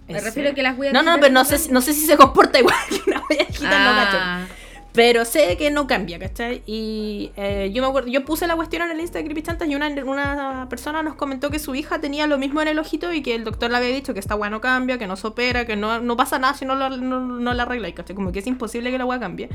Me 0.08 0.22
refiero 0.22 0.52
a 0.52 0.54
que 0.54 0.64
las 0.64 0.78
weas 0.78 0.94
No, 0.94 1.04
no, 1.04 1.20
pero 1.20 1.34
no 1.34 1.44
sé, 1.44 1.70
no 1.70 1.82
sé 1.82 1.92
si 1.92 2.06
se 2.06 2.16
comporta 2.16 2.58
igual 2.58 2.78
que 2.90 3.02
una 3.10 3.22
weá 3.30 3.44
digital, 3.46 3.84
no 3.84 4.20
ah. 4.20 4.46
Pero 4.96 5.26
sé 5.26 5.58
que 5.58 5.72
no 5.72 5.88
cambia, 5.88 6.18
¿cachai? 6.18 6.64
Y 6.66 7.32
eh, 7.36 7.72
yo 7.74 7.82
me 7.82 7.90
acuerdo, 7.90 8.10
yo 8.10 8.24
puse 8.24 8.48
la 8.48 8.56
cuestión 8.56 8.84
en 8.84 8.92
el 8.92 9.00
Insta 9.00 9.20
de 9.20 9.26
Creepy 9.26 9.44
y 9.68 9.76
una, 9.76 9.88
una 10.06 10.68
persona 10.70 11.04
nos 11.04 11.16
comentó 11.16 11.50
que 11.52 11.60
su 11.60 11.76
hija 11.76 12.00
tenía 12.00 12.28
lo 12.28 12.38
mismo 12.38 12.62
en 12.62 12.70
el 12.70 12.80
ojito 12.80 13.12
y 13.12 13.22
que 13.22 13.36
el 13.36 13.44
doctor 13.44 13.72
le 13.72 13.78
había 13.78 13.90
dicho 13.90 14.14
que 14.14 14.20
esta 14.20 14.36
weá 14.36 14.50
no 14.50 14.62
cambia, 14.62 14.98
que 14.98 15.08
no 15.08 15.16
se 15.16 15.28
opera, 15.28 15.66
que 15.66 15.76
no, 15.76 16.00
no 16.00 16.16
pasa 16.16 16.40
nada 16.40 16.54
si 16.54 16.66
no, 16.66 16.76
no, 16.76 17.54
la 17.54 17.64
arregla, 17.64 17.94
¿cachai? 17.94 18.16
Como 18.16 18.32
que 18.32 18.40
es 18.40 18.48
imposible 18.48 18.92
que 18.92 18.98
la 18.98 19.06
weá 19.06 19.20
cambie. 19.20 19.50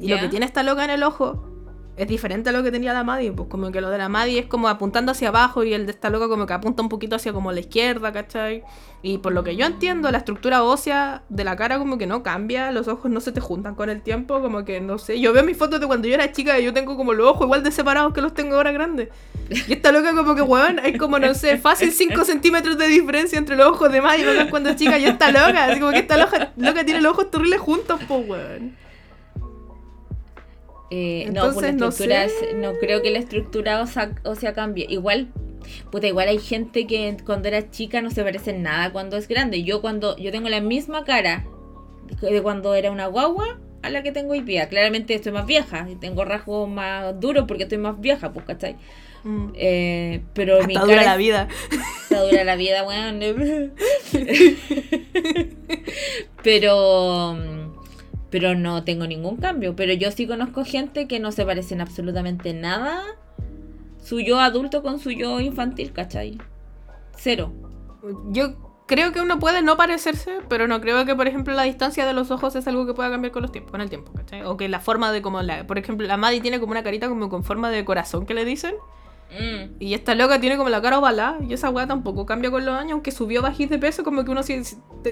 Y 0.00 0.08
lo 0.08 0.20
que 0.20 0.28
tiene 0.28 0.46
esta 0.46 0.62
loca 0.62 0.84
en 0.84 0.90
el 0.90 1.02
ojo 1.02 1.57
es 1.98 2.06
diferente 2.08 2.50
a 2.50 2.52
lo 2.52 2.62
que 2.62 2.70
tenía 2.70 2.92
la 2.92 3.02
Maddie, 3.02 3.32
pues 3.32 3.48
como 3.48 3.72
que 3.72 3.80
lo 3.80 3.90
de 3.90 3.98
la 3.98 4.08
Maddie 4.08 4.38
es 4.38 4.46
como 4.46 4.68
apuntando 4.68 5.12
hacia 5.12 5.28
abajo 5.28 5.64
y 5.64 5.74
el 5.74 5.84
de 5.86 5.92
esta 5.92 6.10
loca 6.10 6.28
como 6.28 6.46
que 6.46 6.52
apunta 6.52 6.80
un 6.80 6.88
poquito 6.88 7.16
hacia 7.16 7.32
como 7.32 7.50
la 7.50 7.60
izquierda, 7.60 8.12
¿cachai? 8.12 8.62
Y 9.02 9.18
por 9.18 9.32
lo 9.32 9.44
que 9.44 9.56
yo 9.56 9.66
entiendo, 9.66 10.10
la 10.10 10.18
estructura 10.18 10.62
ósea 10.62 11.22
de 11.28 11.44
la 11.44 11.56
cara 11.56 11.78
como 11.78 11.98
que 11.98 12.06
no 12.06 12.22
cambia, 12.22 12.70
los 12.72 12.88
ojos 12.88 13.10
no 13.10 13.20
se 13.20 13.32
te 13.32 13.40
juntan 13.40 13.74
con 13.74 13.90
el 13.90 14.00
tiempo, 14.02 14.40
como 14.40 14.64
que 14.64 14.80
no 14.80 14.98
sé. 14.98 15.20
Yo 15.20 15.32
veo 15.32 15.42
mis 15.42 15.56
fotos 15.56 15.80
de 15.80 15.86
cuando 15.86 16.08
yo 16.08 16.14
era 16.14 16.32
chica 16.32 16.58
y 16.58 16.64
yo 16.64 16.72
tengo 16.72 16.96
como 16.96 17.12
los 17.12 17.26
ojos 17.26 17.44
igual 17.44 17.62
de 17.62 17.72
separados 17.72 18.12
que 18.12 18.20
los 18.20 18.32
tengo 18.32 18.56
ahora 18.56 18.72
grandes. 18.72 19.08
Y 19.50 19.72
esta 19.72 19.92
loca 19.92 20.14
como 20.14 20.34
que, 20.34 20.42
weón, 20.42 20.78
hay 20.78 20.96
como, 20.98 21.18
no 21.18 21.34
sé, 21.34 21.58
fácil 21.58 21.90
5 21.92 22.24
centímetros 22.24 22.78
de 22.78 22.86
diferencia 22.86 23.38
entre 23.38 23.56
los 23.56 23.66
ojos 23.66 23.90
de 23.90 24.00
Maddie 24.00 24.50
cuando 24.50 24.74
chica 24.74 24.98
y 24.98 25.04
esta 25.04 25.30
loca. 25.30 25.64
Así 25.64 25.80
como 25.80 25.92
que 25.92 25.98
esta 25.98 26.16
loca, 26.16 26.52
loca 26.56 26.84
tiene 26.84 27.00
los 27.00 27.12
ojos 27.12 27.30
terribles 27.30 27.60
juntos, 27.60 28.00
pues, 28.06 28.28
weón. 28.28 28.87
Eh, 30.90 31.30
no, 31.32 31.52
pues 31.52 31.74
no, 31.74 31.90
no 32.56 32.78
creo 32.78 33.02
que 33.02 33.10
la 33.10 33.18
estructura 33.18 33.84
o 34.24 34.34
sea 34.34 34.52
cambie. 34.54 34.86
Igual, 34.88 35.28
puta, 35.90 36.06
igual 36.06 36.28
hay 36.28 36.38
gente 36.38 36.86
que 36.86 37.16
cuando 37.24 37.48
era 37.48 37.70
chica 37.70 38.00
no 38.00 38.10
se 38.10 38.22
parece 38.22 38.50
en 38.50 38.62
nada 38.62 38.92
cuando 38.92 39.16
es 39.16 39.28
grande. 39.28 39.62
Yo 39.62 39.80
cuando 39.80 40.16
yo 40.16 40.30
tengo 40.30 40.48
la 40.48 40.60
misma 40.60 41.04
cara 41.04 41.44
de 42.20 42.42
cuando 42.42 42.74
era 42.74 42.90
una 42.90 43.06
guagua 43.06 43.58
a 43.82 43.90
la 43.90 44.02
que 44.02 44.12
tengo 44.12 44.32
hoy 44.32 44.40
día. 44.40 44.68
Claramente 44.68 45.14
estoy 45.14 45.32
más 45.32 45.46
vieja 45.46 45.86
y 45.90 45.96
tengo 45.96 46.24
rasgos 46.24 46.68
más 46.68 47.18
duros 47.20 47.44
porque 47.46 47.64
estoy 47.64 47.78
más 47.78 48.00
vieja, 48.00 48.32
pues, 48.32 48.46
¿cachai? 48.46 48.76
Mm. 49.24 49.48
Eh, 49.54 50.22
pero 50.34 50.66
mi 50.66 50.74
cara 50.74 50.86
dura 50.86 51.04
la 51.04 51.16
vida. 51.16 51.48
Está 52.02 52.22
dura 52.22 52.44
la 52.44 52.56
vida, 52.56 52.84
weón. 52.84 53.20
pero. 56.42 57.67
Pero 58.30 58.54
no 58.54 58.84
tengo 58.84 59.06
ningún 59.06 59.36
cambio. 59.36 59.74
Pero 59.74 59.92
yo 59.92 60.10
sí 60.10 60.26
conozco 60.26 60.64
gente 60.64 61.08
que 61.08 61.20
no 61.20 61.32
se 61.32 61.44
parecen 61.44 61.80
absolutamente 61.80 62.52
nada. 62.52 63.02
Su 64.02 64.20
yo 64.20 64.40
adulto 64.40 64.82
con 64.82 64.98
su 64.98 65.10
yo 65.10 65.40
infantil, 65.40 65.92
¿cachai? 65.92 66.38
Cero. 67.16 67.52
Yo 68.30 68.68
creo 68.86 69.12
que 69.12 69.20
uno 69.20 69.38
puede 69.38 69.62
no 69.62 69.76
parecerse, 69.76 70.38
pero 70.48 70.66
no 70.66 70.80
creo 70.80 71.04
que, 71.04 71.14
por 71.14 71.28
ejemplo, 71.28 71.54
la 71.54 71.64
distancia 71.64 72.06
de 72.06 72.14
los 72.14 72.30
ojos 72.30 72.56
es 72.56 72.66
algo 72.66 72.86
que 72.86 72.94
pueda 72.94 73.10
cambiar 73.10 73.32
con 73.32 73.42
los 73.42 73.52
tiempos, 73.52 73.70
con 73.70 73.80
el 73.80 73.88
tiempo, 73.88 74.12
¿cachai? 74.12 74.42
O 74.44 74.56
que 74.56 74.68
la 74.68 74.80
forma 74.80 75.12
de 75.12 75.22
como 75.22 75.42
la. 75.42 75.66
Por 75.66 75.78
ejemplo, 75.78 76.06
la 76.06 76.16
Maddie 76.16 76.40
tiene 76.40 76.58
como 76.58 76.72
una 76.72 76.82
carita 76.82 77.08
como 77.08 77.28
con 77.28 77.44
forma 77.44 77.70
de 77.70 77.84
corazón 77.84 78.26
que 78.26 78.34
le 78.34 78.44
dicen. 78.44 78.74
Mm. 79.30 79.76
Y 79.78 79.92
esta 79.92 80.14
loca 80.14 80.40
tiene 80.40 80.56
como 80.56 80.70
la 80.70 80.80
cara 80.80 80.98
ovalada. 80.98 81.38
Y 81.46 81.52
esa 81.52 81.70
weá 81.70 81.86
tampoco 81.86 82.24
cambia 82.24 82.50
con 82.50 82.64
los 82.64 82.74
años, 82.74 82.92
aunque 82.92 83.12
subió 83.12 83.42
bajís 83.42 83.68
de 83.68 83.78
peso, 83.78 84.02
como 84.02 84.24
que 84.24 84.30
uno 84.30 84.42
sí. 84.42 84.62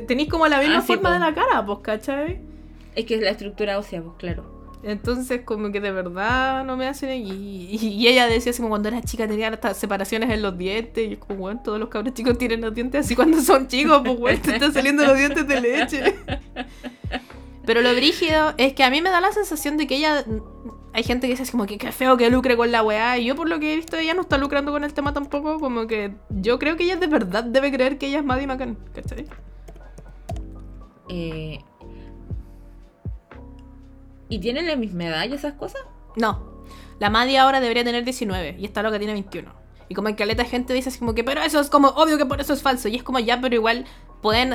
Tenéis 0.09 0.29
como 0.29 0.49
la 0.49 0.59
misma 0.59 0.79
ah, 0.79 0.83
forma 0.83 1.13
de 1.13 1.19
la 1.19 1.35
cara, 1.35 1.65
pues, 1.65 1.79
¿cachai? 1.83 2.56
Es 2.97 3.05
que 3.05 3.15
es 3.15 3.21
la 3.21 3.31
estructura 3.31 3.79
ósea, 3.79 4.03
pues, 4.03 4.17
claro. 4.17 4.57
Entonces, 4.83 5.43
como 5.45 5.71
que 5.73 5.81
de 5.81 5.91
verdad 5.91 6.65
no 6.65 6.77
me 6.77 6.87
hacen. 6.87 7.11
Y, 7.11 7.77
y, 7.77 8.09
ella 8.09 8.27
decía 8.27 8.51
así 8.51 8.59
como 8.59 8.71
cuando 8.71 8.89
era 8.89 9.03
chica 9.03 9.27
tenía 9.27 9.49
estas 9.49 9.77
separaciones 9.77 10.31
en 10.31 10.43
los 10.43 10.57
dientes. 10.57 11.09
Y 11.09 11.13
es 11.15 11.19
como, 11.19 11.37
bueno, 11.37 11.61
todos 11.63 11.79
los 11.79 11.89
cabros 11.89 12.15
chicos 12.15 12.39
tienen 12.39 12.63
los 12.63 12.75
dientes 12.75 13.05
así 13.05 13.15
cuando 13.15 13.41
son 13.41 13.69
chicos, 13.69 14.03
pues, 14.05 14.19
bueno, 14.19 14.41
te 14.43 14.53
están 14.53 14.73
saliendo 14.73 15.05
los 15.05 15.17
dientes 15.17 15.47
de 15.47 15.61
leche. 15.61 16.17
Pero 17.67 17.83
lo 17.83 17.93
brígido 17.95 18.55
es 18.59 18.75
que 18.75 18.85
a 18.85 18.91
mí 18.91 19.03
me 19.03 19.11
da 19.11 19.21
la 19.21 19.33
sensación 19.33 19.77
de 19.77 19.87
que 19.87 19.97
ella. 19.97 20.25
Hay 20.93 21.03
gente 21.03 21.27
que 21.27 21.33
dice 21.33 21.43
así 21.43 21.53
como 21.53 21.67
que 21.67 21.77
qué 21.77 21.93
feo 21.93 22.17
que 22.17 22.31
lucre 22.31 22.57
con 22.57 22.73
la 22.73 22.83
weá. 22.83 23.19
Y 23.19 23.27
yo, 23.27 23.35
por 23.35 23.49
lo 23.49 23.59
que 23.59 23.75
he 23.75 23.77
visto, 23.77 23.97
ella 23.97 24.15
no 24.15 24.23
está 24.23 24.39
lucrando 24.39 24.73
con 24.73 24.85
el 24.85 24.95
tema 24.95 25.13
tampoco. 25.13 25.59
Como 25.59 25.87
que 25.87 26.15
yo 26.31 26.59
creo 26.59 26.77
que 26.77 26.85
ella 26.85 26.97
de 26.97 27.09
verdad 27.09 27.45
debe 27.45 27.71
creer 27.71 27.99
que 27.99 28.07
ella 28.07 28.21
es 28.21 28.25
Maddie 28.25 28.47
McCann. 28.47 28.79
¿Cachai? 28.95 29.27
Eh, 31.09 31.59
¿Y 34.29 34.39
tiene 34.41 34.63
la 34.63 34.77
misma 34.77 35.07
edad 35.07 35.29
y 35.29 35.35
esas 35.35 35.55
cosas? 35.55 35.83
No. 36.17 36.65
La 36.99 37.11
Maddie 37.11 37.39
ahora 37.39 37.61
debería 37.61 37.85
tener 37.85 38.05
19 38.05 38.57
y 38.59 38.65
esta 38.65 38.83
loca 38.83 38.99
tiene 38.99 39.13
21. 39.13 39.67
Y 39.89 39.95
como 39.95 40.09
hay 40.09 40.15
caleta 40.15 40.45
gente 40.45 40.75
dice 40.75 40.89
así 40.89 40.99
como 40.99 41.15
que, 41.15 41.23
pero 41.23 41.43
eso 41.43 41.61
es 41.61 41.71
como 41.71 41.89
obvio 41.89 42.19
que 42.19 42.27
por 42.27 42.41
eso 42.41 42.53
es 42.53 42.63
falso. 42.63 42.89
Y 42.89 42.97
es 42.97 43.03
como 43.03 43.19
ya, 43.19 43.41
pero 43.41 43.55
igual 43.55 43.85
pueden, 44.21 44.55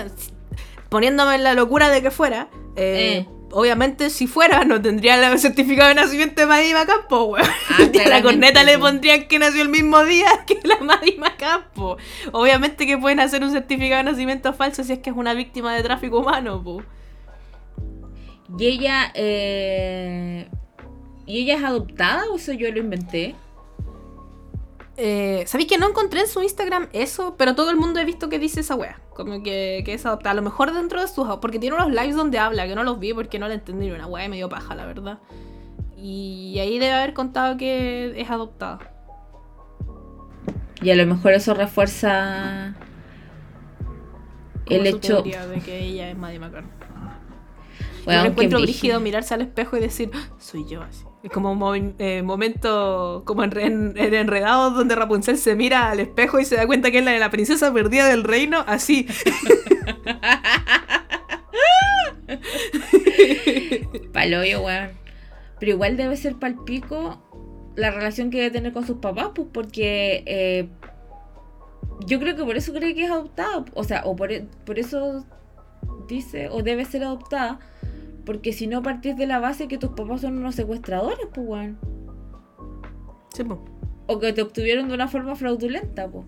poniéndome 0.89 1.36
en 1.36 1.43
la 1.43 1.53
locura 1.53 1.89
de 1.89 2.01
que 2.01 2.11
fuera, 2.11 2.49
eh, 2.76 3.26
eh. 3.26 3.30
obviamente 3.51 4.09
si 4.09 4.28
fuera 4.28 4.65
no 4.65 4.82
tendría 4.82 5.32
el 5.32 5.39
certificado 5.39 5.89
de 5.89 5.95
nacimiento 5.95 6.41
de 6.41 6.47
Maddie 6.47 6.74
Macampo, 6.74 7.26
weón. 7.26 7.45
Ah, 7.69 7.78
a 8.05 8.09
la 8.09 8.22
corneta 8.22 8.63
le 8.63 8.78
pondrían 8.78 9.28
que 9.28 9.39
nació 9.39 9.61
el 9.61 9.69
mismo 9.69 10.03
día 10.03 10.28
que 10.47 10.59
la 10.63 10.80
Maddie 10.80 11.17
Macampo. 11.17 11.97
Obviamente 12.34 12.86
que 12.86 12.97
pueden 12.97 13.22
hacer 13.22 13.43
un 13.43 13.51
certificado 13.51 14.03
de 14.03 14.11
nacimiento 14.11 14.51
falso 14.53 14.84
si 14.84 14.93
es 14.93 14.99
que 14.99 15.11
es 15.11 15.15
una 15.15 15.34
víctima 15.34 15.74
de 15.74 15.84
tráfico 15.84 16.19
humano, 16.19 16.61
po. 16.61 16.84
Y 18.57 18.67
ella. 18.67 19.11
Eh, 19.13 20.49
¿Y 21.25 21.43
ella 21.43 21.55
es 21.55 21.63
adoptada 21.63 22.23
o 22.31 22.35
eso 22.35 22.51
yo 22.53 22.71
lo 22.71 22.79
inventé? 22.79 23.35
Eh, 24.97 25.43
¿Sabéis 25.47 25.69
que 25.69 25.77
no 25.77 25.87
encontré 25.87 26.21
en 26.21 26.27
su 26.27 26.41
Instagram 26.41 26.89
eso? 26.93 27.35
Pero 27.37 27.55
todo 27.55 27.71
el 27.71 27.77
mundo 27.77 27.99
he 27.99 28.05
visto 28.05 28.29
que 28.29 28.39
dice 28.39 28.59
esa 28.59 28.75
wea. 28.75 28.99
Como 29.15 29.41
que, 29.43 29.83
es 29.85 30.05
adoptada. 30.05 30.31
A 30.31 30.35
lo 30.35 30.41
mejor 30.41 30.73
dentro 30.73 31.01
de 31.01 31.07
sus. 31.07 31.27
Porque 31.39 31.59
tiene 31.59 31.75
unos 31.75 31.89
lives 31.89 32.15
donde 32.15 32.39
habla, 32.39 32.67
que 32.67 32.75
no 32.75 32.83
los 32.83 32.99
vi 32.99 33.13
porque 33.13 33.39
no 33.39 33.47
le 33.47 33.55
entendí 33.55 33.89
una 33.91 34.07
wea 34.07 34.27
medio 34.27 34.49
paja, 34.49 34.75
la 34.75 34.85
verdad. 34.85 35.19
Y 35.97 36.57
ahí 36.59 36.79
debe 36.79 36.93
haber 36.93 37.13
contado 37.13 37.57
que 37.57 38.19
es 38.19 38.29
adoptada. 38.29 38.79
Y 40.81 40.89
a 40.89 40.95
lo 40.95 41.05
mejor 41.05 41.33
eso 41.33 41.53
refuerza 41.53 42.75
el 44.65 44.87
hecho 44.87 45.21
de 45.21 45.61
que 45.63 45.79
ella 45.79 46.09
es 46.09 46.17
Maddie 46.17 46.39
McCann. 46.39 46.80
Bueno, 48.05 48.25
encuentro 48.25 48.61
brígido 48.61 48.99
mirarse 48.99 49.33
al 49.33 49.41
espejo 49.41 49.77
y 49.77 49.79
decir, 49.79 50.11
ah, 50.13 50.29
soy 50.39 50.65
yo 50.67 50.81
así. 50.81 51.05
Es 51.23 51.31
como 51.31 51.51
un 51.51 51.95
eh, 51.99 52.23
momento 52.23 53.21
como 53.25 53.43
en, 53.43 53.95
Enredados 53.95 54.75
donde 54.75 54.95
Rapunzel 54.95 55.37
se 55.37 55.55
mira 55.55 55.91
al 55.91 55.99
espejo 55.99 56.39
y 56.39 56.45
se 56.45 56.55
da 56.55 56.65
cuenta 56.65 56.89
que 56.89 56.97
es 56.99 57.05
la 57.05 57.11
de 57.11 57.19
la 57.19 57.29
princesa 57.29 57.71
perdida 57.71 58.07
del 58.07 58.23
reino, 58.23 58.63
así. 58.67 59.07
Paloyo, 64.13 64.63
weón. 64.63 64.89
Pero 65.59 65.73
igual 65.73 65.95
debe 65.95 66.17
ser 66.17 66.37
palpico 66.37 67.21
la 67.75 67.91
relación 67.91 68.31
que 68.31 68.37
debe 68.37 68.49
tener 68.49 68.73
con 68.73 68.87
sus 68.87 68.97
papás, 68.97 69.29
pues 69.35 69.47
porque 69.53 70.23
eh, 70.25 70.67
yo 72.07 72.19
creo 72.19 72.35
que 72.35 72.43
por 72.43 72.57
eso 72.57 72.73
cree 72.73 72.95
que 72.95 73.03
es 73.03 73.11
adoptada. 73.11 73.63
O 73.75 73.83
sea, 73.83 74.01
o 74.05 74.15
por, 74.15 74.31
por 74.65 74.79
eso 74.79 75.23
dice, 76.07 76.49
o 76.49 76.63
debe 76.63 76.83
ser 76.85 77.03
adoptada 77.03 77.59
porque 78.26 78.53
si 78.53 78.67
no 78.67 78.82
partís 78.82 79.17
de 79.17 79.28
la 79.28 79.39
base 79.39 79.67
que 79.67 79.78
tus 79.78 79.91
papás 79.91 80.22
son 80.22 80.38
unos 80.38 80.55
secuestradores, 80.55 81.28
pues, 81.34 81.47
weón. 81.47 81.80
Sí, 83.34 83.43
pues. 83.43 83.59
O 84.07 84.19
que 84.19 84.34
te 84.34 84.41
obtuvieron 84.41 84.88
de 84.88 84.93
una 84.93 85.07
forma 85.07 85.36
fraudulenta, 85.36 86.09
pues. 86.09 86.26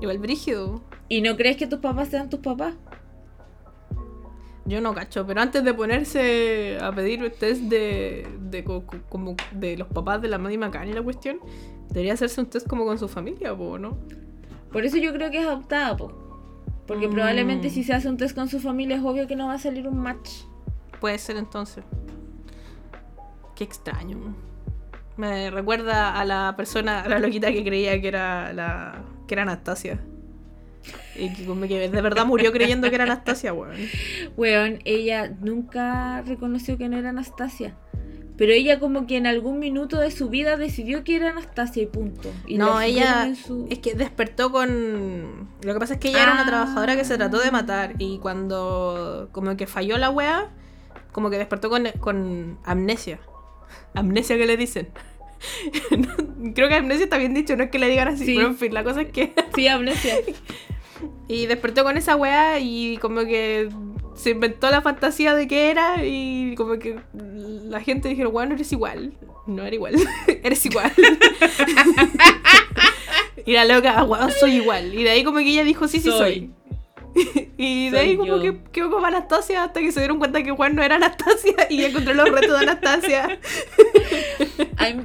Igual 0.00 0.18
brígido. 0.18 0.80
¿Y 1.08 1.22
no 1.22 1.36
crees 1.36 1.56
que 1.56 1.66
tus 1.66 1.80
papás 1.80 2.08
sean 2.08 2.28
tus 2.28 2.40
papás? 2.40 2.74
Yo 4.66 4.82
no 4.82 4.94
cacho, 4.94 5.26
pero 5.26 5.40
antes 5.40 5.64
de 5.64 5.72
ponerse 5.72 6.76
a 6.80 6.92
pedir 6.92 7.32
test 7.38 7.62
de, 7.62 8.28
de, 8.38 8.64
como 9.08 9.34
de 9.52 9.78
los 9.78 9.88
papás 9.88 10.20
de 10.20 10.28
la 10.28 10.36
Maddie 10.36 10.58
McCann 10.58 10.88
y 10.88 10.92
la 10.92 11.02
cuestión, 11.02 11.40
debería 11.88 12.12
hacerse 12.12 12.42
un 12.42 12.48
test 12.48 12.66
como 12.66 12.84
con 12.84 12.98
su 12.98 13.08
familia, 13.08 13.54
¿no? 13.54 13.96
Por 14.70 14.84
eso 14.84 14.98
yo 14.98 15.14
creo 15.14 15.30
que 15.30 15.38
es 15.38 15.46
adoptada, 15.46 15.96
po. 15.96 16.27
Porque 16.88 17.06
mm. 17.06 17.12
probablemente 17.12 17.70
si 17.70 17.84
se 17.84 17.92
hace 17.92 18.08
un 18.08 18.16
test 18.16 18.34
con 18.34 18.48
su 18.48 18.58
familia 18.58 18.96
es 18.96 19.02
obvio 19.02 19.28
que 19.28 19.36
no 19.36 19.46
va 19.46 19.54
a 19.54 19.58
salir 19.58 19.86
un 19.86 19.98
match. 19.98 20.30
Puede 21.00 21.18
ser 21.18 21.36
entonces. 21.36 21.84
Qué 23.54 23.62
extraño. 23.62 24.34
Me 25.16 25.50
recuerda 25.50 26.18
a 26.18 26.24
la 26.24 26.54
persona, 26.56 27.02
a 27.02 27.08
la 27.08 27.18
loquita 27.18 27.52
que 27.52 27.62
creía 27.62 28.00
que 28.00 28.08
era 28.08 28.52
la 28.52 29.04
que 29.26 29.34
era 29.34 29.42
Anastasia. 29.42 30.00
Y 31.14 31.32
que, 31.34 31.68
que 31.68 31.88
de 31.90 32.00
verdad 32.00 32.24
murió 32.24 32.52
creyendo 32.52 32.88
que 32.88 32.94
era 32.94 33.04
Anastasia, 33.04 33.52
weón. 33.52 33.76
Weón, 34.36 34.78
ella 34.84 35.28
nunca 35.40 36.22
reconoció 36.22 36.78
que 36.78 36.88
no 36.88 36.96
era 36.96 37.10
Anastasia. 37.10 37.76
Pero 38.38 38.52
ella 38.52 38.78
como 38.78 39.08
que 39.08 39.16
en 39.16 39.26
algún 39.26 39.58
minuto 39.58 39.98
de 39.98 40.12
su 40.12 40.28
vida 40.28 40.56
decidió 40.56 41.02
que 41.02 41.16
era 41.16 41.30
Anastasia 41.30 41.82
y 41.82 41.86
punto. 41.86 42.30
Y 42.46 42.56
no, 42.56 42.80
ella 42.80 43.28
es 43.68 43.78
que 43.80 43.94
despertó 43.94 44.52
con... 44.52 45.48
Lo 45.60 45.74
que 45.74 45.80
pasa 45.80 45.94
es 45.94 46.00
que 46.00 46.10
ella 46.10 46.22
era 46.22 46.32
una 46.34 46.46
trabajadora 46.46 46.94
que 46.94 47.04
se 47.04 47.16
trató 47.16 47.40
de 47.40 47.50
matar 47.50 47.96
y 47.98 48.18
cuando 48.18 49.28
como 49.32 49.56
que 49.56 49.66
falló 49.66 49.98
la 49.98 50.10
wea, 50.10 50.50
como 51.10 51.30
que 51.30 51.36
despertó 51.36 51.68
con, 51.68 51.88
con 51.98 52.58
amnesia. 52.64 53.18
Amnesia 53.94 54.38
que 54.38 54.46
le 54.46 54.56
dicen. 54.56 54.88
creo 56.54 56.68
que 56.68 56.76
amnesia 56.76 57.04
está 57.04 57.18
bien 57.18 57.34
dicho, 57.34 57.56
no 57.56 57.64
es 57.64 57.70
que 57.70 57.80
le 57.80 57.88
digan 57.88 58.06
así, 58.06 58.36
pero 58.36 58.46
en 58.46 58.56
fin, 58.56 58.72
la 58.72 58.84
cosa 58.84 59.02
es 59.02 59.10
que... 59.10 59.34
sí, 59.56 59.66
amnesia. 59.66 60.14
y 61.28 61.46
despertó 61.46 61.82
con 61.82 61.96
esa 61.96 62.14
wea 62.14 62.60
y 62.60 62.98
como 62.98 63.22
que 63.22 63.68
se 64.18 64.30
inventó 64.30 64.70
la 64.70 64.82
fantasía 64.82 65.34
de 65.34 65.46
que 65.46 65.70
era 65.70 66.04
y 66.04 66.54
como 66.56 66.78
que 66.78 66.98
la 67.14 67.80
gente 67.80 68.08
dijeron, 68.08 68.32
bueno, 68.32 68.54
eres 68.54 68.72
igual. 68.72 69.14
No 69.46 69.64
era 69.64 69.74
igual, 69.74 69.94
eres 70.42 70.66
igual. 70.66 70.92
y 73.46 73.52
la 73.52 73.64
loca, 73.64 74.02
wow, 74.02 74.28
soy 74.38 74.56
igual. 74.56 74.92
Y 74.92 75.04
de 75.04 75.10
ahí 75.10 75.24
como 75.24 75.38
que 75.38 75.48
ella 75.48 75.64
dijo, 75.64 75.86
sí, 75.86 76.00
sí, 76.00 76.10
soy. 76.10 76.50
y 77.56 77.90
de 77.90 77.98
ahí 77.98 78.16
como 78.16 78.40
que 78.40 78.60
quedó 78.72 78.90
como 78.90 79.06
Anastasia 79.06 79.64
hasta 79.64 79.80
que 79.80 79.92
se 79.92 80.00
dieron 80.00 80.18
cuenta 80.18 80.42
que 80.42 80.50
Juan 80.50 80.74
no 80.74 80.82
era 80.82 80.96
Anastasia 80.96 81.54
y 81.70 81.84
encontró 81.84 82.12
los 82.12 82.28
retos 82.28 82.58
de 82.58 82.66
Anastasia. 82.66 83.38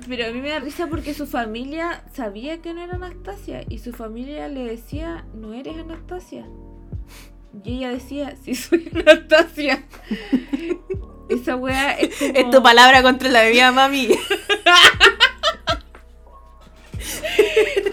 pero 0.07 0.27
a 0.27 0.31
mí 0.31 0.41
me 0.41 0.49
da 0.49 0.59
risa 0.59 0.87
porque 0.87 1.13
su 1.13 1.27
familia 1.27 2.03
sabía 2.13 2.61
que 2.61 2.73
no 2.73 2.81
era 2.81 2.95
Anastasia 2.95 3.63
y 3.69 3.77
su 3.77 3.93
familia 3.93 4.47
le 4.47 4.63
decía, 4.63 5.25
no 5.35 5.53
eres 5.53 5.77
Anastasia. 5.77 6.47
Y 7.63 7.77
ella 7.77 7.89
decía, 7.89 8.35
sí 8.41 8.55
soy 8.55 8.89
Anastasia. 8.95 9.83
Esa 11.29 11.55
weá 11.55 11.93
es 11.93 12.15
como... 12.19 12.33
Es 12.33 12.49
tu 12.49 12.63
palabra 12.63 13.01
contra 13.03 13.29
la 13.29 13.41
de 13.41 13.53
mi 13.53 13.59
mami. 13.75 14.09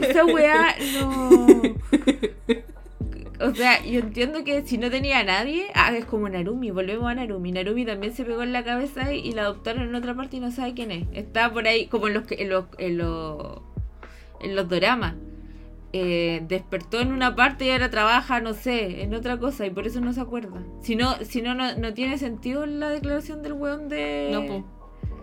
Esa 0.01 0.25
weá 0.25 0.75
no... 0.95 1.47
O 3.43 3.55
sea, 3.55 3.83
yo 3.83 4.01
entiendo 4.01 4.45
que 4.45 4.67
si 4.67 4.77
no 4.77 4.91
tenía 4.91 5.21
a 5.21 5.25
nadie, 5.25 5.69
ah, 5.75 5.97
es 5.97 6.05
como 6.05 6.29
Narumi, 6.29 6.71
volvemos 6.73 7.11
a 7.11 7.15
Narumi. 7.15 7.53
Narumi 7.53 7.87
también 7.87 8.13
se 8.13 8.25
pegó 8.25 8.43
en 8.43 8.53
la 8.53 8.65
cabeza 8.65 9.15
y 9.15 9.33
la 9.33 9.43
adoptaron 9.43 9.89
en 9.89 9.95
otra 9.95 10.15
parte 10.15 10.37
y 10.37 10.41
no 10.41 10.51
sabe 10.51 10.75
quién 10.75 10.91
es. 10.91 11.07
Está 11.15 11.51
por 11.51 11.67
ahí, 11.67 11.87
como 11.87 12.09
en 12.09 12.15
los, 12.15 12.25
en 12.31 12.51
los, 12.51 12.67
en 12.77 12.99
los, 12.99 13.63
en 14.43 14.57
los 14.57 14.69
doramas. 14.69 15.15
Eh, 15.93 16.43
despertó 16.47 17.01
en 17.01 17.13
una 17.13 17.35
parte 17.35 17.67
y 17.67 17.71
ahora 17.71 17.91
trabaja, 17.91 18.41
no 18.41 18.55
sé, 18.55 19.03
en 19.03 19.13
otra 19.13 19.39
cosa 19.39 19.67
y 19.67 19.71
por 19.71 19.89
eso 19.89 20.01
no 20.01 20.13
se 20.13 20.21
acuerda. 20.21 20.63
Si 20.83 20.95
no, 20.95 21.17
si 21.25 21.43
no, 21.43 21.55
no, 21.55 21.95
tiene 21.95 22.17
sentido 22.17 22.65
la 22.65 22.91
declaración 22.91 23.43
del 23.43 23.55
weón 23.55 23.89
de... 23.89 24.31
No, 24.31 24.65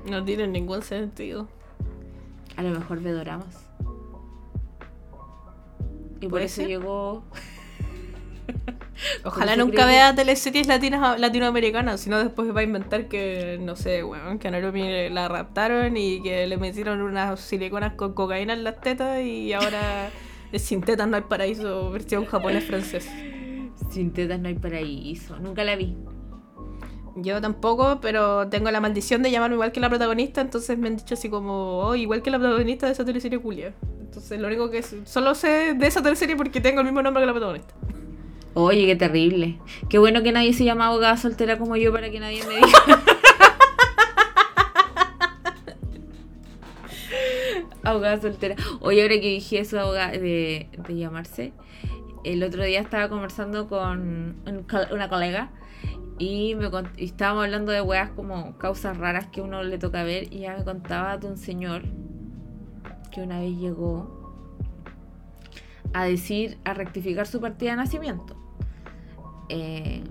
no 0.10 0.26
tiene 0.26 0.46
ningún 0.48 0.82
sentido. 0.82 1.48
A 2.58 2.64
lo 2.64 2.72
mejor 2.72 3.02
ve 3.02 3.12
doramas. 3.12 3.70
Y 6.20 6.28
por 6.28 6.42
eso 6.42 6.64
llegó. 6.64 7.24
Ojalá 9.24 9.56
nunca 9.56 9.86
vea 9.86 10.16
teleseries 10.16 10.68
latinas, 10.68 11.20
latinoamericanas, 11.20 12.02
sino 12.02 12.18
después 12.18 12.54
va 12.54 12.62
a 12.62 12.64
inventar 12.64 13.08
que, 13.08 13.58
no 13.62 13.76
sé, 13.76 14.04
weón, 14.04 14.40
que 14.40 14.48
a 14.48 14.52
Nairobi 14.52 15.10
la 15.10 15.28
raptaron 15.28 15.96
y 15.96 16.22
que 16.22 16.48
le 16.48 16.58
metieron 16.58 17.02
unas 17.02 17.40
siliconas 17.40 17.94
con 17.94 18.14
cocaína 18.14 18.54
en 18.54 18.64
las 18.64 18.82
tetas 18.82 19.22
y 19.22 19.54
ahora 19.54 20.10
sin 20.54 20.82
tetas 20.82 21.08
no 21.08 21.16
hay 21.16 21.24
paraíso, 21.24 21.92
versión 21.92 22.26
japonés-francés. 22.26 23.10
Sin 23.90 24.12
tetas 24.12 24.40
no 24.40 24.48
hay 24.48 24.56
paraíso, 24.56 25.38
nunca 25.40 25.64
la 25.64 25.76
vi. 25.76 25.96
Yo 27.16 27.42
tampoco, 27.42 28.00
pero 28.00 28.48
tengo 28.48 28.70
la 28.70 28.80
maldición 28.80 29.24
de 29.24 29.32
llamarme 29.32 29.56
igual 29.56 29.72
que 29.72 29.80
la 29.80 29.90
protagonista, 29.90 30.42
entonces 30.42 30.78
me 30.78 30.88
han 30.88 30.98
dicho 30.98 31.16
así 31.16 31.30
como, 31.30 31.80
oh, 31.80 31.96
igual 31.96 32.22
que 32.22 32.30
la 32.30 32.38
protagonista 32.38 32.86
de 32.86 32.92
esa 32.92 33.04
teleserie 33.04 33.40
Julia. 33.40 33.74
Entonces 34.00 34.40
lo 34.40 34.48
único 34.48 34.70
que 34.70 34.80
es, 34.80 34.96
solo 35.06 35.34
sé 35.34 35.74
de 35.74 35.88
esa 35.88 36.04
teleserie 36.04 36.36
porque 36.36 36.62
tengo 36.62 36.82
el 36.82 36.86
mismo 36.86 37.02
nombre 37.02 37.22
que 37.22 37.26
la 37.26 37.34
protagonista. 37.34 37.74
Oye, 38.54 38.86
qué 38.86 38.96
terrible. 38.96 39.60
Qué 39.90 40.00
bueno 40.00 40.24
que 40.24 40.32
nadie 40.32 40.54
se 40.54 40.64
llama 40.64 40.88
abogada 40.88 41.18
soltera 41.18 41.58
como 41.58 41.76
yo 41.76 41.92
para 41.92 42.10
que 42.10 42.20
nadie 42.20 42.44
me 42.46 42.56
diga. 42.56 42.68
abogada 47.90 48.22
soltera. 48.22 48.56
Oye, 48.82 49.02
ahora 49.02 49.16
que 49.16 49.30
dije 49.30 49.60
eso 49.60 49.92
de, 49.94 50.70
de 50.88 50.96
llamarse, 50.96 51.54
el 52.24 52.44
otro 52.44 52.64
día 52.64 52.82
estaba 52.82 53.10
conversando 53.10 53.68
con 53.68 54.36
una 54.92 55.10
colega 55.10 55.52
y, 56.20 56.56
me, 56.56 56.70
estábamos 56.98 57.46
hablando 57.46 57.72
de 57.72 57.82
weas 57.82 58.10
como 58.12 58.58
causas 58.58 58.98
raras 58.98 59.28
que 59.28 59.42
uno 59.42 59.64
le 59.64 59.78
toca 59.78 60.04
ver. 60.04 60.34
Y 60.34 60.40
ya 60.40 60.58
me 60.58 60.64
contaba 60.64 61.18
de 61.18 61.28
un 61.28 61.38
señor 61.38 61.84
que 63.12 63.22
una 63.22 63.40
vez 63.40 63.56
llegó 63.58 64.16
a 65.94 66.06
decir, 66.06 66.58
a 66.66 66.74
rectificar 66.74 67.28
su 67.28 67.40
partida 67.40 67.72
de 67.72 67.78
nacimiento. 67.78 68.36
Eh, 69.50 70.04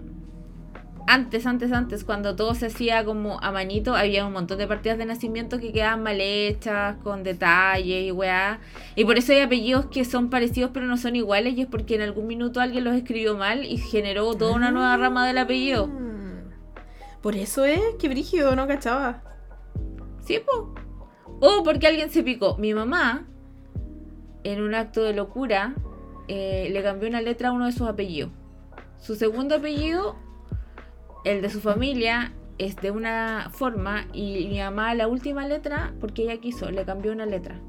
antes, 1.06 1.46
antes, 1.46 1.72
antes, 1.72 2.04
cuando 2.04 2.34
todo 2.34 2.54
se 2.54 2.66
hacía 2.66 3.04
como 3.04 3.38
a 3.40 3.52
manito, 3.52 3.94
había 3.94 4.26
un 4.26 4.32
montón 4.32 4.58
de 4.58 4.66
partidas 4.66 4.98
de 4.98 5.06
nacimiento 5.06 5.60
que 5.60 5.72
quedaban 5.72 6.02
mal 6.02 6.20
hechas, 6.20 6.96
con 7.02 7.22
detalles 7.22 8.06
y 8.06 8.10
weá. 8.10 8.60
Y 8.96 9.04
por 9.04 9.16
eso 9.16 9.32
hay 9.32 9.40
apellidos 9.40 9.86
que 9.86 10.04
son 10.04 10.30
parecidos 10.30 10.70
pero 10.74 10.86
no 10.86 10.96
son 10.96 11.14
iguales, 11.14 11.54
y 11.56 11.62
es 11.62 11.68
porque 11.68 11.94
en 11.94 12.02
algún 12.02 12.26
minuto 12.26 12.60
alguien 12.60 12.84
los 12.84 12.94
escribió 12.94 13.36
mal 13.36 13.64
y 13.64 13.78
generó 13.78 14.34
toda 14.34 14.54
una 14.54 14.70
nueva 14.70 14.96
rama 14.96 15.26
del 15.26 15.38
apellido. 15.38 15.88
Ah. 15.92 16.06
Por 17.22 17.36
eso 17.36 17.64
es 17.64 17.80
que 17.98 18.08
Brigio 18.08 18.54
no 18.56 18.66
cachaba. 18.66 19.22
Sí, 20.24 20.40
po. 20.44 20.74
O 21.40 21.62
porque 21.62 21.86
alguien 21.86 22.10
se 22.10 22.22
picó. 22.22 22.56
Mi 22.56 22.74
mamá, 22.74 23.26
en 24.42 24.60
un 24.60 24.74
acto 24.74 25.02
de 25.02 25.12
locura, 25.12 25.74
eh, 26.28 26.68
le 26.72 26.82
cambió 26.82 27.08
una 27.08 27.20
letra 27.20 27.50
a 27.50 27.52
uno 27.52 27.66
de 27.66 27.72
sus 27.72 27.88
apellidos. 27.88 28.30
Su 28.98 29.14
segundo 29.14 29.56
apellido 29.56 30.16
el 31.26 31.42
de 31.42 31.50
su 31.50 31.60
familia 31.60 32.32
es 32.58 32.76
de 32.76 32.92
una 32.92 33.50
forma 33.52 34.06
y 34.12 34.46
mi 34.48 34.60
mamá 34.60 34.94
la 34.94 35.08
última 35.08 35.46
letra, 35.46 35.92
porque 36.00 36.22
ella 36.22 36.38
quiso, 36.38 36.70
le 36.70 36.84
cambió 36.84 37.12
una 37.12 37.26
letra. 37.26 37.60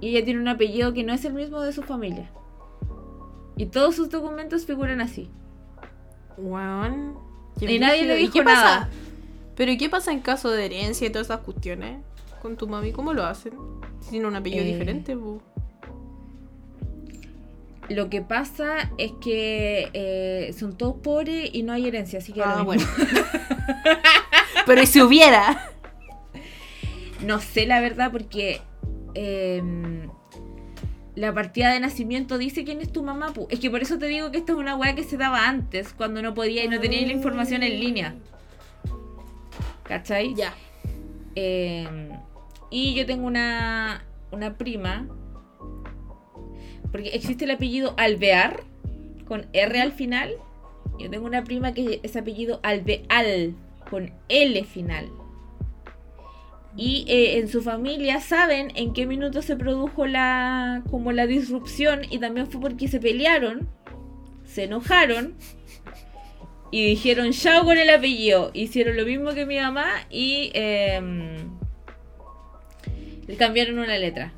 Y 0.00 0.10
ella 0.10 0.24
tiene 0.24 0.40
un 0.40 0.48
apellido 0.48 0.94
que 0.94 1.02
no 1.02 1.12
es 1.12 1.24
el 1.24 1.34
mismo 1.34 1.60
de 1.60 1.72
su 1.72 1.82
familia. 1.82 2.30
Y 3.56 3.66
todos 3.66 3.96
sus 3.96 4.08
documentos 4.08 4.64
figuran 4.64 5.00
así. 5.00 5.28
Y 7.60 7.78
nadie 7.78 8.04
le 8.06 8.14
dijo 8.14 8.42
nada. 8.44 8.88
Pero 9.56 9.72
¿qué 9.76 9.90
pasa 9.90 10.12
en 10.12 10.20
caso 10.20 10.50
de 10.50 10.64
herencia 10.64 11.06
y 11.06 11.10
todas 11.10 11.26
esas 11.26 11.40
cuestiones? 11.40 11.98
Con 12.40 12.56
tu 12.56 12.66
mami, 12.66 12.92
¿cómo 12.92 13.12
lo 13.12 13.24
hacen? 13.24 13.52
Tiene 14.08 14.26
un 14.26 14.36
apellido 14.36 14.62
eh, 14.62 14.68
diferente, 14.68 15.14
lo 17.90 18.08
que 18.08 18.22
pasa 18.22 18.88
es 18.98 19.12
que 19.20 19.90
eh, 19.94 20.54
son 20.56 20.76
todos 20.76 20.94
pobres 21.02 21.50
y 21.52 21.64
no 21.64 21.72
hay 21.72 21.88
herencia, 21.88 22.20
así 22.20 22.32
que... 22.32 22.40
Ah, 22.40 22.62
bueno. 22.62 22.84
Pero 24.66 24.86
si 24.86 25.02
hubiera? 25.02 25.72
No 27.26 27.40
sé 27.40 27.66
la 27.66 27.80
verdad 27.80 28.12
porque 28.12 28.60
em, 29.14 30.08
la 31.16 31.34
partida 31.34 31.72
de 31.72 31.80
nacimiento 31.80 32.38
dice 32.38 32.62
quién 32.62 32.80
es 32.80 32.92
tu 32.92 33.02
mamá. 33.02 33.32
Es 33.48 33.58
que 33.58 33.70
por 33.70 33.82
eso 33.82 33.98
te 33.98 34.06
digo 34.06 34.30
que 34.30 34.38
esta 34.38 34.52
es 34.52 34.58
una 34.58 34.76
weá 34.76 34.94
que 34.94 35.02
se 35.02 35.16
daba 35.16 35.48
antes, 35.48 35.92
cuando 35.92 36.22
no 36.22 36.32
podía 36.32 36.64
y 36.64 36.68
no 36.68 36.78
tenía 36.78 37.04
la 37.04 37.12
información 37.12 37.64
en 37.64 37.80
línea. 37.80 38.14
¿Cachai? 39.82 40.34
Ya. 40.36 40.54
Em, 41.34 42.10
y 42.70 42.94
yo 42.94 43.04
tengo 43.04 43.26
una, 43.26 44.04
una 44.30 44.56
prima 44.56 45.08
porque 46.90 47.10
existe 47.10 47.44
el 47.44 47.52
apellido 47.52 47.94
Alvear, 47.96 48.62
con 49.26 49.46
R 49.52 49.80
al 49.80 49.92
final. 49.92 50.34
Yo 50.98 51.08
tengo 51.08 51.26
una 51.26 51.44
prima 51.44 51.72
que 51.72 52.00
es 52.02 52.16
apellido 52.16 52.60
Alveal, 52.62 53.54
con 53.88 54.12
L 54.28 54.64
final. 54.64 55.08
Y 56.76 57.04
eh, 57.08 57.38
en 57.38 57.48
su 57.48 57.62
familia 57.62 58.20
saben 58.20 58.72
en 58.76 58.92
qué 58.92 59.06
minuto 59.06 59.42
se 59.42 59.56
produjo 59.56 60.06
la 60.06 60.82
como 60.90 61.12
la 61.12 61.26
disrupción 61.26 62.02
y 62.10 62.18
también 62.18 62.46
fue 62.46 62.60
porque 62.60 62.86
se 62.86 63.00
pelearon, 63.00 63.68
se 64.44 64.64
enojaron 64.64 65.34
y 66.70 66.86
dijeron 66.86 67.32
chao 67.32 67.64
con 67.64 67.76
el 67.76 67.90
apellido. 67.90 68.50
Hicieron 68.54 68.96
lo 68.96 69.04
mismo 69.04 69.32
que 69.32 69.46
mi 69.46 69.58
mamá 69.58 69.88
y 70.10 70.50
em, 70.54 71.36
cambiaron 73.36 73.78
una 73.78 73.98
letra. 73.98 74.32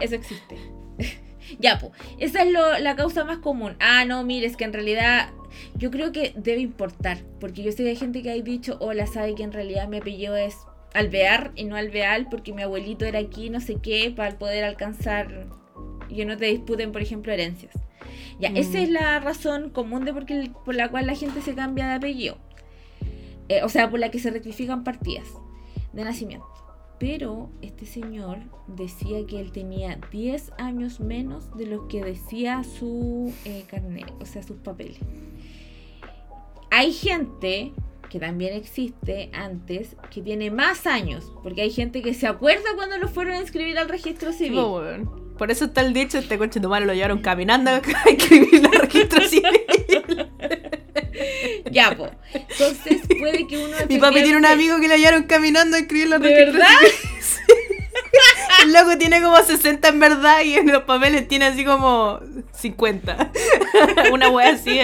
Eso 0.00 0.14
existe. 0.14 0.56
ya, 1.58 1.78
pues. 1.78 1.92
Esa 2.18 2.42
es 2.42 2.52
la 2.52 2.96
causa 2.96 3.24
más 3.24 3.38
común. 3.38 3.76
Ah, 3.80 4.04
no, 4.04 4.24
mire, 4.24 4.46
es 4.46 4.56
que 4.56 4.64
en 4.64 4.72
realidad 4.72 5.30
yo 5.74 5.90
creo 5.90 6.12
que 6.12 6.32
debe 6.36 6.60
importar. 6.60 7.18
Porque 7.40 7.62
yo 7.62 7.72
sé 7.72 7.84
que 7.84 7.90
hay 7.90 7.96
gente 7.96 8.22
que 8.22 8.30
ha 8.30 8.34
dicho, 8.34 8.76
hola, 8.80 9.06
sabe 9.06 9.34
que 9.34 9.42
en 9.42 9.52
realidad 9.52 9.88
mi 9.88 9.98
apellido 9.98 10.36
es 10.36 10.56
Alvear 10.94 11.52
y 11.54 11.64
no 11.64 11.76
Alveal 11.76 12.28
porque 12.28 12.52
mi 12.52 12.62
abuelito 12.62 13.04
era 13.04 13.18
aquí, 13.18 13.50
no 13.50 13.60
sé 13.60 13.76
qué, 13.82 14.12
para 14.14 14.38
poder 14.38 14.64
alcanzar 14.64 15.46
y 16.08 16.16
que 16.16 16.24
no 16.24 16.36
te 16.36 16.46
disputen, 16.46 16.92
por 16.92 17.02
ejemplo, 17.02 17.32
herencias. 17.32 17.74
Ya, 18.38 18.48
esa 18.48 18.78
es 18.78 18.90
mm. 18.90 18.92
la 18.92 19.20
razón 19.20 19.70
común 19.70 20.04
de 20.04 20.12
porque, 20.12 20.50
por 20.64 20.74
la 20.74 20.90
cual 20.90 21.06
la 21.06 21.14
gente 21.14 21.40
se 21.40 21.54
cambia 21.54 21.86
de 21.86 21.94
apellido. 21.94 22.36
Eh, 23.48 23.62
o 23.62 23.68
sea, 23.68 23.90
por 23.90 24.00
la 24.00 24.10
que 24.10 24.18
se 24.18 24.30
rectifican 24.30 24.84
partidas 24.84 25.26
de 25.92 26.04
nacimiento. 26.04 26.46
Pero 27.02 27.50
este 27.62 27.84
señor 27.84 28.38
decía 28.68 29.26
que 29.26 29.40
él 29.40 29.50
tenía 29.50 29.98
10 30.12 30.52
años 30.56 31.00
menos 31.00 31.52
de 31.56 31.66
lo 31.66 31.88
que 31.88 32.00
decía 32.00 32.62
su 32.62 33.34
eh, 33.44 33.64
carnet, 33.68 34.06
o 34.20 34.24
sea, 34.24 34.44
sus 34.44 34.58
papeles. 34.58 35.00
Hay 36.70 36.92
gente 36.92 37.72
que 38.08 38.20
también 38.20 38.54
existe 38.54 39.30
antes 39.32 39.96
que 40.12 40.22
tiene 40.22 40.52
más 40.52 40.86
años, 40.86 41.32
porque 41.42 41.62
hay 41.62 41.72
gente 41.72 42.02
que 42.02 42.14
se 42.14 42.28
acuerda 42.28 42.76
cuando 42.76 42.96
lo 42.98 43.08
fueron 43.08 43.34
a 43.34 43.40
inscribir 43.40 43.78
al 43.78 43.88
registro 43.88 44.32
civil. 44.32 45.08
Por 45.36 45.50
eso 45.50 45.64
está 45.64 45.80
el 45.80 45.94
dicho, 45.94 46.18
este 46.18 46.38
coche 46.38 46.60
malo 46.60 46.86
lo 46.86 46.94
llevaron 46.94 47.18
caminando 47.18 47.72
a 47.72 47.82
inscribir 48.08 48.64
al 48.64 48.78
registro 48.80 49.26
civil. 49.26 49.60
Ya, 51.70 51.96
po. 51.96 52.10
Entonces 52.32 53.02
puede 53.18 53.46
que 53.46 53.64
uno. 53.64 53.76
Mi 53.88 53.98
papi 53.98 54.22
tiene 54.22 54.38
un 54.38 54.46
amigo 54.46 54.80
que 54.80 54.88
lo 54.88 54.94
hallaron 54.94 55.24
caminando 55.24 55.76
a 55.76 55.80
escribir 55.80 56.08
la 56.08 56.18
¿De 56.18 56.28
verdad? 56.28 56.66
El 58.62 58.72
loco 58.72 58.96
tiene 58.98 59.20
como 59.22 59.36
60 59.38 59.88
en 59.88 60.00
verdad 60.00 60.42
y 60.42 60.54
en 60.54 60.70
los 60.70 60.84
papeles 60.84 61.26
tiene 61.26 61.46
así 61.46 61.64
como 61.64 62.20
50. 62.52 63.32
Una 64.12 64.28
wea 64.28 64.50
así. 64.50 64.78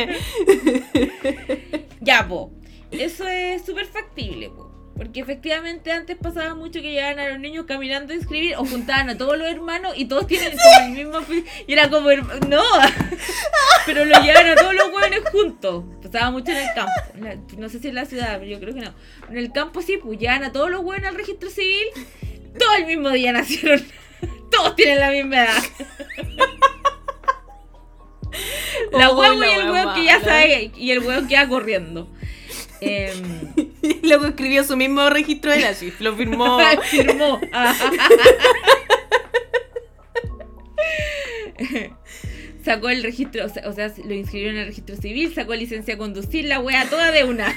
Ya, 2.01 2.27
po. 2.27 2.53
Eso 2.91 3.29
es 3.29 3.65
súper 3.65 3.87
factible, 3.87 4.49
po. 4.51 4.68
Porque 4.99 5.21
efectivamente 5.21 5.93
antes 5.93 6.17
pasaba 6.17 6.57
mucho 6.57 6.83
que 6.83 6.91
llegaban 6.91 7.21
a 7.21 7.29
los 7.29 7.39
niños 7.39 7.67
caminando 7.67 8.13
a 8.13 8.17
inscribir 8.17 8.57
o 8.57 8.65
juntaban 8.65 9.09
a 9.09 9.17
todos 9.17 9.39
los 9.39 9.47
hermanos 9.47 9.93
y 9.95 10.07
todos 10.07 10.27
tienen 10.27 10.59
el 10.83 10.91
mismo 10.91 11.21
y 11.69 11.73
era 11.73 11.89
como 11.89 12.11
no. 12.11 12.63
Pero 13.87 14.05
lo 14.05 14.21
llevaban 14.21 14.51
a 14.51 14.57
todos 14.57 14.75
los 14.75 14.91
jóvenes 14.91 15.21
juntos. 15.31 15.85
Pasaba 16.03 16.33
mucho 16.33 16.51
en 16.51 16.57
el 16.57 16.75
campo. 16.75 17.39
No 17.57 17.69
sé 17.69 17.79
si 17.79 17.89
en 17.89 17.95
la 17.95 18.07
ciudad 18.07 18.39
pero 18.41 18.51
yo 18.51 18.59
creo 18.59 18.75
que 18.75 18.81
no. 18.81 18.93
En 19.31 19.37
el 19.37 19.53
campo 19.53 19.83
sí 19.83 19.99
pues 20.03 20.19
llevaban 20.19 20.43
a 20.43 20.53
todos 20.53 20.69
los 20.69 20.81
jóvenes 20.81 21.09
al 21.09 21.15
registro 21.15 21.49
civil. 21.49 21.87
Todo 22.59 22.75
el 22.75 22.87
mismo 22.87 23.11
día 23.11 23.31
nacieron. 23.31 23.81
Todos 24.51 24.75
tienen 24.75 24.99
la 24.99 25.13
misma 25.13 25.45
edad. 25.45 25.63
La 28.93 29.13
huevo 29.13 29.45
y 29.45 29.49
el 29.49 29.71
huevo 29.71 29.95
que 29.95 30.05
ya 30.05 30.21
sabe 30.21 30.71
y 30.77 30.91
el 30.91 31.01
huevo 31.01 31.27
que 31.27 31.37
va 31.37 31.49
corriendo 31.49 32.09
eh, 32.81 33.13
luego 34.03 34.27
escribió 34.27 34.65
su 34.65 34.77
mismo 34.77 35.09
registro 35.11 35.51
de 35.53 35.65
así, 35.67 35.93
lo 36.01 36.15
firmó. 36.17 36.59
firmó. 36.91 37.41
sacó 42.65 42.89
el 42.91 43.03
registro, 43.03 43.47
o 43.47 43.49
sea, 43.49 43.69
o 43.69 43.73
sea, 43.73 43.93
lo 44.05 44.15
inscribió 44.15 44.51
en 44.51 44.57
el 44.59 44.67
registro 44.67 44.97
civil, 44.97 45.35
sacó 45.35 45.55
licencia 45.55 45.95
a 45.95 45.99
conducir, 45.99 46.45
la 46.45 46.61
wea 46.61 46.89
toda 46.89 47.11
de 47.11 47.25
una. 47.25 47.55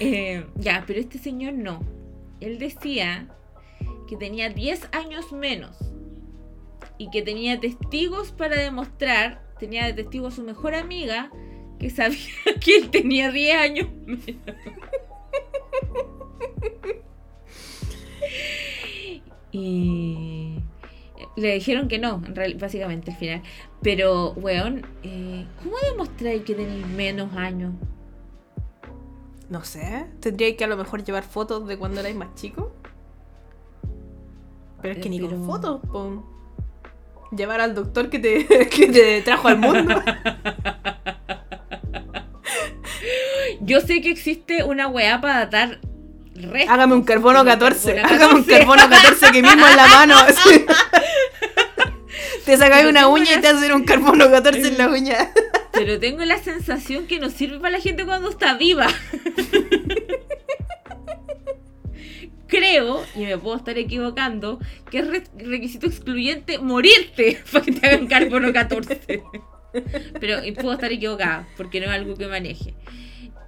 Eh, 0.00 0.44
ya, 0.56 0.84
pero 0.86 1.00
este 1.00 1.18
señor 1.18 1.54
no. 1.54 1.80
Él 2.40 2.58
decía 2.58 3.28
que 4.08 4.16
tenía 4.16 4.48
10 4.48 4.88
años 4.92 5.32
menos 5.32 5.76
y 6.98 7.10
que 7.10 7.22
tenía 7.22 7.58
testigos 7.60 8.32
para 8.32 8.56
demostrar, 8.56 9.42
tenía 9.64 9.86
de 9.86 9.94
testigo 9.94 10.26
a 10.26 10.30
su 10.30 10.42
mejor 10.42 10.74
amiga 10.74 11.30
que 11.78 11.88
sabía 11.88 12.18
que 12.60 12.76
él 12.76 12.90
tenía 12.90 13.32
10 13.32 13.56
años 13.56 13.88
menos. 14.06 14.22
y 19.52 20.58
le 21.36 21.54
dijeron 21.54 21.88
que 21.88 21.98
no, 21.98 22.22
básicamente 22.58 23.12
al 23.12 23.16
final. 23.16 23.42
Pero, 23.82 24.32
weón, 24.32 24.86
eh, 25.02 25.46
¿cómo 25.62 25.76
demostráis 25.90 26.42
que 26.42 26.54
tenéis 26.54 26.86
menos 26.88 27.32
años? 27.34 27.72
No 29.48 29.64
sé, 29.64 30.04
tendría 30.20 30.54
que 30.56 30.64
a 30.64 30.66
lo 30.66 30.76
mejor 30.76 31.04
llevar 31.04 31.22
fotos 31.22 31.66
de 31.66 31.78
cuando 31.78 32.00
erais 32.00 32.16
más 32.16 32.34
chico. 32.34 32.72
Pero 34.82 34.94
es 34.94 35.00
que 35.00 35.08
ni 35.08 35.20
con 35.20 35.46
fotos, 35.46 35.80
po. 35.90 36.33
Llevar 37.36 37.60
al 37.60 37.74
doctor 37.74 38.10
que 38.10 38.18
te, 38.18 38.46
que 38.68 38.86
te 38.88 39.22
trajo 39.22 39.48
al 39.48 39.58
mundo. 39.58 40.02
Yo 43.60 43.80
sé 43.80 44.00
que 44.00 44.10
existe 44.10 44.62
una 44.64 44.88
weá 44.88 45.20
para 45.20 45.38
datar 45.40 45.80
Hágame 46.68 46.94
un 46.94 47.04
carbono 47.04 47.44
14. 47.44 48.00
Hágame 48.00 48.34
un 48.34 48.44
carbono 48.44 48.88
14 48.88 49.30
que 49.30 49.42
mismo 49.42 49.66
en 49.66 49.76
la 49.76 49.86
mano. 49.86 50.16
Te 52.44 52.56
sacáis 52.58 52.86
una 52.86 53.08
uña 53.08 53.34
y 53.38 53.40
te 53.40 53.48
hacen 53.48 53.72
un 53.72 53.84
carbono 53.84 54.30
14 54.30 54.68
en 54.68 54.76
la 54.76 54.88
uña. 54.88 55.30
Pero 55.72 55.98
tengo 55.98 56.22
la 56.24 56.36
sensación 56.38 57.06
que 57.06 57.18
no 57.18 57.30
sirve 57.30 57.58
para 57.58 57.70
la 57.70 57.80
gente 57.80 58.04
cuando 58.04 58.28
está 58.28 58.54
viva. 58.54 58.86
Creo, 62.46 63.02
y 63.14 63.20
me 63.20 63.38
puedo 63.38 63.56
estar 63.56 63.76
equivocando, 63.78 64.58
que 64.90 64.98
es 64.98 65.30
requisito 65.36 65.86
excluyente 65.86 66.58
morirte 66.58 67.38
para 67.52 67.64
que 67.64 67.72
te 67.72 67.86
hagan 67.86 68.06
carbono 68.06 68.52
14. 68.52 69.22
Pero 70.20 70.38
puedo 70.54 70.74
estar 70.74 70.92
equivocada, 70.92 71.48
porque 71.56 71.80
no 71.80 71.86
es 71.86 71.92
algo 71.92 72.14
que 72.14 72.26
maneje. 72.26 72.74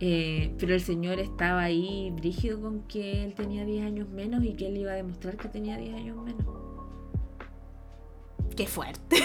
Eh, 0.00 0.52
pero 0.58 0.74
el 0.74 0.80
señor 0.80 1.18
estaba 1.20 1.62
ahí 1.62 2.12
rígido 2.20 2.60
con 2.60 2.86
que 2.86 3.24
él 3.24 3.34
tenía 3.34 3.64
10 3.64 3.86
años 3.86 4.08
menos 4.08 4.44
y 4.44 4.52
que 4.54 4.66
él 4.66 4.76
iba 4.76 4.92
a 4.92 4.96
demostrar 4.96 5.36
que 5.36 5.48
tenía 5.48 5.76
10 5.76 5.94
años 5.94 6.16
menos. 6.22 6.44
Qué 8.56 8.66
fuerte. 8.66 9.16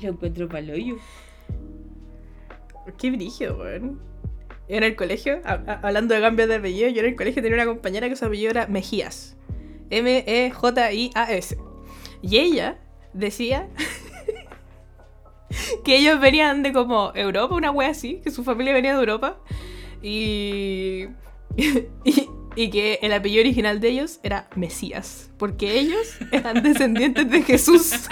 Lo 0.00 0.10
encuentro 0.10 0.48
paloyo. 0.48 0.96
Qué 2.98 3.10
brillo, 3.10 3.58
weón. 3.58 4.00
En 4.68 4.82
el 4.82 4.96
colegio, 4.96 5.40
hablando 5.44 6.14
de 6.14 6.20
cambios 6.20 6.48
de 6.48 6.56
apellido, 6.56 6.88
yo 6.88 7.00
en 7.00 7.06
el 7.06 7.16
colegio 7.16 7.40
tenía 7.40 7.56
una 7.56 7.66
compañera 7.66 8.08
que 8.08 8.16
su 8.16 8.24
apellido 8.24 8.50
era 8.50 8.66
Mejías. 8.66 9.36
M-E-J-I-A-S. 9.90 11.56
Y 12.22 12.38
ella 12.38 12.78
decía 13.12 13.68
que 15.84 15.96
ellos 15.96 16.18
venían 16.20 16.64
de 16.64 16.72
como 16.72 17.12
Europa, 17.14 17.54
una 17.54 17.70
wea 17.70 17.90
así, 17.90 18.20
que 18.24 18.32
su 18.32 18.42
familia 18.42 18.72
venía 18.72 18.94
de 18.94 18.98
Europa. 18.98 19.38
Y, 20.02 21.06
y, 22.56 22.70
que 22.70 22.98
el 23.02 23.12
apellido 23.12 23.42
original 23.42 23.78
de 23.80 23.88
ellos 23.88 24.18
era 24.24 24.48
Mesías, 24.56 25.30
porque 25.38 25.78
ellos 25.78 26.18
eran 26.32 26.60
descendientes 26.62 27.30
de 27.30 27.42
Jesús. 27.42 27.92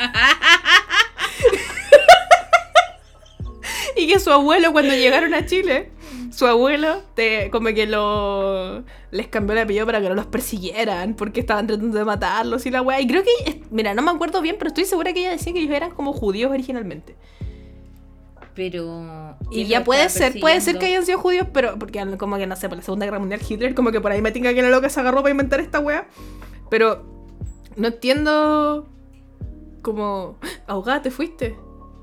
y 3.97 4.07
que 4.07 4.21
su 4.21 4.31
abuelo 4.31 4.73
cuando 4.73 4.95
llegaron 4.95 5.35
a 5.35 5.45
Chile, 5.47 5.91
su 6.35 6.47
abuelo 6.47 7.03
te, 7.15 7.49
como 7.51 7.69
que 7.69 7.87
lo 7.87 8.83
les 9.13 9.29
cambió 9.29 9.53
el 9.53 9.63
apellido 9.63 9.87
para 9.87 10.01
que 10.01 10.09
no 10.09 10.17
los 10.17 10.27
persiguieran, 10.27 11.15
porque 11.15 11.41
estaban 11.41 11.69
tratando 11.69 11.97
de 11.97 12.05
matarlos 12.05 12.67
y 12.67 12.71
la 12.71 12.83
wea. 12.83 13.01
Y 13.01 13.07
creo 13.07 13.23
que, 13.23 13.63
mira, 13.71 13.95
no 13.95 14.03
me 14.03 14.11
acuerdo 14.11 14.43
bien, 14.43 14.57
pero 14.59 14.69
estoy 14.69 14.85
segura 14.85 15.13
que 15.13 15.21
ella 15.21 15.31
decía 15.31 15.53
que 15.53 15.61
ellos 15.61 15.73
eran 15.73 15.93
como 15.93 16.13
judíos 16.13 16.51
originalmente. 16.51 17.15
Pero. 18.55 19.37
Y 19.51 19.67
ya 19.67 19.85
puede 19.85 20.09
ser, 20.09 20.39
puede 20.41 20.61
ser 20.61 20.79
que 20.79 20.87
hayan 20.87 21.07
sido 21.07 21.19
judíos, 21.19 21.47
pero. 21.53 21.79
Porque 21.79 22.05
como 22.19 22.37
que 22.37 22.47
no 22.47 22.57
sé, 22.57 22.69
por 22.69 22.79
la 22.79 22.85
Segunda 22.85 23.07
Guerra 23.07 23.21
Mundial 23.21 23.41
Hitler, 23.49 23.75
como 23.75 23.93
que 23.93 24.01
por 24.01 24.11
ahí 24.11 24.23
me 24.23 24.33
tinga 24.33 24.53
que 24.53 24.63
la 24.63 24.71
loca 24.71 24.89
se 24.89 25.01
agarró 25.01 25.23
para 25.23 25.31
inventar 25.31 25.61
esta 25.61 25.79
wea. 25.79 26.09
Pero. 26.71 27.05
No 27.77 27.89
entiendo. 27.89 28.89
Como. 29.83 30.39
Ahogada, 30.67 31.03
te 31.03 31.11
fuiste. 31.11 31.57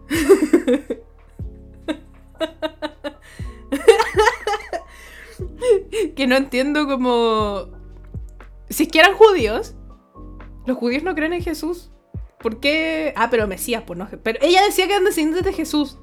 que 6.16 6.28
no 6.28 6.36
entiendo 6.36 6.88
como... 6.88 7.68
Si 8.70 8.84
es 8.84 8.89
que 8.89 9.00
eran 9.00 9.16
judíos, 9.16 9.76
los 10.66 10.78
judíos 10.78 11.04
no 11.04 11.16
creen 11.16 11.34
en 11.34 11.42
Jesús. 11.42 11.92
¿Por 12.39 12.60
qué? 12.60 13.14
Ah, 13.16 13.30
pero 13.30 13.48
Mesías, 13.48 13.84
pues 13.86 14.00
no. 14.00 14.08
Pero 14.24 14.39
ella 14.42 14.64
decía 14.64 14.88
que 14.88 14.94
eran 14.94 15.06
descendientes 15.06 15.46
de 15.46 15.54
Jesús. 15.54 15.98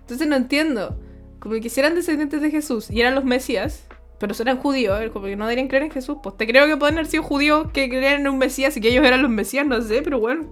Entonces 0.00 0.26
no 0.28 0.36
entiendo. 0.36 1.00
Como 1.40 1.54
que 1.60 1.70
si 1.70 1.80
eran 1.80 1.94
descendientes 1.94 2.40
de 2.40 2.50
Jesús 2.50 2.90
y 2.90 3.00
eran 3.00 3.14
los 3.14 3.24
Mesías, 3.24 3.86
pero 4.18 4.34
eran 4.38 4.58
judíos, 4.58 5.00
como 5.12 5.26
que 5.26 5.36
no 5.36 5.46
deberían 5.46 5.68
creer 5.68 5.84
en 5.84 5.90
Jesús. 5.90 6.18
Pues 6.22 6.36
te 6.36 6.46
creo 6.46 6.66
que 6.66 6.76
pueden 6.76 6.96
haber 6.96 7.06
sido 7.06 7.22
judíos 7.22 7.70
que 7.72 7.88
creían 7.88 8.20
en 8.20 8.28
un 8.28 8.38
Mesías 8.38 8.76
y 8.76 8.80
que 8.80 8.88
ellos 8.88 9.04
eran 9.04 9.22
los 9.22 9.30
Mesías, 9.30 9.66
no 9.66 9.80
sé, 9.80 10.02
pero 10.02 10.20
bueno. 10.20 10.46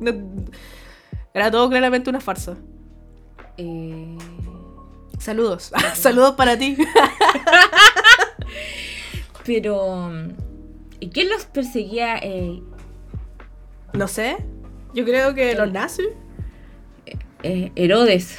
Era 1.35 1.51
todo 1.51 1.69
claramente 1.69 2.09
una 2.09 2.21
farsa. 2.21 2.57
Eh... 3.59 4.17
Saludos. 5.19 5.73
Saludos 5.95 6.35
para 6.37 6.57
ti. 6.57 6.77
Pero. 9.49 10.13
¿Y 11.01 11.09
quién 11.09 11.31
los 11.31 11.47
perseguía? 11.47 12.19
Eh? 12.19 12.63
No 13.95 14.07
sé. 14.07 14.37
Yo 14.93 15.07
creo 15.07 15.35
que 15.35 15.55
los 15.55 15.73
nazis. 15.73 16.07
Eh, 17.43 17.73
Herodes. 17.75 18.37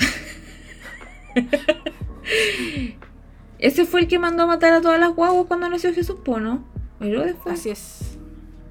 Ese 3.57 3.85
fue 3.85 4.01
el 4.01 4.07
que 4.07 4.19
mandó 4.19 4.43
a 4.43 4.45
matar 4.45 4.71
a 4.71 4.81
todas 4.81 4.99
las 4.99 5.15
guaguas 5.15 5.47
cuando 5.47 5.67
nació 5.67 5.91
Jesús, 5.95 6.17
¿no? 6.27 6.63
Herodes 6.99 7.37
fue. 7.41 7.53
Así 7.53 7.71
es. 7.71 8.19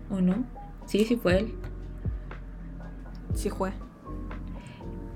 ¿O 0.09 0.21
no? 0.21 0.45
Sí, 0.87 1.05
sí 1.05 1.17
fue 1.17 1.39
él. 1.39 1.55
Sí 3.35 3.51
fue. 3.51 3.73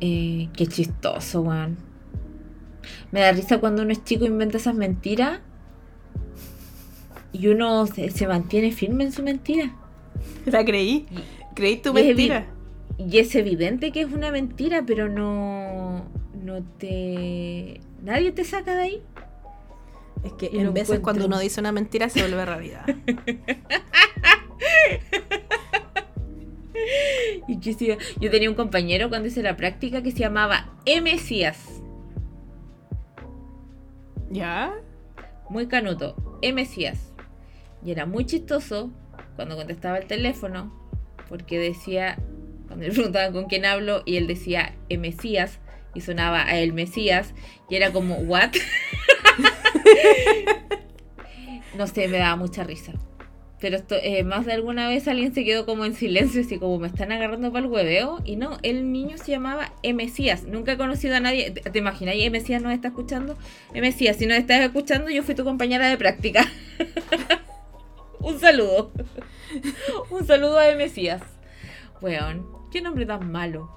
Eh, 0.01 0.49
qué 0.57 0.67
chistoso, 0.67 1.43
weón. 1.43 1.77
Me 3.13 3.21
da 3.21 3.31
risa 3.31 3.61
cuando 3.61 3.83
uno 3.83 3.93
es 3.93 4.03
chico 4.03 4.25
e 4.25 4.29
inventa 4.29 4.57
esas 4.57 4.75
mentiras 4.75 5.39
y 7.33 7.49
uno 7.49 7.87
se, 7.87 8.27
mantiene 8.27 8.73
firme 8.73 9.05
en 9.05 9.13
su 9.13 9.23
mentira. 9.23 9.75
La 10.47 10.65
creí. 10.65 11.07
creí 11.55 11.77
tu 11.77 11.95
mentira. 11.95 12.47
y 12.99 13.19
es 13.19 13.35
evidente 13.35 13.93
que 13.93 14.03
es 14.03 14.13
una 14.13 14.31
mentira, 14.31 14.85
pero 14.87 15.09
no. 15.09 16.05
No 16.43 16.63
te. 16.79 17.81
Nadie 18.03 18.33
te 18.33 18.45
saca 18.45 18.75
de 18.75 18.83
ahí. 18.83 19.03
Es 20.25 20.33
que 20.35 20.51
en 20.53 20.73
veces 20.73 21.01
cuando 21.01 21.27
uno 21.27 21.39
dice 21.39 21.61
una 21.61 21.73
mentira 21.73 22.09
se 22.09 22.21
vuelve 22.21 22.45
realidad. 22.45 22.87
y 27.49 27.59
yo, 27.59 27.97
yo 28.21 28.31
tenía 28.31 28.49
un 28.49 28.55
compañero 28.55 29.09
cuando 29.09 29.27
hice 29.29 29.43
la 29.43 29.57
práctica 29.57 30.03
que 30.03 30.13
se 30.13 30.21
llamaba 30.21 30.71
Mesías. 31.03 31.83
¿Ya? 34.31 34.73
Muy 35.49 35.67
canuto. 35.67 36.39
E. 36.41 36.53
Mesías. 36.53 37.12
Y 37.85 37.91
era 37.91 38.07
muy 38.07 38.27
chistoso 38.27 38.91
cuando 39.37 39.57
contestaba 39.57 39.99
el 39.99 40.07
teléfono, 40.07 40.73
porque 41.29 41.59
decía, 41.59 42.19
cuando 42.67 42.87
le 42.87 42.93
preguntaban 42.93 43.33
con 43.33 43.47
quién 43.47 43.65
hablo, 43.65 44.03
y 44.05 44.17
él 44.17 44.27
decía 44.27 44.75
E. 44.89 44.99
Mesías, 44.99 45.59
y 45.95 46.01
sonaba 46.01 46.45
a 46.45 46.59
el 46.59 46.73
Mesías, 46.73 47.35
y 47.69 47.77
era 47.77 47.93
como, 47.93 48.17
¿what? 48.17 48.51
no 51.77 51.87
sé, 51.87 52.09
me 52.09 52.19
daba 52.19 52.37
mucha 52.37 52.65
risa. 52.65 52.93
Pero 53.63 53.77
esto, 53.77 53.95
eh, 54.03 54.25
más 54.25 54.45
de 54.45 54.55
alguna 54.55 54.89
vez 54.89 55.07
alguien 55.07 55.33
se 55.33 55.45
quedó 55.45 55.67
como 55.67 55.85
en 55.85 55.95
silencio, 55.95 56.41
así 56.41 56.59
como 56.59 56.81
me 56.81 56.89
están 56.89 57.13
agarrando 57.13 57.53
para 57.53 57.65
el 57.65 57.71
hueveo. 57.71 58.19
Y 58.25 58.35
no, 58.35 58.59
el 58.65 58.91
niño 58.91 59.17
se 59.19 59.31
llamaba 59.31 59.73
Mesías. 59.85 60.43
Nunca 60.43 60.73
he 60.73 60.77
conocido 60.77 61.15
a 61.15 61.21
nadie. 61.21 61.53
¿Te, 61.53 61.79
imaginas? 61.79 62.17
¿Y 62.17 62.29
Mesías 62.29 62.61
nos 62.61 62.73
está 62.73 62.89
escuchando? 62.89 63.39
Mesías, 63.73 64.17
si 64.17 64.27
nos 64.27 64.37
estás 64.37 64.63
escuchando, 64.63 65.11
yo 65.11 65.23
fui 65.23 65.37
tu 65.37 65.45
compañera 65.45 65.89
de 65.89 65.97
práctica. 65.97 66.45
Un 68.23 68.39
saludo. 68.41 68.93
Un 70.11 70.27
saludo 70.27 70.59
a 70.59 70.75
Mesías. 70.75 71.23
Weón, 72.01 72.47
qué 72.71 72.81
nombre 72.81 73.05
tan 73.07 73.31
malo. 73.31 73.71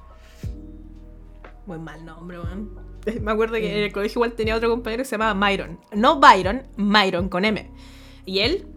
Muy 1.65 1.79
mal 1.79 2.05
nombre, 2.05 2.39
weón. 2.39 2.79
Me 3.21 3.31
acuerdo 3.31 3.55
que 3.55 3.77
en 3.77 3.83
el 3.83 3.91
colegio 3.91 4.19
igual 4.19 4.33
tenía 4.33 4.55
otro 4.55 4.69
compañero 4.69 5.01
que 5.03 5.05
se 5.09 5.17
llamaba 5.17 5.33
Myron. 5.33 5.79
No 5.91 6.19
Byron, 6.19 6.63
Myron 6.77 7.29
con 7.29 7.45
M. 7.45 7.69
Y 8.25 8.39
él 8.39 8.67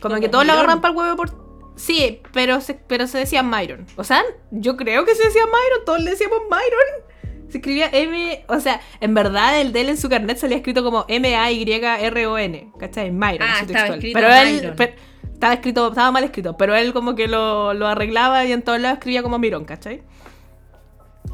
como, 0.00 0.20
que 0.20 0.28
todos 0.28 0.46
lo 0.46 0.52
agarran 0.52 0.80
para 0.80 0.92
el 0.92 0.98
huevo 0.98 1.16
por. 1.16 1.44
Sí, 1.76 2.20
pero 2.32 2.60
se, 2.60 2.74
pero 2.74 3.06
se 3.06 3.18
decía 3.18 3.42
Myron. 3.42 3.86
O 3.96 4.04
sea, 4.04 4.22
yo 4.50 4.76
creo 4.76 5.04
que 5.04 5.14
se 5.14 5.24
decía 5.24 5.42
Myron, 5.46 5.84
todos 5.84 6.00
le 6.02 6.10
decíamos 6.10 6.38
Myron. 6.50 7.48
Se 7.48 7.58
escribía 7.58 7.88
M, 7.92 8.44
o 8.48 8.60
sea, 8.60 8.80
en 9.00 9.14
verdad 9.14 9.60
el 9.60 9.72
de 9.72 9.82
él 9.82 9.88
en 9.90 9.96
su 9.96 10.08
carnet 10.08 10.38
salía 10.38 10.56
escrito 10.56 10.82
como 10.82 11.04
M-A-Y-R-O-N, 11.08 12.72
¿cachai? 12.78 13.10
Myron, 13.10 13.48
Ah, 13.48 13.64
textual. 13.66 14.00
Pero 14.00 14.28
él, 14.32 14.54
Myron. 14.56 14.76
Estaba 15.44 15.54
escrito, 15.54 15.88
estaba 15.88 16.10
mal 16.10 16.24
escrito, 16.24 16.56
pero 16.56 16.74
él 16.74 16.94
como 16.94 17.14
que 17.14 17.28
lo, 17.28 17.74
lo 17.74 17.86
arreglaba 17.86 18.46
y 18.46 18.52
en 18.52 18.62
todos 18.62 18.80
lados 18.80 18.96
escribía 18.96 19.22
como 19.22 19.38
Mirón, 19.38 19.66
¿cachai? 19.66 20.02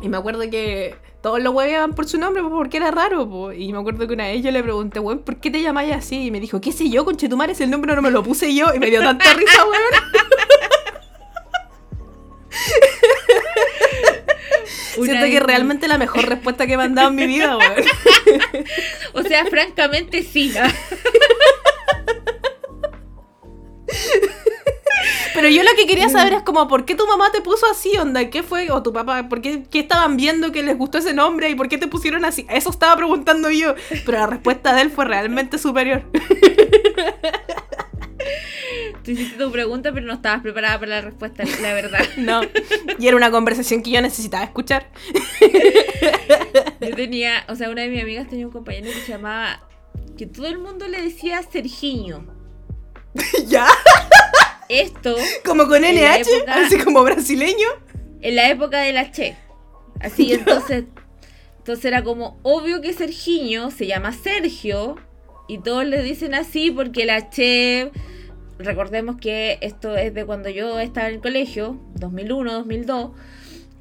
Y 0.03 0.09
me 0.09 0.17
acuerdo 0.17 0.41
que 0.51 0.97
todos 1.23 1.41
lo 1.41 1.53
hueveaban 1.53 1.95
por 1.95 2.09
su 2.09 2.19
nombre, 2.19 2.43
porque 2.43 2.79
era 2.79 2.91
raro, 2.91 3.29
pues. 3.29 3.59
Y 3.61 3.73
me 3.73 3.79
acuerdo 3.79 4.09
que 4.09 4.15
una 4.15 4.27
vez 4.27 4.43
yo 4.43 4.51
le 4.51 4.63
pregunté, 4.65 4.99
weón, 4.99 5.21
¿por 5.21 5.37
qué 5.37 5.51
te 5.51 5.63
llamáis 5.63 5.95
así? 5.95 6.27
Y 6.27 6.31
me 6.33 6.41
dijo, 6.41 6.61
¿qué 6.61 6.73
sé 6.73 6.91
yo, 6.91 7.05
conchetumare? 7.05 7.53
Ese 7.53 7.69
nombre 7.69 7.95
no 7.95 8.03
me 8.03 8.11
lo 8.11 8.23
puse 8.23 8.53
yo. 8.53 8.75
Y 8.75 8.81
me 8.81 8.87
dio 8.91 9.01
tanta 9.01 9.33
risa, 9.35 9.65
weón. 9.65 9.85
Siento 15.05 15.27
que 15.27 15.37
es 15.37 15.43
realmente 15.43 15.87
la 15.87 15.99
mejor 15.99 16.29
respuesta 16.29 16.67
que 16.67 16.77
me 16.77 16.83
han 16.83 16.95
dado 16.95 17.11
en 17.11 17.15
mi 17.15 17.27
vida, 17.27 17.57
weón. 17.57 17.85
O 19.15 19.23
sea, 19.23 19.45
francamente 19.47 20.23
sí. 20.25 20.53
Pero 25.35 25.49
yo 25.49 25.63
lo 25.63 25.71
que 25.77 25.87
quería 25.87 26.09
saber 26.09 26.35
es 26.35 26.43
como, 26.43 26.69
¿por 26.69 26.85
qué 26.85 26.95
tu 26.95 27.07
mamá 27.07 27.31
te 27.33 27.41
puso 27.41 27.67
así, 27.71 27.97
onda? 27.97 28.29
¿Qué 28.31 28.43
fue? 28.43 28.71
O 28.71 28.83
tu 28.83 28.93
papá, 28.93 29.29
¿por 29.29 29.41
qué, 29.41 29.63
qué 29.71 29.81
estaban 29.81 30.17
viendo 30.17 30.53
que 30.53 30.63
les 30.63 30.77
gustó 30.77 30.99
ese 30.99 31.15
nombre 31.15 31.49
y 31.49 31.55
por 31.55 31.69
qué 31.69 31.79
te 31.79 31.87
pusieron 31.87 32.25
así? 32.25 32.47
Eso 32.51 32.71
estaba 32.71 32.97
preguntando 32.97 33.51
yo, 33.51 33.75
pero 34.05 34.19
la 34.19 34.27
respuesta 34.27 34.75
de 34.75 34.83
él 34.83 34.91
fue 34.91 35.05
realmente 35.05 35.59
superior. 35.59 36.03
Tú 39.05 39.13
hiciste 39.13 39.43
tu 39.43 39.51
pregunta, 39.51 39.93
pero 39.93 40.07
no 40.07 40.13
estabas 40.13 40.43
preparada 40.43 40.79
para 40.79 40.97
la 40.97 41.01
respuesta, 41.01 41.45
la 41.63 41.73
verdad. 41.73 42.01
No. 42.19 42.43
Y 42.99 43.09
era 43.09 43.17
una 43.17 43.31
conversación 43.31 43.83
que 43.83 43.91
yo 43.91 44.03
necesitaba 44.03 44.45
escuchar. 44.45 44.91
Yo 46.81 46.95
tenía, 46.95 47.45
o 47.49 47.55
sea, 47.55 47.71
una 47.71 47.83
de 47.83 47.89
mis 47.89 48.03
amigas 48.03 48.29
tenía 48.29 48.47
un 48.47 48.53
compañero 48.53 48.89
que 48.93 49.01
se 49.01 49.13
llamaba, 49.13 49.67
que 50.19 50.27
todo 50.27 50.49
el 50.49 50.59
mundo 50.59 50.87
le 50.87 51.01
decía 51.01 51.43
Sergiño. 51.43 52.40
¿Ya? 53.47 53.67
Esto 54.69 55.17
Como 55.45 55.67
con 55.67 55.83
NH, 55.83 56.21
época- 56.21 56.55
así 56.67 56.79
como 56.79 57.03
brasileño. 57.03 57.69
en 58.23 58.37
la 58.37 58.49
época 58.51 58.81
de 58.81 58.93
la 58.93 59.11
Che. 59.11 59.37
Así, 60.01 60.33
entonces, 60.35 60.85
entonces 61.59 61.85
era 61.85 62.03
como 62.05 62.39
obvio 62.43 62.81
que 62.81 62.93
Sergiño 62.93 63.71
se 63.71 63.87
llama 63.87 64.13
Sergio 64.13 64.97
y 65.49 65.59
todos 65.59 65.85
le 65.85 66.03
dicen 66.03 66.35
así 66.35 66.71
porque 66.71 67.05
la 67.05 67.31
Che, 67.31 67.91
recordemos 68.59 69.17
que 69.21 69.59
esto 69.61 69.97
es 69.97 70.15
de 70.15 70.25
cuando 70.25 70.49
yo 70.49 70.79
estaba 70.79 71.09
en 71.09 71.15
el 71.17 71.21
colegio, 71.21 71.81
2001, 71.97 72.53
2002. 72.53 73.11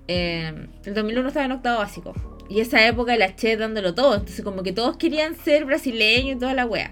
eh, 0.08 0.68
el 0.86 0.94
2001 0.96 1.28
estaba 1.28 1.46
en 1.46 1.52
octavo 1.52 1.80
básico. 1.80 2.14
Y 2.50 2.62
esa 2.62 2.84
época 2.88 3.16
la 3.16 3.36
Che 3.36 3.56
dándolo 3.58 3.94
todo. 3.94 4.16
Entonces 4.16 4.44
como 4.44 4.64
que 4.64 4.74
todos 4.74 4.98
querían 4.98 5.36
ser 5.36 5.66
brasileños 5.66 6.36
y 6.38 6.40
toda 6.40 6.56
la 6.56 6.66
wea. 6.66 6.90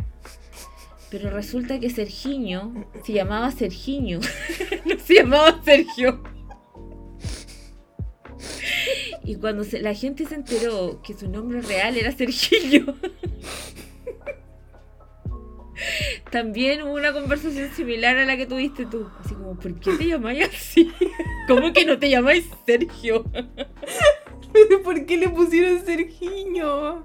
Pero 1.09 1.29
resulta 1.29 1.79
que 1.79 1.89
Sergiño 1.89 2.85
se 3.05 3.13
llamaba 3.13 3.51
Sergiño. 3.51 4.19
no 4.85 4.99
se 4.99 5.13
llamaba 5.15 5.61
Sergio. 5.63 6.21
Y 9.23 9.35
cuando 9.35 9.63
se- 9.63 9.81
la 9.81 9.93
gente 9.93 10.25
se 10.25 10.35
enteró 10.35 11.01
que 11.01 11.13
su 11.13 11.29
nombre 11.29 11.61
real 11.61 11.97
era 11.97 12.11
Sergiño, 12.11 12.95
también 16.31 16.81
hubo 16.83 16.93
una 16.93 17.13
conversación 17.13 17.69
similar 17.71 18.17
a 18.17 18.25
la 18.25 18.37
que 18.37 18.45
tuviste 18.45 18.85
tú. 18.85 19.09
Así 19.23 19.33
como, 19.35 19.57
¿por 19.57 19.79
qué 19.79 19.91
te 19.97 20.07
llamáis 20.07 20.47
así? 20.47 20.91
¿Cómo 21.47 21.71
que 21.73 21.85
no 21.85 21.97
te 21.97 22.09
llamáis 22.09 22.45
Sergio? 22.65 23.25
¿Por 24.83 25.05
qué 25.05 25.17
le 25.17 25.29
pusieron 25.29 25.85
Sergiño? 25.85 27.03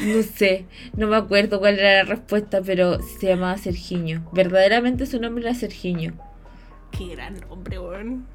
No 0.00 0.22
sé, 0.22 0.64
no 0.96 1.06
me 1.06 1.16
acuerdo 1.16 1.60
cuál 1.60 1.78
era 1.78 2.04
la 2.04 2.04
respuesta, 2.04 2.62
pero 2.62 3.02
se 3.02 3.26
llamaba 3.28 3.58
Sergiño. 3.58 4.26
Verdaderamente 4.32 5.04
su 5.06 5.20
nombre 5.20 5.44
era 5.44 5.54
Sergiño. 5.54 6.14
Qué 6.90 7.08
gran 7.08 7.38
nombre, 7.40 7.78
weón. 7.78 8.26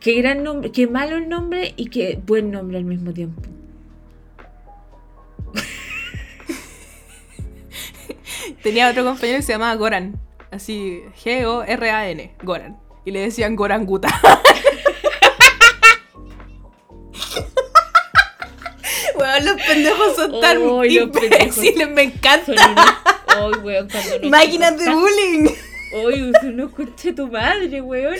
Qué 0.00 0.20
gran 0.20 0.42
nombre, 0.44 0.70
qué 0.70 0.86
malo 0.86 1.16
el 1.16 1.28
nombre 1.28 1.74
y 1.76 1.90
qué 1.90 2.20
buen 2.24 2.52
nombre 2.52 2.78
al 2.78 2.84
mismo 2.84 3.12
tiempo. 3.12 3.42
Tenía 8.62 8.90
otro 8.90 9.04
compañero 9.04 9.38
que 9.38 9.42
se 9.42 9.52
llamaba 9.52 9.74
Goran. 9.74 10.20
Así, 10.50 11.02
G-O-R-A-N. 11.24 12.32
Goran. 12.42 12.78
Y 13.04 13.10
le 13.10 13.20
decían 13.20 13.54
Goranguta. 13.56 14.08
Weón, 19.18 19.44
los 19.44 19.62
pendejos 19.62 20.16
son 20.16 20.40
tan 20.40 20.58
Oh, 20.58 20.84
imbéciles, 20.84 21.88
me 21.90 22.02
encanta. 22.04 22.52
Unos. 22.52 23.64
Weón, 23.64 23.88
no 24.22 24.28
Máquinas 24.30 24.78
de 24.78 24.90
bullying. 24.90 25.48
Uy, 26.04 26.32
son 26.40 26.54
unos 26.54 26.72
coche 26.72 27.12
tu 27.12 27.26
madre, 27.28 27.80
weón. 27.80 28.16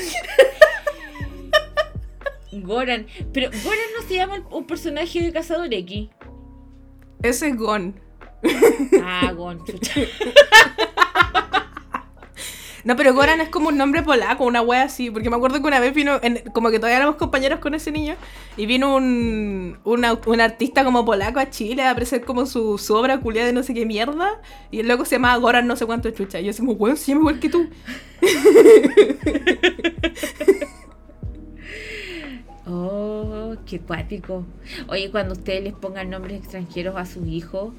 Goran. 2.52 3.06
Pero 3.32 3.50
Goran 3.62 3.90
no 4.00 4.08
se 4.08 4.14
llama 4.14 4.42
un 4.50 4.66
personaje 4.66 5.20
de 5.22 5.32
Cazador 5.32 5.72
X. 5.72 6.08
Ese 7.22 7.48
es 7.48 7.56
Gon. 7.56 8.00
Ah, 9.02 9.32
Gon, 9.32 9.64
chucha. 9.64 9.92
No, 12.88 12.96
pero 12.96 13.12
Goran 13.12 13.42
es 13.42 13.50
como 13.50 13.68
un 13.68 13.76
nombre 13.76 14.02
polaco, 14.02 14.46
una 14.46 14.62
wea 14.62 14.84
así. 14.84 15.10
Porque 15.10 15.28
me 15.28 15.36
acuerdo 15.36 15.60
que 15.60 15.66
una 15.66 15.78
vez 15.78 15.92
vino, 15.92 16.18
en- 16.22 16.42
como 16.54 16.70
que 16.70 16.78
todavía 16.78 16.96
éramos 16.96 17.16
compañeros 17.16 17.60
con 17.60 17.74
ese 17.74 17.92
niño, 17.92 18.16
y 18.56 18.64
vino 18.64 18.96
un, 18.96 19.76
un, 19.84 20.40
artista 20.40 20.84
como 20.84 21.04
polaco 21.04 21.38
a 21.38 21.50
Chile 21.50 21.84
a 21.84 21.92
ofrecer 21.92 22.24
como 22.24 22.46
su, 22.46 22.78
su 22.78 22.94
obra 22.94 23.20
culiada 23.20 23.48
de 23.48 23.52
no 23.52 23.62
sé 23.62 23.74
qué 23.74 23.84
mierda. 23.84 24.40
Y 24.70 24.80
el 24.80 24.88
loco 24.88 25.04
se 25.04 25.16
llamaba 25.16 25.36
Goran 25.36 25.66
no 25.66 25.76
sé 25.76 25.84
cuánto 25.84 26.08
chucha. 26.12 26.40
Y 26.40 26.46
yo 26.46 26.56
como, 26.56 26.72
weón, 26.72 26.96
se 26.96 27.12
llama 27.12 27.20
igual 27.20 27.40
que 27.40 27.50
tú. 27.50 27.68
Oh, 32.70 33.56
qué 33.64 33.80
cuático. 33.80 34.44
Oye, 34.88 35.10
cuando 35.10 35.32
ustedes 35.32 35.64
les 35.64 35.72
pongan 35.72 36.10
nombres 36.10 36.38
extranjeros 36.38 36.96
a 36.96 37.06
sus 37.06 37.26
hijos. 37.26 37.72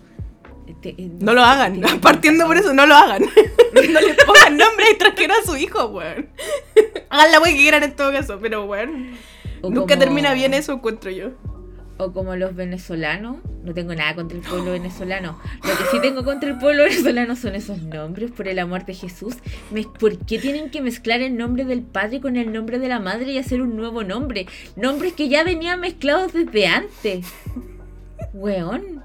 Eh, 0.84 1.09
No 1.20 1.34
lo 1.34 1.43
hagan. 1.43 1.82
Partiendo 2.01 2.45
por 2.45 2.57
eso, 2.57 2.74
no 2.74 2.86
lo 2.86 2.95
hagan. 2.95 3.22
no 3.74 3.82
le 4.01 4.13
pongan 4.26 4.57
nombre 4.57 4.86
extranjero 4.89 5.34
a 5.41 5.45
su 5.45 5.57
hijo, 5.57 5.86
weón. 5.88 6.30
Hagan 7.09 7.32
la 7.32 7.39
wea 7.39 7.51
que 7.51 7.57
quieran 7.59 7.84
en 7.84 7.95
todo 7.95 8.11
caso, 8.11 8.39
pero 8.41 8.65
weón. 8.65 9.11
O 9.61 9.70
Nunca 9.70 9.95
como- 9.95 10.05
termina 10.05 10.34
bien 10.34 10.53
eso, 10.53 10.74
encuentro 10.74 11.11
yo. 11.11 11.32
O 11.97 12.13
como 12.13 12.36
los 12.38 12.55
venezolanos. 12.55 13.38
No 13.61 13.74
tengo 13.74 13.93
nada 13.93 14.15
contra 14.15 14.38
el 14.38 14.43
pueblo 14.43 14.72
venezolano. 14.72 15.38
Lo 15.63 15.70
que 15.78 15.84
sí 15.91 15.99
tengo 16.01 16.24
contra 16.24 16.49
el 16.49 16.57
pueblo 16.57 16.84
venezolano 16.86 17.36
son 17.36 17.55
esos 17.55 17.82
nombres, 17.82 18.32
por 18.32 18.47
el 18.47 18.57
amor 18.59 18.86
de 18.86 18.93
Jesús. 18.93 19.36
¿Por 19.99 20.17
qué 20.26 20.39
tienen 20.39 20.70
que 20.70 20.80
mezclar 20.82 21.20
el 21.22 21.36
nombre 21.36 21.65
del 21.65 21.82
padre 21.82 22.22
con 22.22 22.38
el 22.38 22.53
nombre 22.53 22.80
de 22.80 22.88
la 22.88 23.01
madre 23.01 23.34
y 23.34 23.38
hacer 23.38 23.61
un 23.61 23.76
nuevo 23.76 24.05
nombre? 24.05 24.45
Nombres 24.78 25.11
que 25.11 25.28
ya 25.28 25.43
venían 25.43 25.82
mezclados 25.82 26.32
desde 26.32 26.67
antes. 26.67 27.26
Weón. 28.34 29.03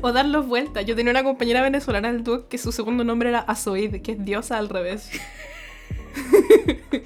O 0.00 0.12
darlos 0.12 0.46
vueltas. 0.46 0.84
Yo 0.86 0.96
tenía 0.96 1.10
una 1.10 1.24
compañera 1.24 1.62
venezolana 1.62 2.12
del 2.12 2.24
dúo 2.24 2.48
que 2.48 2.58
su 2.58 2.72
segundo 2.72 3.04
nombre 3.04 3.28
era 3.28 3.40
Azoid, 3.40 4.02
que 4.02 4.12
es 4.12 4.24
diosa 4.24 4.58
al 4.58 4.68
revés. 4.68 5.10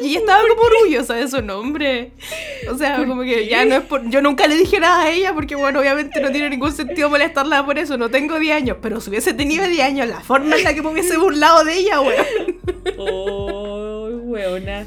Y 0.00 0.08
ella 0.08 0.18
estaba 0.20 0.42
como 0.48 0.62
orgullosa 0.62 1.14
de 1.14 1.28
su 1.28 1.40
nombre. 1.40 2.12
O 2.70 2.76
sea, 2.76 3.04
como 3.04 3.22
que 3.22 3.48
ya 3.48 3.64
no 3.64 3.76
es 3.76 3.82
por... 3.82 4.08
Yo 4.10 4.22
nunca 4.22 4.46
le 4.46 4.56
dije 4.56 4.80
nada 4.80 5.04
a 5.04 5.10
ella 5.10 5.32
porque, 5.34 5.54
bueno, 5.54 5.80
obviamente 5.80 6.20
no 6.20 6.30
tiene 6.30 6.50
ningún 6.50 6.72
sentido 6.72 7.10
molestarla 7.10 7.64
por 7.64 7.78
eso. 7.78 7.96
No 7.96 8.10
tengo 8.10 8.38
10 8.38 8.56
años. 8.56 8.76
Pero 8.80 9.00
si 9.00 9.10
hubiese 9.10 9.34
tenido 9.34 9.66
10 9.66 9.84
años, 9.84 10.08
la 10.08 10.20
forma 10.20 10.56
en 10.56 10.64
la 10.64 10.74
que 10.74 10.82
me 10.82 10.88
hubiese 10.88 11.16
burlado 11.16 11.64
de 11.64 11.78
ella, 11.78 12.00
weón. 12.00 12.26
Oh, 12.98 14.08
weona. 14.24 14.84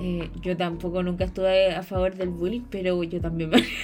Eh, 0.00 0.30
yo 0.40 0.56
tampoco 0.56 1.02
nunca 1.02 1.24
estuve 1.24 1.74
a 1.74 1.82
favor 1.82 2.14
del 2.14 2.30
bullying, 2.30 2.62
pero 2.70 3.02
yo 3.04 3.20
también 3.20 3.50
me... 3.50 3.64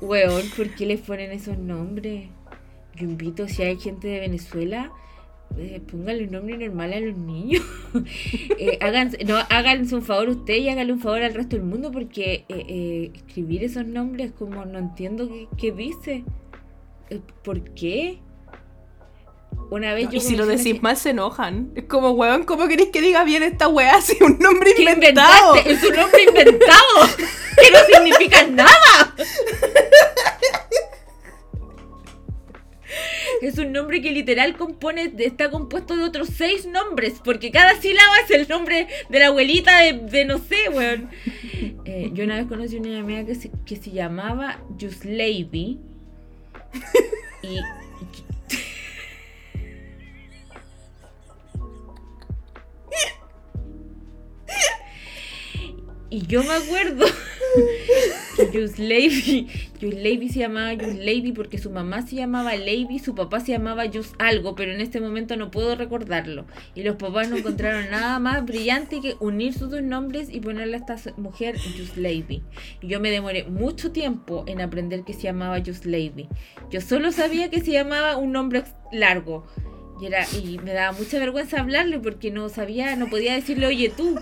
Weón, 0.00 0.42
¿por 0.56 0.74
qué 0.74 0.86
les 0.86 1.00
ponen 1.00 1.32
esos 1.32 1.58
nombres? 1.58 2.28
Yo 2.96 3.04
invito, 3.04 3.48
si 3.48 3.62
hay 3.62 3.78
gente 3.78 4.08
de 4.08 4.20
Venezuela, 4.20 4.92
eh, 5.58 5.80
pónganle 5.90 6.24
un 6.24 6.30
nombre 6.32 6.56
normal 6.58 6.92
a 6.92 7.00
los 7.00 7.16
niños. 7.16 7.62
Eh, 8.62 8.78
hagan, 8.82 9.10
no, 9.26 9.36
háganse 9.48 9.94
un 9.96 10.02
favor 10.02 10.28
ustedes 10.28 10.60
y 10.60 10.68
háganle 10.68 10.92
un 10.92 11.00
favor 11.00 11.22
al 11.22 11.32
resto 11.34 11.56
del 11.56 11.64
mundo 11.64 11.90
porque 11.90 12.44
eh, 12.48 12.66
eh, 12.68 13.10
escribir 13.14 13.64
esos 13.64 13.86
nombres 13.86 14.32
como 14.38 14.64
no 14.66 14.78
entiendo 14.78 15.28
qué, 15.28 15.48
qué 15.56 15.72
dice. 15.72 16.24
Eh, 17.08 17.20
¿Por 17.42 17.62
qué? 17.74 18.18
Una 19.70 19.94
vez 19.94 20.08
yo 20.10 20.18
Y 20.18 20.20
si 20.20 20.36
lo 20.36 20.46
decís 20.46 20.74
que- 20.74 20.80
mal 20.80 20.96
se 20.96 21.10
enojan. 21.10 21.72
Es 21.74 21.84
como, 21.84 22.10
weón, 22.10 22.44
¿cómo 22.44 22.68
queréis 22.68 22.90
que 22.90 23.00
diga 23.00 23.24
bien 23.24 23.42
esta 23.42 23.66
weá 23.68 24.00
si 24.00 24.16
un 24.22 24.38
nombre 24.38 24.72
¿Qué 24.74 24.82
inventado? 24.82 25.56
inventaste? 25.56 25.72
Es 25.72 25.82
un 25.90 25.96
nombre 25.96 26.22
inventado. 26.24 26.96
Que 27.60 27.70
no 27.72 27.78
significa 27.92 28.46
nada. 28.46 29.14
es 33.40 33.58
un 33.58 33.72
nombre 33.72 34.00
que 34.02 34.12
literal 34.12 34.56
compone, 34.56 35.12
está 35.18 35.50
compuesto 35.50 35.96
de 35.96 36.04
otros 36.04 36.28
seis 36.28 36.66
nombres, 36.66 37.20
porque 37.24 37.50
cada 37.50 37.80
sílaba 37.80 38.14
es 38.24 38.30
el 38.30 38.48
nombre 38.48 38.88
de 39.08 39.18
la 39.18 39.28
abuelita 39.28 39.80
de, 39.80 40.24
no 40.24 40.38
sé, 40.38 40.68
weón. 40.72 41.10
Eh, 41.84 42.10
yo 42.12 42.24
una 42.24 42.36
vez 42.36 42.46
conocí 42.46 42.76
a 42.76 42.80
una 42.80 43.00
amiga 43.00 43.24
que 43.24 43.34
se, 43.34 43.50
que 43.64 43.76
se 43.76 43.90
llamaba 43.90 44.60
Lady 45.04 45.78
y 47.42 47.58
Y 56.10 56.26
yo 56.26 56.42
me 56.42 56.54
acuerdo 56.54 57.06
que 58.36 58.68
Lady, 58.78 59.46
Lady 59.80 60.28
se 60.28 60.40
llamaba 60.40 60.74
Just 60.74 60.98
Lady 60.98 61.30
porque 61.30 61.56
su 61.56 61.70
mamá 61.70 62.04
se 62.04 62.16
llamaba 62.16 62.56
Lady, 62.56 62.98
su 62.98 63.14
papá 63.14 63.38
se 63.38 63.52
llamaba 63.52 63.84
Just 63.92 64.14
algo, 64.18 64.56
pero 64.56 64.72
en 64.72 64.80
este 64.80 65.00
momento 65.00 65.36
no 65.36 65.52
puedo 65.52 65.76
recordarlo. 65.76 66.46
Y 66.74 66.82
los 66.82 66.96
papás 66.96 67.30
no 67.30 67.36
encontraron 67.36 67.90
nada 67.90 68.18
más 68.18 68.44
brillante 68.44 69.00
que 69.00 69.14
unir 69.20 69.54
sus 69.54 69.70
dos 69.70 69.82
nombres 69.82 70.28
y 70.30 70.40
ponerle 70.40 70.76
a 70.76 70.80
esta 70.80 70.96
mujer 71.16 71.56
Just 71.78 71.96
Lady. 71.96 72.42
Y 72.82 72.88
yo 72.88 72.98
me 72.98 73.12
demoré 73.12 73.44
mucho 73.44 73.92
tiempo 73.92 74.42
en 74.48 74.60
aprender 74.60 75.04
que 75.04 75.12
se 75.12 75.22
llamaba 75.22 75.62
Just 75.64 75.84
Lady. 75.84 76.28
Yo 76.72 76.80
solo 76.80 77.12
sabía 77.12 77.50
que 77.50 77.60
se 77.60 77.70
llamaba 77.70 78.16
un 78.16 78.32
nombre 78.32 78.64
largo. 78.90 79.46
Y, 80.00 80.06
era, 80.06 80.26
y 80.42 80.58
me 80.58 80.72
daba 80.72 80.90
mucha 80.90 81.20
vergüenza 81.20 81.60
hablarle 81.60 82.00
porque 82.00 82.32
no 82.32 82.48
sabía, 82.48 82.96
no 82.96 83.08
podía 83.08 83.34
decirle, 83.34 83.66
oye 83.66 83.92
tú. 83.96 84.18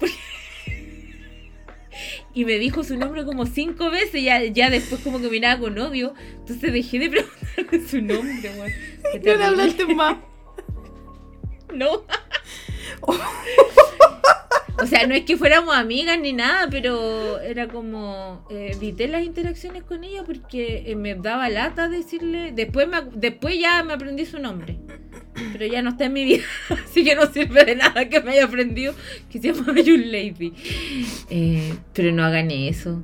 y 2.34 2.44
me 2.44 2.58
dijo 2.58 2.84
su 2.84 2.96
nombre 2.96 3.24
como 3.24 3.46
cinco 3.46 3.90
veces, 3.90 4.22
ya, 4.22 4.44
ya 4.44 4.70
después 4.70 5.00
como 5.02 5.20
que 5.20 5.28
miraba 5.28 5.60
con 5.60 5.78
odio, 5.78 6.14
entonces 6.34 6.72
dejé 6.72 6.98
de 6.98 7.10
preguntarle 7.10 7.88
su 7.88 8.00
nombre, 8.00 8.50
weón. 8.56 8.72
¿No 9.24 9.34
le 9.36 9.44
hablaste 9.44 9.86
más? 9.94 10.16
No. 11.72 12.02
o 14.82 14.86
sea, 14.86 15.06
no 15.06 15.14
es 15.14 15.24
que 15.24 15.36
fuéramos 15.36 15.72
amigas 15.72 16.18
ni 16.18 16.32
nada, 16.32 16.68
pero 16.68 17.38
era 17.38 17.68
como 17.68 18.44
eh, 18.50 18.72
evité 18.74 19.06
las 19.06 19.22
interacciones 19.22 19.84
con 19.84 20.02
ella 20.02 20.24
porque 20.24 20.82
eh, 20.86 20.96
me 20.96 21.14
daba 21.14 21.48
lata 21.48 21.88
decirle, 21.88 22.50
después 22.50 22.88
me, 22.88 23.02
después 23.12 23.56
ya 23.60 23.84
me 23.84 23.92
aprendí 23.92 24.26
su 24.26 24.40
nombre 24.40 24.80
pero 25.52 25.66
ya 25.66 25.82
no 25.82 25.90
está 25.90 26.06
en 26.06 26.12
mi 26.12 26.24
vida, 26.24 26.44
así 26.84 27.04
que 27.04 27.14
no 27.14 27.26
sirve 27.26 27.64
de 27.64 27.76
nada 27.76 28.08
que 28.08 28.20
me 28.20 28.32
haya 28.32 28.44
aprendido 28.44 28.94
que 29.30 29.40
se 29.40 29.52
llama 29.52 29.72
June 29.84 30.06
Lady. 30.06 30.52
Eh, 31.28 31.74
pero 31.92 32.12
no 32.12 32.24
hagan 32.24 32.50
eso, 32.50 33.02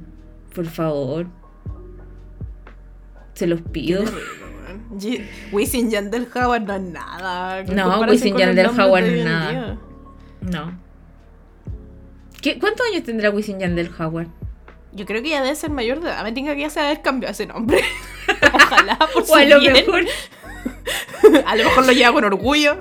por 0.54 0.66
favor. 0.66 1.26
Se 3.34 3.46
los 3.46 3.60
pido. 3.60 4.04
Wisin 5.52 5.90
Yandel 5.90 6.26
Howard 6.34 6.62
no 6.62 6.74
es 6.74 6.82
nada. 6.82 7.62
No, 7.64 8.00
Wisin 8.00 8.36
Yandel 8.36 8.68
Howard 8.68 9.04
no 9.04 9.10
es 9.10 9.24
nada. 9.24 9.78
No. 10.40 10.78
¿Qué, 12.40 12.58
¿Cuántos 12.58 12.86
años 12.86 13.04
tendrá 13.04 13.30
Wisin 13.30 13.58
Yandel 13.58 13.90
Howard? 13.98 14.28
Yo 14.92 15.04
creo 15.04 15.22
que 15.22 15.30
ya 15.30 15.42
debe 15.42 15.54
ser 15.54 15.70
mayor 15.70 16.00
de 16.00 16.08
edad. 16.08 16.22
Me 16.22 16.32
tenga 16.32 16.54
que 16.56 16.64
haber 16.64 17.02
cambiado 17.02 17.32
ese 17.32 17.46
nombre. 17.46 17.80
Ojalá, 18.54 18.98
por 19.12 19.26
su 19.26 19.32
o 19.32 19.36
a 19.36 19.44
lo 19.44 19.60
mejor 19.60 20.04
a 21.46 21.56
lo 21.56 21.64
mejor 21.64 21.86
lo 21.86 21.92
lleva 21.92 22.12
con 22.12 22.24
orgullo. 22.24 22.76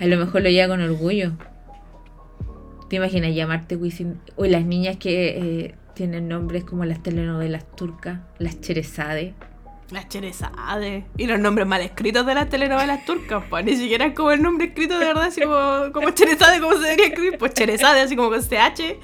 A 0.00 0.06
lo 0.06 0.16
mejor 0.16 0.42
lo 0.42 0.50
lleva 0.50 0.68
con 0.68 0.80
orgullo. 0.82 1.32
¿Te 2.88 2.96
imaginas 2.96 3.34
llamarte 3.34 3.76
Wisin? 3.76 4.20
O 4.36 4.44
las 4.46 4.64
niñas 4.64 4.96
que 4.96 5.28
eh, 5.28 5.74
tienen 5.94 6.28
nombres 6.28 6.64
como 6.64 6.84
las 6.84 7.02
telenovelas 7.02 7.64
turcas, 7.76 8.20
las 8.38 8.60
Cherezade. 8.60 9.34
Las 9.90 10.08
Cherezade. 10.08 11.04
Y 11.16 11.26
los 11.26 11.38
nombres 11.40 11.66
mal 11.66 11.82
escritos 11.82 12.24
de 12.24 12.34
las 12.34 12.48
telenovelas 12.48 13.04
turcas, 13.04 13.44
pues 13.50 13.64
ni 13.64 13.76
siquiera 13.76 14.06
es 14.06 14.14
como 14.14 14.30
el 14.30 14.40
nombre 14.40 14.68
escrito 14.68 14.98
de 14.98 15.06
verdad, 15.06 15.24
así 15.24 15.40
como, 15.40 15.92
como 15.92 16.10
Cherezade, 16.10 16.60
como 16.60 16.74
se 16.74 16.80
debería 16.82 17.06
escribir. 17.06 17.38
Pues 17.38 17.52
Cherezade, 17.54 18.00
así 18.00 18.16
como 18.16 18.30
con 18.30 18.40
CH. 18.40 18.96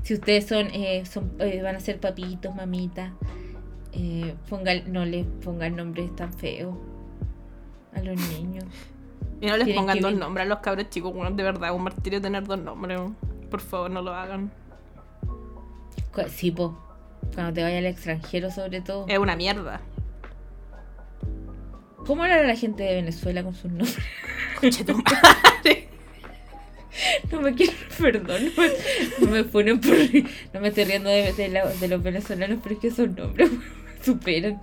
si 0.02 0.14
ustedes 0.14 0.46
son, 0.46 0.68
eh, 0.72 1.04
son 1.04 1.32
eh, 1.40 1.60
van 1.62 1.76
a 1.76 1.80
ser 1.80 1.98
papitos, 1.98 2.54
mamitas 2.54 3.10
eh, 3.92 4.34
no 4.86 5.04
les 5.04 5.26
pongan 5.44 5.76
nombres 5.76 6.14
tan 6.16 6.32
feos 6.32 6.76
a 7.94 8.02
los 8.02 8.16
niños. 8.28 8.64
Y 9.40 9.46
no 9.46 9.56
les 9.56 9.74
pongan 9.74 10.00
dos 10.00 10.14
nombres 10.14 10.46
a 10.46 10.48
los 10.48 10.58
cabros 10.58 10.90
chicos, 10.90 11.12
bueno, 11.12 11.30
de 11.34 11.42
verdad, 11.42 11.74
un 11.74 11.82
martirio 11.82 12.20
tener 12.20 12.44
dos 12.44 12.58
nombres. 12.58 13.00
Por 13.50 13.60
favor, 13.60 13.90
no 13.90 14.02
lo 14.02 14.12
hagan. 14.14 14.50
Sí, 16.28 16.50
po. 16.50 16.76
Cuando 17.34 17.52
te 17.52 17.62
vaya 17.62 17.78
al 17.78 17.86
extranjero, 17.86 18.50
sobre 18.50 18.80
todo. 18.80 19.06
Es 19.08 19.18
una 19.18 19.36
mierda. 19.36 19.80
¿Cómo 22.06 22.22
habla 22.22 22.42
la 22.42 22.56
gente 22.56 22.82
de 22.82 22.94
Venezuela 22.94 23.42
con 23.42 23.54
sus 23.54 23.70
nombres? 23.70 23.96
No 27.30 27.40
me 27.40 27.54
quiero, 27.54 27.72
perdón, 27.96 28.50
no 29.20 29.30
me, 29.30 29.44
ponen 29.44 29.80
por. 29.80 29.94
No 30.52 30.60
me 30.60 30.68
estoy 30.68 30.84
riendo 30.84 31.08
de, 31.08 31.32
de, 31.32 31.88
los 31.88 32.02
venezolanos, 32.02 32.58
pero 32.60 32.74
es 32.74 32.80
que 32.80 32.88
esos 32.88 33.08
nombres 33.10 33.50
superan. 34.02 34.60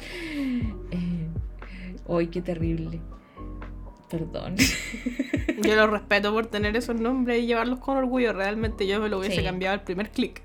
Eh, 0.91 1.27
¡Ay, 2.09 2.27
qué 2.27 2.41
terrible! 2.41 3.01
Perdón. 4.09 4.55
Yo 5.63 5.75
los 5.75 5.89
respeto 5.89 6.31
por 6.31 6.45
tener 6.47 6.75
esos 6.75 6.99
nombres 6.99 7.41
y 7.41 7.47
llevarlos 7.47 7.79
con 7.79 7.97
orgullo. 7.97 8.33
Realmente 8.33 8.85
yo 8.85 8.99
me 8.99 9.09
lo 9.09 9.19
hubiese 9.19 9.43
cambiado 9.43 9.73
al 9.73 9.83
primer 9.83 10.09
clic. 10.11 10.41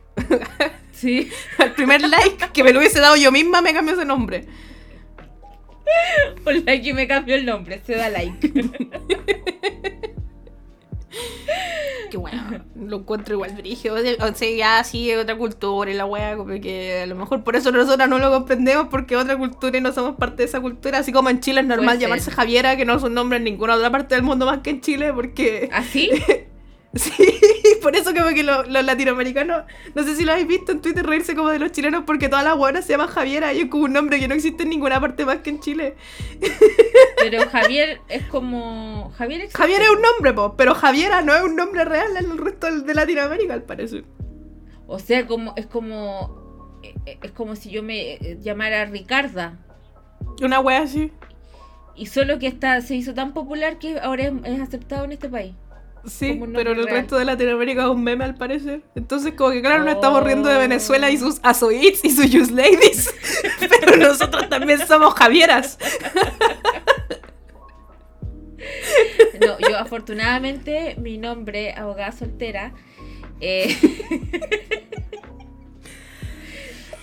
Sí. 0.93 1.31
al 1.59 1.73
primer 1.73 2.01
like 2.03 2.51
que 2.53 2.65
me 2.65 2.73
lo 2.73 2.79
hubiese 2.81 3.01
dado 3.01 3.17
yo 3.17 3.33
misma 3.33 3.63
me 3.63 3.73
cambió 3.73 3.95
ese 3.95 4.05
nombre. 4.05 4.47
Un 6.47 6.65
like 6.65 6.89
y 6.89 6.93
me 6.93 7.07
cambió 7.07 7.35
el 7.35 7.45
nombre, 7.45 7.81
se 7.85 7.97
da 7.97 8.09
like. 8.09 8.53
que 12.11 12.17
bueno, 12.17 12.65
lo 12.75 12.99
encuentro 12.99 13.35
igual 13.35 13.53
brígido. 13.55 13.95
O 13.95 14.35
sea, 14.35 14.51
ya 14.51 14.85
sí 14.85 15.15
otra 15.15 15.37
cultura 15.37 15.91
y 15.91 15.95
la 15.95 16.05
wea, 16.05 16.37
como 16.37 16.61
que 16.61 17.03
a 17.03 17.07
lo 17.07 17.15
mejor 17.15 17.43
por 17.45 17.57
eso 17.57 17.71
nosotros 17.73 18.09
no 18.09 18.19
lo 18.19 18.31
comprendemos, 18.31 18.89
porque 18.91 19.17
otra 19.17 19.39
cultura 19.39 19.79
y 19.79 19.81
no 19.81 19.93
somos 19.93 20.17
parte 20.17 20.39
de 20.39 20.45
esa 20.45 20.61
cultura. 20.61 20.99
Así 20.99 21.13
como 21.13 21.31
en 21.31 21.41
Chile 21.41 21.61
es 21.61 21.67
normal 21.67 21.99
llamarse 21.99 22.31
Javiera, 22.31 22.77
que 22.77 22.85
no 22.85 22.95
es 22.97 23.03
un 23.03 23.15
nombre 23.15 23.39
en 23.39 23.45
ninguna 23.45 23.77
otra 23.77 23.91
parte 23.91 24.15
del 24.17 24.25
mundo 24.25 24.45
más 24.45 24.59
que 24.59 24.71
en 24.71 24.81
Chile, 24.81 25.13
porque. 25.15 25.71
¿Así? 25.73 26.11
¿Ah, 26.29 26.35
Sí, 26.97 27.13
por 27.83 27.95
eso 27.95 28.13
como 28.13 28.31
que 28.31 28.43
los, 28.43 28.69
latinoamericanos, 28.69 29.65
no 29.95 30.03
sé 30.03 30.17
si 30.17 30.25
lo 30.25 30.33
habéis 30.33 30.49
visto 30.49 30.73
en 30.73 30.81
Twitter 30.81 31.07
reírse 31.07 31.37
como 31.37 31.49
de 31.49 31.59
los 31.59 31.71
chilenos 31.71 32.03
porque 32.05 32.29
todas 32.29 32.45
las 32.45 32.57
buenas 32.57 32.85
se 32.85 32.93
llaman 32.93 33.09
Javiera 33.09 33.53
y 33.53 33.61
es 33.61 33.67
como 33.67 33.85
un 33.85 33.93
nombre 33.93 34.19
que 34.19 34.27
no 34.27 34.35
existe 34.35 34.65
en 34.65 34.71
ninguna 34.71 35.01
parte 35.01 35.25
más 35.25 35.39
que 35.39 35.51
en 35.51 35.61
Chile. 35.61 35.95
Pero 37.17 37.49
Javier 37.49 38.01
es 38.09 38.25
como... 38.25 39.13
Javier, 39.17 39.49
Javier 39.53 39.83
es 39.83 39.91
un 39.91 40.03
nombre, 40.03 40.33
po, 40.33 40.57
pero 40.57 40.75
Javiera 40.75 41.23
no 41.23 41.35
es 41.35 41.43
un 41.43 41.55
nombre 41.55 41.85
real 41.85 42.17
en 42.17 42.31
el 42.31 42.39
resto 42.39 42.81
de 42.81 42.95
Latinoamérica 42.95 43.55
al 43.55 43.63
parecer. 43.63 44.05
O 44.87 44.99
sea, 44.99 45.27
como 45.27 45.53
es 45.57 45.67
como... 45.67 46.81
Eh, 46.83 47.19
es 47.23 47.31
como 47.33 47.55
si 47.55 47.71
yo 47.71 47.83
me 47.83 48.15
eh, 48.15 48.39
llamara 48.41 48.85
Ricarda. 48.87 49.59
Una 50.43 50.61
wea 50.61 50.83
así. 50.83 51.13
Y 51.95 52.07
solo 52.07 52.39
que 52.39 52.47
está, 52.47 52.81
se 52.81 52.97
hizo 52.97 53.15
tan 53.15 53.33
popular 53.33 53.79
que 53.79 54.01
ahora 54.01 54.33
es 54.45 54.61
aceptado 54.61 55.05
en 55.05 55.13
este 55.13 55.29
país. 55.29 55.55
Sí, 56.07 56.41
pero 56.55 56.73
en 56.73 56.79
el 56.79 56.89
resto 56.89 57.17
de 57.17 57.25
Latinoamérica 57.25 57.83
es 57.83 57.89
un 57.89 58.03
meme 58.03 58.25
al 58.25 58.35
parecer. 58.35 58.83
Entonces, 58.95 59.35
como 59.35 59.51
que 59.51 59.61
claro, 59.61 59.85
nos 59.85 59.95
estamos 59.95 60.23
riendo 60.23 60.49
de 60.49 60.59
Venezuela 60.59 61.11
y 61.11 61.19
sus 61.19 61.41
Azoids 61.43 62.05
y 62.05 62.11
sus 62.11 62.27
Just 62.33 62.53
Ladies. 62.53 63.15
pero 63.69 63.97
nosotros 63.97 64.49
también 64.49 64.79
somos 64.87 65.15
Javieras. 65.15 65.79
No, 69.41 69.59
yo 69.59 69.79
afortunadamente 69.79 70.97
mi 70.99 71.17
nombre, 71.17 71.73
abogada 71.73 72.13
soltera, 72.13 72.75
eh, 73.41 73.75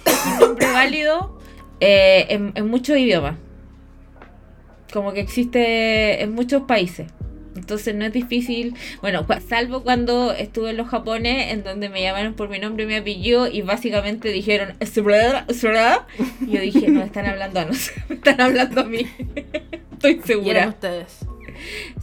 un 0.06 0.40
nombre 0.40 0.72
válido 0.72 1.40
eh, 1.80 2.28
en, 2.30 2.52
en 2.54 2.68
muchos 2.68 2.96
idiomas. 2.98 3.38
Como 4.94 5.14
que 5.14 5.20
existe 5.20 6.22
en 6.22 6.34
muchos 6.34 6.64
países. 6.64 7.12
Entonces 7.58 7.96
no 7.96 8.06
es 8.06 8.14
difícil, 8.14 8.76
bueno, 9.02 9.26
salvo 9.48 9.84
cuando 9.84 10.32
estuve 10.32 10.70
en 10.70 10.78
los 10.78 10.88
Japones, 10.88 11.52
en 11.52 11.64
donde 11.64 11.90
me 11.90 12.02
llamaron 12.02 12.34
por 12.34 12.50
mi 12.50 12.60
nombre 12.60 12.84
y 12.84 12.88
mi 12.88 12.96
apellido 12.96 13.48
y 13.48 13.62
básicamente 13.62 14.30
dijeron, 14.30 14.74
y 14.80 16.52
yo 16.52 16.62
dije, 16.62 16.88
no, 16.90 17.02
están 17.04 17.26
hablando 17.26 17.60
a 17.60 17.66
nosotros, 17.66 18.04
están 18.10 18.42
hablando 18.42 18.82
a 18.82 18.84
mí. 18.84 19.08
Estoy 19.94 20.22
segura. 20.24 20.66
¿Y 20.66 20.70
ustedes? 20.70 21.18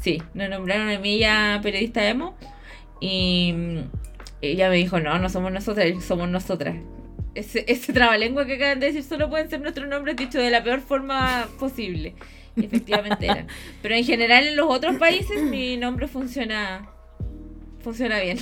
Sí, 0.00 0.22
nos 0.34 0.50
nombraron 0.50 0.88
a 0.90 0.98
mí 0.98 1.18
ya 1.18 1.60
periodista 1.62 2.06
emo 2.08 2.36
y 3.00 3.54
ella 4.42 4.68
me 4.68 4.76
dijo, 4.76 4.98
no, 5.00 5.18
no 5.18 5.28
somos 5.28 5.52
nosotras, 5.52 6.04
somos 6.04 6.28
nosotras. 6.28 6.76
Ese, 7.34 7.64
ese 7.68 7.92
trabalengua 7.92 8.46
que 8.46 8.54
acaban 8.54 8.80
de 8.80 8.86
decir 8.86 9.02
solo 9.02 9.28
pueden 9.28 9.48
ser 9.50 9.60
nuestros 9.60 9.88
nombres 9.88 10.16
dicho 10.16 10.38
de 10.38 10.50
la 10.50 10.62
peor 10.62 10.80
forma 10.80 11.48
posible. 11.58 12.14
Efectivamente 12.56 13.26
era. 13.26 13.46
Pero 13.82 13.94
en 13.94 14.04
general 14.04 14.46
en 14.46 14.56
los 14.56 14.70
otros 14.70 14.96
países 14.96 15.42
mi 15.42 15.76
nombre 15.76 16.08
funciona 16.08 16.88
funciona 17.82 18.20
bien. 18.20 18.38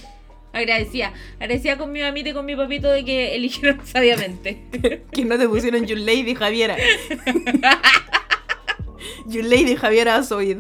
Agradecía. 0.53 1.13
Agradecía 1.41 1.79
con 1.79 1.93
mi 1.93 2.01
mamita 2.01 2.29
y 2.29 2.33
con 2.35 2.45
mi 2.45 2.55
papito 2.55 2.91
de 2.91 3.05
que 3.05 3.35
eligieron 3.35 3.81
sabiamente. 3.87 4.63
que 5.13 5.25
no 5.25 5.39
te 5.39 5.49
pusieron 5.49 5.87
You 5.87 5.97
Lady 5.97 6.35
Javiera. 6.35 6.77
you 9.27 9.43
Lady 9.43 9.77
Javiera 9.77 10.17
Azoid. 10.17 10.59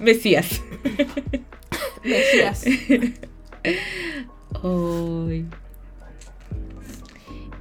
Mesías. 0.00 0.62
Mesías. 2.02 2.64
Ay. 4.62 5.44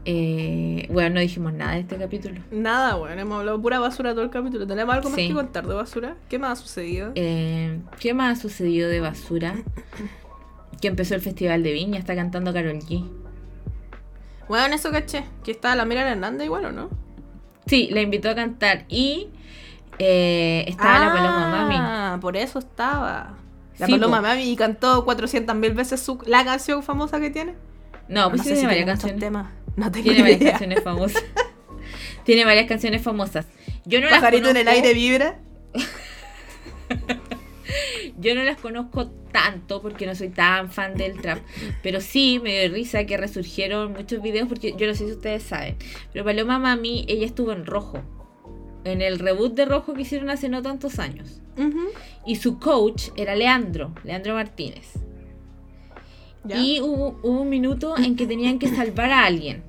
Eh, 0.05 0.72
bueno, 0.91 1.15
no 1.15 1.19
dijimos 1.19 1.53
nada 1.53 1.73
de 1.73 1.81
este 1.81 1.97
capítulo. 1.97 2.41
Nada, 2.51 2.95
bueno, 2.95 3.21
hemos 3.21 3.39
hablado 3.39 3.61
pura 3.61 3.79
basura 3.79 4.11
todo 4.11 4.23
el 4.23 4.29
capítulo. 4.29 4.65
¿Tenemos 4.67 4.95
algo 4.95 5.09
más 5.09 5.17
que 5.17 5.33
contar 5.33 5.67
de 5.67 5.73
basura? 5.73 6.15
¿Qué 6.29 6.39
más 6.39 6.59
ha 6.59 6.61
sucedido? 6.61 7.11
Eh, 7.15 7.79
¿Qué 7.99 8.13
más 8.13 8.37
ha 8.37 8.41
sucedido 8.41 8.89
de 8.89 8.99
basura? 8.99 9.55
que 10.83 10.89
empezó 10.89 11.15
el 11.15 11.21
Festival 11.21 11.63
de 11.63 11.71
Viña, 11.71 11.97
está 11.97 12.13
cantando 12.13 12.51
Carol 12.51 12.79
G. 12.79 13.09
Bueno, 14.49 14.65
en 14.65 14.73
eso 14.73 14.91
caché, 14.91 15.23
que 15.41 15.51
está 15.51 15.75
la 15.75 15.85
Mira 15.85 16.01
Hernández 16.09 16.45
igual, 16.45 16.65
¿o 16.65 16.71
no? 16.73 16.89
Sí, 17.67 17.87
la 17.89 18.01
invitó 18.01 18.29
a 18.29 18.35
cantar 18.35 18.83
y 18.89 19.29
eh, 19.97 20.65
estaba 20.67 20.99
la 20.99 21.13
Paloma 21.13 21.47
Mami. 21.47 21.75
Ah, 21.77 22.17
por 22.19 22.35
eso 22.35 22.59
estaba. 22.59 23.37
La 23.77 23.87
Paloma 23.87 24.21
Mami 24.21 24.43
y 24.43 24.55
cantó 24.57 25.05
400.000 25.05 25.73
veces 25.73 26.01
su, 26.01 26.19
la 26.25 26.43
canción 26.43 26.83
famosa 26.83 27.21
que 27.21 27.29
tiene. 27.29 27.55
No, 28.09 28.29
pues 28.29 28.43
tiene 28.43 28.65
varias 28.65 28.85
canciones. 28.85 29.45
No 29.75 29.91
tiene 29.91 30.21
varias 30.21 30.51
canciones 30.51 30.83
famosas. 30.83 31.23
tiene 32.23 32.45
varias 32.45 32.67
canciones 32.67 33.01
famosas. 33.01 33.47
Yo 33.85 34.01
no 34.01 34.09
Pajarito 34.09 34.49
en 34.49 34.57
el 34.57 34.67
aire 34.67 34.93
vibra. 34.93 35.39
Yo 38.19 38.35
no 38.35 38.43
las 38.43 38.57
conozco 38.57 39.07
tanto 39.31 39.81
porque 39.81 40.05
no 40.05 40.15
soy 40.15 40.29
tan 40.29 40.71
fan 40.71 40.95
del 40.95 41.19
trap, 41.19 41.39
pero 41.81 41.99
sí 41.99 42.39
me 42.41 42.61
dio 42.61 42.73
risa 42.73 43.05
que 43.05 43.17
resurgieron 43.17 43.93
muchos 43.93 44.21
videos 44.21 44.47
porque 44.47 44.75
yo 44.77 44.85
no 44.85 44.93
sé 44.93 45.05
si 45.05 45.11
ustedes 45.11 45.43
saben, 45.43 45.75
pero 46.11 46.23
Paloma 46.23 46.59
Mami, 46.59 47.05
ella 47.07 47.25
estuvo 47.25 47.51
en 47.51 47.65
rojo, 47.65 48.01
en 48.83 49.01
el 49.01 49.19
reboot 49.19 49.55
de 49.55 49.65
rojo 49.65 49.93
que 49.93 50.03
hicieron 50.03 50.29
hace 50.29 50.49
no 50.49 50.61
tantos 50.61 50.99
años. 50.99 51.41
Y 52.25 52.37
su 52.37 52.59
coach 52.59 53.09
era 53.15 53.35
Leandro, 53.35 53.93
Leandro 54.03 54.33
Martínez. 54.35 54.93
Y 56.49 56.81
hubo, 56.81 57.19
un 57.23 57.49
minuto 57.49 57.97
en 57.97 58.15
que 58.15 58.27
tenían 58.27 58.59
que 58.59 58.67
salvar 58.67 59.11
a 59.11 59.25
alguien. 59.25 59.63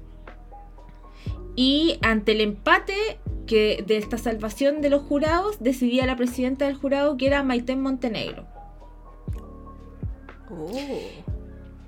Y 1.57 1.99
ante 2.03 2.33
el 2.33 2.41
empate 2.41 3.19
que 3.47 3.85
de 3.87 3.99
esta 3.99 4.19
salvación 4.19 4.81
de 4.81 4.91
los 4.91 5.03
jurados, 5.03 5.59
decidía 5.61 6.07
la 6.07 6.17
presidenta 6.17 6.67
del 6.67 6.75
jurado 6.75 7.17
que 7.17 7.27
era 7.27 7.43
Maiten 7.43 7.81
Montenegro. 7.81 8.47
Oh. 10.51 11.01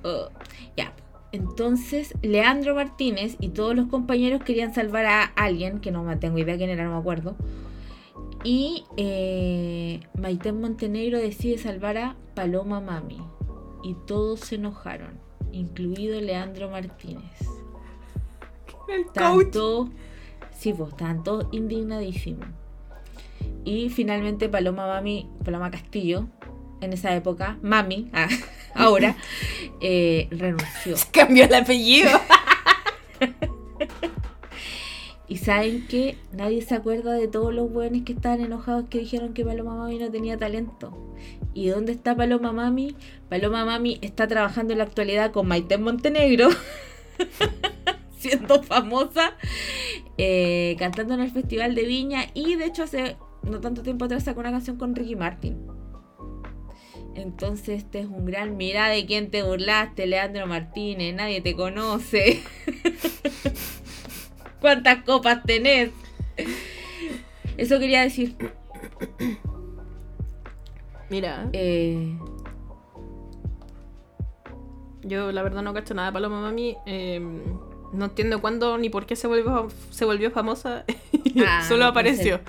oh. 0.05 0.29
ya. 0.77 0.93
Entonces, 1.33 2.15
Leandro 2.23 2.75
Martínez 2.75 3.37
y 3.41 3.49
todos 3.49 3.75
los 3.75 3.89
compañeros 3.89 4.43
querían 4.45 4.73
salvar 4.73 5.07
a 5.07 5.25
alguien, 5.25 5.81
que 5.81 5.91
no 5.91 6.19
tengo 6.19 6.39
idea 6.39 6.57
quién 6.57 6.71
era, 6.71 6.85
no 6.85 6.93
me 6.93 6.99
acuerdo. 6.99 7.37
Y 8.45 8.85
eh, 8.97 10.01
Maiten 10.19 10.61
Montenegro 10.61 11.19
decide 11.19 11.59
salvar 11.59 11.99
a 11.99 12.17
Paloma 12.35 12.81
Mami 12.81 13.21
y 13.87 13.95
todos 13.95 14.41
se 14.41 14.57
enojaron, 14.57 15.21
incluido 15.53 16.21
Leandro 16.21 16.69
Martínez. 16.69 17.23
El 18.89 19.07
tanto, 19.13 19.91
sí, 20.59 20.73
pues, 20.73 20.97
tanto 20.97 21.49
indignadísimo. 21.53 22.45
Y 23.65 23.89
finalmente 23.91 24.49
Paloma 24.49 24.89
Mami, 24.89 25.31
Paloma 25.45 25.71
Castillo, 25.71 26.27
en 26.81 26.95
esa 26.95 27.15
época, 27.15 27.59
Mami, 27.63 28.11
ah, 28.13 28.27
ahora, 28.75 29.15
eh, 29.81 30.27
renunció. 30.33 30.97
Cambió 31.13 31.45
el 31.45 31.55
apellido. 31.55 32.11
Y 35.29 35.39
saben 35.39 35.87
que 35.89 36.17
nadie 36.33 36.63
se 36.63 36.75
acuerda 36.75 37.13
de 37.13 37.27
todos 37.27 37.53
los 37.53 37.73
buenos 37.73 38.03
que 38.03 38.13
estaban 38.13 38.41
enojados 38.41 38.87
que 38.89 39.01
dijeron 39.01 39.35
que 39.35 39.45
Paloma 39.45 39.75
Mami 39.75 39.99
no 39.99 40.11
tenía 40.11 40.37
talento. 40.37 41.17
¿Y 41.53 41.69
dónde 41.69 41.93
está 41.93 42.15
Paloma 42.15 42.53
Mami? 42.53 42.95
Paloma 43.29 43.65
Mami 43.65 43.99
está 44.03 44.29
trabajando 44.29 44.73
en 44.73 44.79
la 44.79 44.85
actualidad 44.85 45.33
con 45.33 45.49
Maite 45.49 45.79
Montenegro, 45.79 46.49
siendo 48.19 48.63
famosa, 48.63 49.33
eh, 50.17 50.77
cantando 50.79 51.15
en 51.15 51.21
el 51.21 51.31
Festival 51.33 51.75
de 51.75 51.85
Viña 51.87 52.27
y 52.35 52.55
de 52.55 52.67
hecho 52.67 52.85
hace 52.85 53.17
no 53.43 53.61
tanto 53.61 53.83
tiempo 53.83 54.05
atrás 54.05 54.25
sacó 54.25 54.41
una 54.41 54.51
canción 54.51 54.77
con 54.77 54.95
Ricky 54.95 55.17
Martin. 55.17 55.57
Entonces 57.17 57.83
este 57.83 58.01
es 58.01 58.07
un 58.07 58.27
gran 58.27 58.57
mira 58.57 58.89
de 58.89 59.07
quién 59.07 59.31
te 59.31 59.43
burlaste, 59.43 60.07
Leandro 60.07 60.47
Martínez, 60.47 61.15
nadie 61.15 61.41
te 61.41 61.57
conoce. 61.57 62.43
¿Cuántas 64.67 65.05
copas 65.05 65.45
tenés? 65.45 65.91
Eso 67.57 67.79
quería 67.79 68.03
decir. 68.03 68.35
Mira. 71.09 71.49
Eh, 71.53 72.19
yo 75.05 75.31
la 75.31 75.45
verdad 75.45 75.63
no 75.63 75.73
cacho 75.73 75.95
nada 75.95 76.09
de 76.09 76.15
Paloma 76.15 76.41
Mami. 76.41 76.77
Em, 76.85 77.43
no 77.93 78.07
entiendo 78.07 78.41
cuándo 78.41 78.77
ni 78.77 78.89
por 78.91 79.07
qué 79.07 79.15
se 79.15 79.29
volvió, 79.29 79.69
se 79.91 80.05
volvió 80.05 80.33
famosa. 80.33 80.85
Ah, 81.47 81.63
Solo 81.69 81.85
apareció 81.85 82.41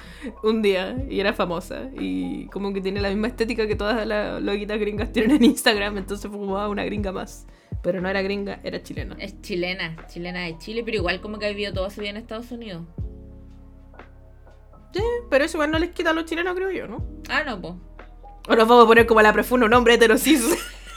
un 0.43 0.61
día 0.61 0.95
y 1.09 1.19
era 1.19 1.33
famosa. 1.33 1.91
Y 1.99 2.47
como 2.47 2.73
que 2.73 2.79
tiene 2.81 3.01
la 3.01 3.09
misma 3.09 3.27
estética 3.27 3.67
que 3.67 3.75
todas 3.75 4.07
las 4.07 4.41
loquitas 4.41 4.79
gringas 4.79 5.11
tienen 5.11 5.35
en 5.35 5.43
Instagram. 5.43 5.97
Entonces 5.97 6.31
fue 6.31 6.39
como 6.39 6.57
ah, 6.57 6.67
una 6.67 6.83
gringa 6.85 7.11
más. 7.11 7.45
Pero 7.87 8.01
no 8.01 8.09
era 8.09 8.21
gringa, 8.21 8.59
era 8.65 8.83
chilena. 8.83 9.15
Es 9.17 9.41
chilena, 9.41 9.95
chilena 10.09 10.41
de 10.41 10.57
Chile, 10.57 10.83
pero 10.83 10.97
igual 10.97 11.21
como 11.21 11.39
que 11.39 11.45
ha 11.45 11.49
vivido 11.49 11.71
toda 11.71 11.89
su 11.89 12.01
vida 12.01 12.09
en 12.09 12.17
Estados 12.17 12.51
Unidos. 12.51 12.83
Sí, 14.93 15.01
pero 15.29 15.45
eso 15.45 15.55
igual 15.55 15.71
no 15.71 15.79
les 15.79 15.91
quita 15.91 16.09
a 16.09 16.13
los 16.13 16.25
chilenos, 16.25 16.53
creo 16.53 16.69
yo, 16.69 16.85
¿no? 16.85 17.05
Ah, 17.29 17.43
no, 17.45 17.61
pues. 17.61 17.75
O 18.49 18.55
nos 18.57 18.67
vamos 18.67 18.83
a 18.83 18.87
poner 18.87 19.05
como 19.05 19.21
la 19.21 19.31
profunda 19.31 19.67
un 19.67 19.73
hombre 19.73 19.93
heterosis 19.93 20.43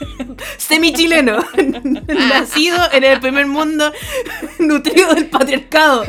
semi-chileno, 0.57 1.37
nacido 2.07 2.77
en 2.91 3.05
el 3.05 3.21
primer 3.21 3.45
mundo, 3.45 3.89
nutrido 4.59 5.13
del 5.13 5.27
patriarcado. 5.27 6.03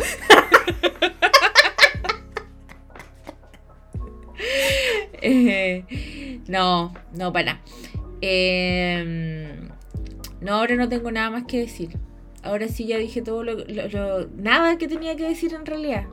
Eh, 5.20 6.40
no, 6.48 6.92
no, 7.12 7.32
para. 7.32 7.60
Eh, 8.20 9.70
no, 10.42 10.54
ahora 10.54 10.76
no 10.76 10.88
tengo 10.88 11.10
nada 11.10 11.30
más 11.30 11.44
que 11.44 11.58
decir. 11.58 11.98
Ahora 12.42 12.68
sí 12.68 12.86
ya 12.86 12.98
dije 12.98 13.22
todo 13.22 13.44
lo, 13.44 13.56
nada 14.36 14.76
que 14.76 14.88
tenía 14.88 15.16
que 15.16 15.28
decir 15.28 15.54
en 15.54 15.64
realidad. 15.64 16.06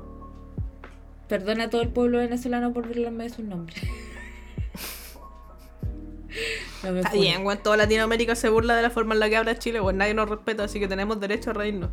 Perdona 1.28 1.66
a 1.66 1.70
todo 1.70 1.82
el 1.82 1.90
pueblo 1.90 2.20
venezolano 2.20 2.72
por 2.72 2.88
burlarme 2.88 3.26
de 3.26 3.30
sus 3.30 3.46
nombres. 3.46 3.82
no 6.84 6.98
Está 6.98 7.14
bien, 7.14 7.44
cuando 7.44 7.64
toda 7.64 7.78
Latinoamérica 7.78 8.36
se 8.36 8.50
burla 8.50 8.76
de 8.76 8.84
la 8.84 8.92
forma 8.92 9.16
en 9.16 9.20
la 9.20 9.30
que 9.30 9.38
habla 9.38 9.58
Chile, 9.58 9.82
pues 9.82 9.96
nadie 9.96 10.14
nos 10.14 10.30
respeta, 10.30 10.64
así 10.64 10.80
que 10.80 10.88
tenemos 10.88 11.20
derecho 11.20 11.50
a 11.50 11.54
reírnos. 11.54 11.90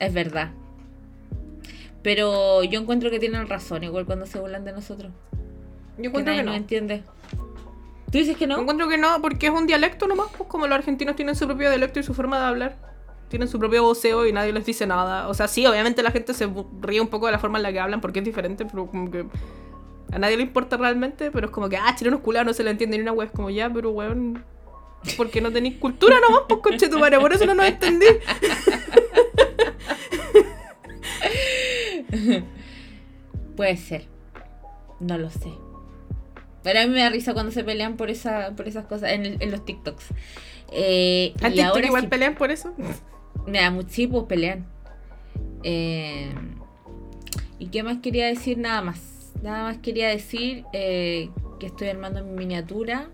Es 0.00 0.12
verdad. 0.12 0.50
Pero 2.02 2.64
yo 2.64 2.80
encuentro 2.80 3.10
que 3.10 3.18
tienen 3.18 3.48
razón, 3.48 3.84
igual 3.84 4.06
cuando 4.06 4.26
se 4.26 4.40
burlan 4.40 4.64
de 4.64 4.72
nosotros. 4.72 5.12
Yo 5.98 6.08
encuentro 6.08 6.34
que, 6.34 6.42
no. 6.42 6.54
entiende. 6.54 7.02
¿Tú 8.10 8.16
dices 8.16 8.36
que 8.36 8.46
no? 8.46 8.58
Encuentro 8.58 8.88
que 8.88 8.96
no, 8.96 9.20
porque 9.20 9.48
es 9.48 9.52
un 9.52 9.66
dialecto 9.66 10.06
nomás, 10.06 10.28
pues 10.36 10.48
como 10.48 10.66
los 10.66 10.78
argentinos 10.78 11.14
tienen 11.14 11.36
su 11.36 11.46
propio 11.46 11.68
dialecto 11.68 12.00
y 12.00 12.02
su 12.02 12.14
forma 12.14 12.38
de 12.38 12.46
hablar. 12.46 12.76
Tienen 13.28 13.48
su 13.48 13.58
propio 13.58 13.82
voceo 13.82 14.26
y 14.26 14.32
nadie 14.32 14.54
les 14.54 14.64
dice 14.64 14.86
nada. 14.86 15.28
O 15.28 15.34
sea, 15.34 15.46
sí, 15.46 15.66
obviamente 15.66 16.02
la 16.02 16.10
gente 16.10 16.32
se 16.32 16.48
ríe 16.80 17.02
un 17.02 17.08
poco 17.08 17.26
de 17.26 17.32
la 17.32 17.38
forma 17.38 17.58
en 17.58 17.64
la 17.64 17.72
que 17.72 17.80
hablan 17.80 18.00
porque 18.00 18.20
es 18.20 18.24
diferente, 18.24 18.64
pero 18.64 18.86
como 18.86 19.10
que 19.10 19.26
a 20.10 20.18
nadie 20.18 20.38
le 20.38 20.44
importa 20.44 20.78
realmente, 20.78 21.30
pero 21.30 21.48
es 21.48 21.52
como 21.52 21.68
que, 21.68 21.76
ah, 21.76 21.94
chilenos 21.94 22.20
culados 22.20 22.46
no 22.46 22.54
se 22.54 22.64
le 22.64 22.70
entiende 22.70 22.96
ni 22.96 23.02
una 23.02 23.12
wea. 23.12 23.26
Es 23.26 23.32
como, 23.32 23.50
ya, 23.50 23.70
pero 23.70 23.90
weón, 23.90 24.42
porque 25.18 25.42
no 25.42 25.52
tenéis 25.52 25.76
cultura 25.76 26.18
nomás, 26.18 26.44
pues 26.48 26.60
coche 26.62 26.88
tu 26.88 26.98
madre, 26.98 27.20
por 27.20 27.34
eso 27.34 27.44
no 27.44 27.54
nos 27.54 27.66
entendí. 27.66 28.06
Puede 33.56 33.76
ser. 33.76 34.06
No 35.00 35.18
lo 35.18 35.28
sé. 35.28 35.52
Pero 36.62 36.80
a 36.80 36.86
mí 36.86 36.92
me 36.92 37.00
da 37.00 37.10
risa 37.10 37.34
cuando 37.34 37.52
se 37.52 37.64
pelean 37.64 37.96
por, 37.96 38.10
esa, 38.10 38.54
por 38.56 38.68
esas 38.68 38.86
cosas 38.86 39.12
en, 39.12 39.50
los 39.50 39.64
TikToks. 39.64 40.06
Eh, 40.72 41.34
¿A 41.42 41.48
y 41.48 41.60
ahora 41.60 41.86
igual 41.86 42.08
pelean 42.08 42.34
por 42.34 42.50
eso? 42.50 42.74
Me 43.46 43.60
da 43.60 43.70
mucho, 43.70 43.88
sí, 43.90 44.06
pues 44.06 44.24
pelean. 44.24 44.66
Eh, 45.62 46.32
¿Y 47.58 47.66
qué 47.68 47.82
más 47.82 47.98
quería 47.98 48.26
decir? 48.26 48.58
Nada 48.58 48.82
más. 48.82 49.32
Nada 49.42 49.64
más 49.64 49.78
quería 49.78 50.08
decir 50.08 50.64
eh, 50.72 51.30
que 51.58 51.66
estoy 51.66 51.88
armando 51.88 52.24
mi 52.24 52.32
miniatura. 52.32 53.08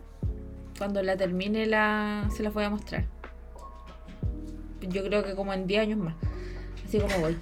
Cuando 0.79 1.03
la 1.03 1.17
termine 1.17 1.67
la, 1.67 2.29
se 2.35 2.43
las 2.43 2.53
voy 2.53 2.65
a 2.65 2.71
mostrar. 2.71 3.05
Yo 4.81 5.05
creo 5.05 5.25
que 5.25 5.35
como 5.35 5.53
en 5.53 5.67
10 5.67 5.83
años 5.83 5.99
más. 5.99 6.15
Así 6.85 6.99
como 6.99 7.19
voy. 7.21 7.37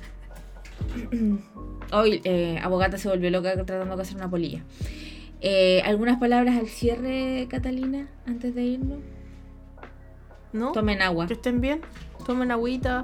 Hoy 1.92 2.20
eh, 2.24 2.59
Abogata 2.62 2.98
se 2.98 3.09
volvió 3.09 3.30
loca 3.30 3.53
tratando 3.64 3.96
de 3.96 4.03
hacer 4.03 4.16
una 4.16 4.30
polilla. 4.30 4.62
Eh, 5.45 5.82
¿Algunas 5.84 6.18
palabras 6.18 6.57
al 6.57 6.68
cierre, 6.68 7.49
Catalina, 7.51 8.09
antes 8.26 8.55
de 8.55 8.62
irnos? 8.62 9.01
¿No? 10.53 10.72
Tomen 10.72 11.03
agua. 11.03 11.26
Que 11.26 11.32
estén 11.34 11.61
bien. 11.61 11.80
Tomen 12.24 12.53
agüita. 12.53 13.03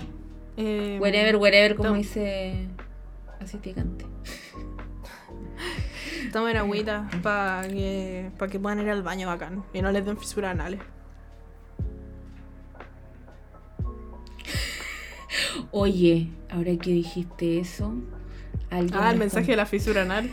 Eh, 0.56 0.98
wherever, 1.00 1.36
wherever, 1.36 1.76
como 1.76 1.94
dice 1.94 2.68
así 3.40 3.58
picante. 3.58 4.06
Tomen 6.32 6.56
agüita 6.56 7.10
para 7.22 7.66
que, 7.66 8.30
que 8.50 8.60
puedan 8.60 8.80
ir 8.80 8.90
al 8.90 9.02
baño 9.02 9.26
bacán 9.26 9.64
y 9.72 9.82
no 9.82 9.90
les 9.90 10.04
den 10.04 10.16
fisuras 10.16 10.52
anales. 10.52 10.80
Oye, 15.72 16.28
ahora 16.50 16.76
que 16.76 16.90
dijiste 16.90 17.58
eso, 17.58 17.94
Ah, 18.70 19.10
el 19.10 19.18
mensaje 19.18 19.52
de 19.52 19.56
la 19.56 19.66
fisura 19.66 20.02
anal. 20.02 20.30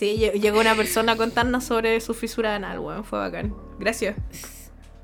Sí, 0.00 0.16
llegó 0.16 0.60
una 0.60 0.74
persona 0.74 1.12
a 1.12 1.16
contarnos 1.16 1.62
sobre 1.62 2.00
su 2.00 2.14
fisura 2.14 2.56
anal, 2.56 2.78
weón. 2.78 3.04
Fue 3.04 3.18
bacán. 3.18 3.54
Gracias. 3.78 4.16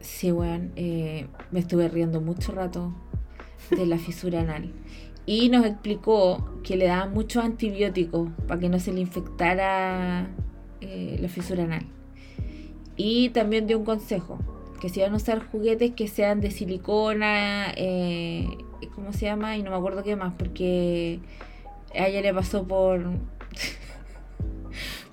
Sí, 0.01 0.33
weón. 0.33 0.73
Eh, 0.75 1.27
me 1.51 1.61
estuve 1.61 1.91
riendo 1.91 2.23
mucho 2.23 2.53
rato 2.53 2.95
de 3.69 3.85
la 3.85 3.99
fisura 3.99 4.41
anal. 4.41 4.73
Y 5.27 5.51
nos 5.51 5.67
explicó 5.67 6.63
que 6.65 6.77
le 6.77 6.87
daban 6.87 7.13
muchos 7.13 7.45
antibióticos 7.45 8.31
para 8.49 8.59
que 8.59 8.71
no 8.71 8.79
se 8.79 8.91
le 8.95 9.01
infectara 9.01 10.31
eh, 10.81 11.19
la 11.21 11.29
fisura 11.29 11.65
anal. 11.65 11.85
Y 12.97 13.29
también 13.29 13.67
dio 13.67 13.79
un 13.79 13.85
consejo, 13.85 14.39
que 14.81 14.89
si 14.89 15.03
van 15.03 15.13
a 15.13 15.17
usar 15.17 15.45
juguetes 15.47 15.91
que 15.91 16.09
sean 16.09 16.41
de 16.41 16.51
silicona, 16.51 17.67
eh, 17.77 18.49
¿cómo 18.95 19.13
se 19.13 19.27
llama? 19.27 19.59
Y 19.59 19.63
no 19.63 19.73
me 19.73 19.77
acuerdo 19.77 20.03
qué 20.03 20.17
más, 20.17 20.33
porque 20.39 21.21
a 21.95 22.07
ella 22.07 22.23
le 22.23 22.33
pasó 22.33 22.67
por, 22.67 23.11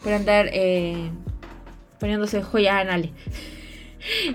por 0.03 0.13
andar 0.13 0.49
eh, 0.51 1.09
poniéndose 1.99 2.43
joyas 2.43 2.75
anales. 2.75 3.11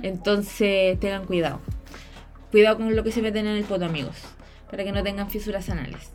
Entonces 0.02 0.98
tengan 0.98 1.26
cuidado. 1.26 1.60
Cuidado 2.50 2.78
con 2.78 2.96
lo 2.96 3.04
que 3.04 3.12
se 3.12 3.20
meten 3.20 3.46
en 3.46 3.56
el 3.56 3.64
poto, 3.64 3.84
amigos, 3.84 4.16
para 4.70 4.84
que 4.84 4.92
no 4.92 5.02
tengan 5.02 5.28
fisuras 5.28 5.68
anales. 5.68 6.12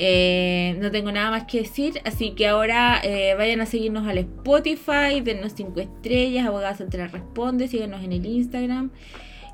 Eh, 0.00 0.76
no 0.80 0.90
tengo 0.90 1.10
nada 1.10 1.30
más 1.30 1.44
que 1.44 1.58
decir, 1.58 2.00
así 2.04 2.30
que 2.30 2.46
ahora 2.46 3.00
eh, 3.02 3.34
vayan 3.36 3.60
a 3.60 3.66
seguirnos 3.66 4.06
al 4.06 4.18
Spotify, 4.18 5.20
denos 5.22 5.54
5 5.56 5.80
estrellas, 5.80 6.46
Abogada 6.46 6.76
Soltera 6.76 7.08
Responde, 7.08 7.66
síganos 7.68 8.04
en 8.04 8.12
el 8.12 8.24
Instagram 8.24 8.92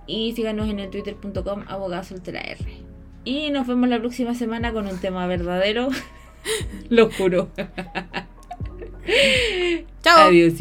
y 0.06 0.34
síganos 0.34 0.68
en 0.68 0.80
el 0.80 0.90
twitter.com 0.90 1.64
Abogada 1.66 2.04
Soltera 2.04 2.40
R. 2.40 2.58
Y 3.24 3.50
nos 3.50 3.66
vemos 3.66 3.88
la 3.88 3.98
próxima 3.98 4.34
semana 4.34 4.72
con 4.72 4.86
un 4.86 4.98
tema 4.98 5.26
verdadero, 5.26 5.88
lo 6.90 7.10
juro. 7.10 7.48
Chao. 10.02 10.28
Adiós. 10.28 10.60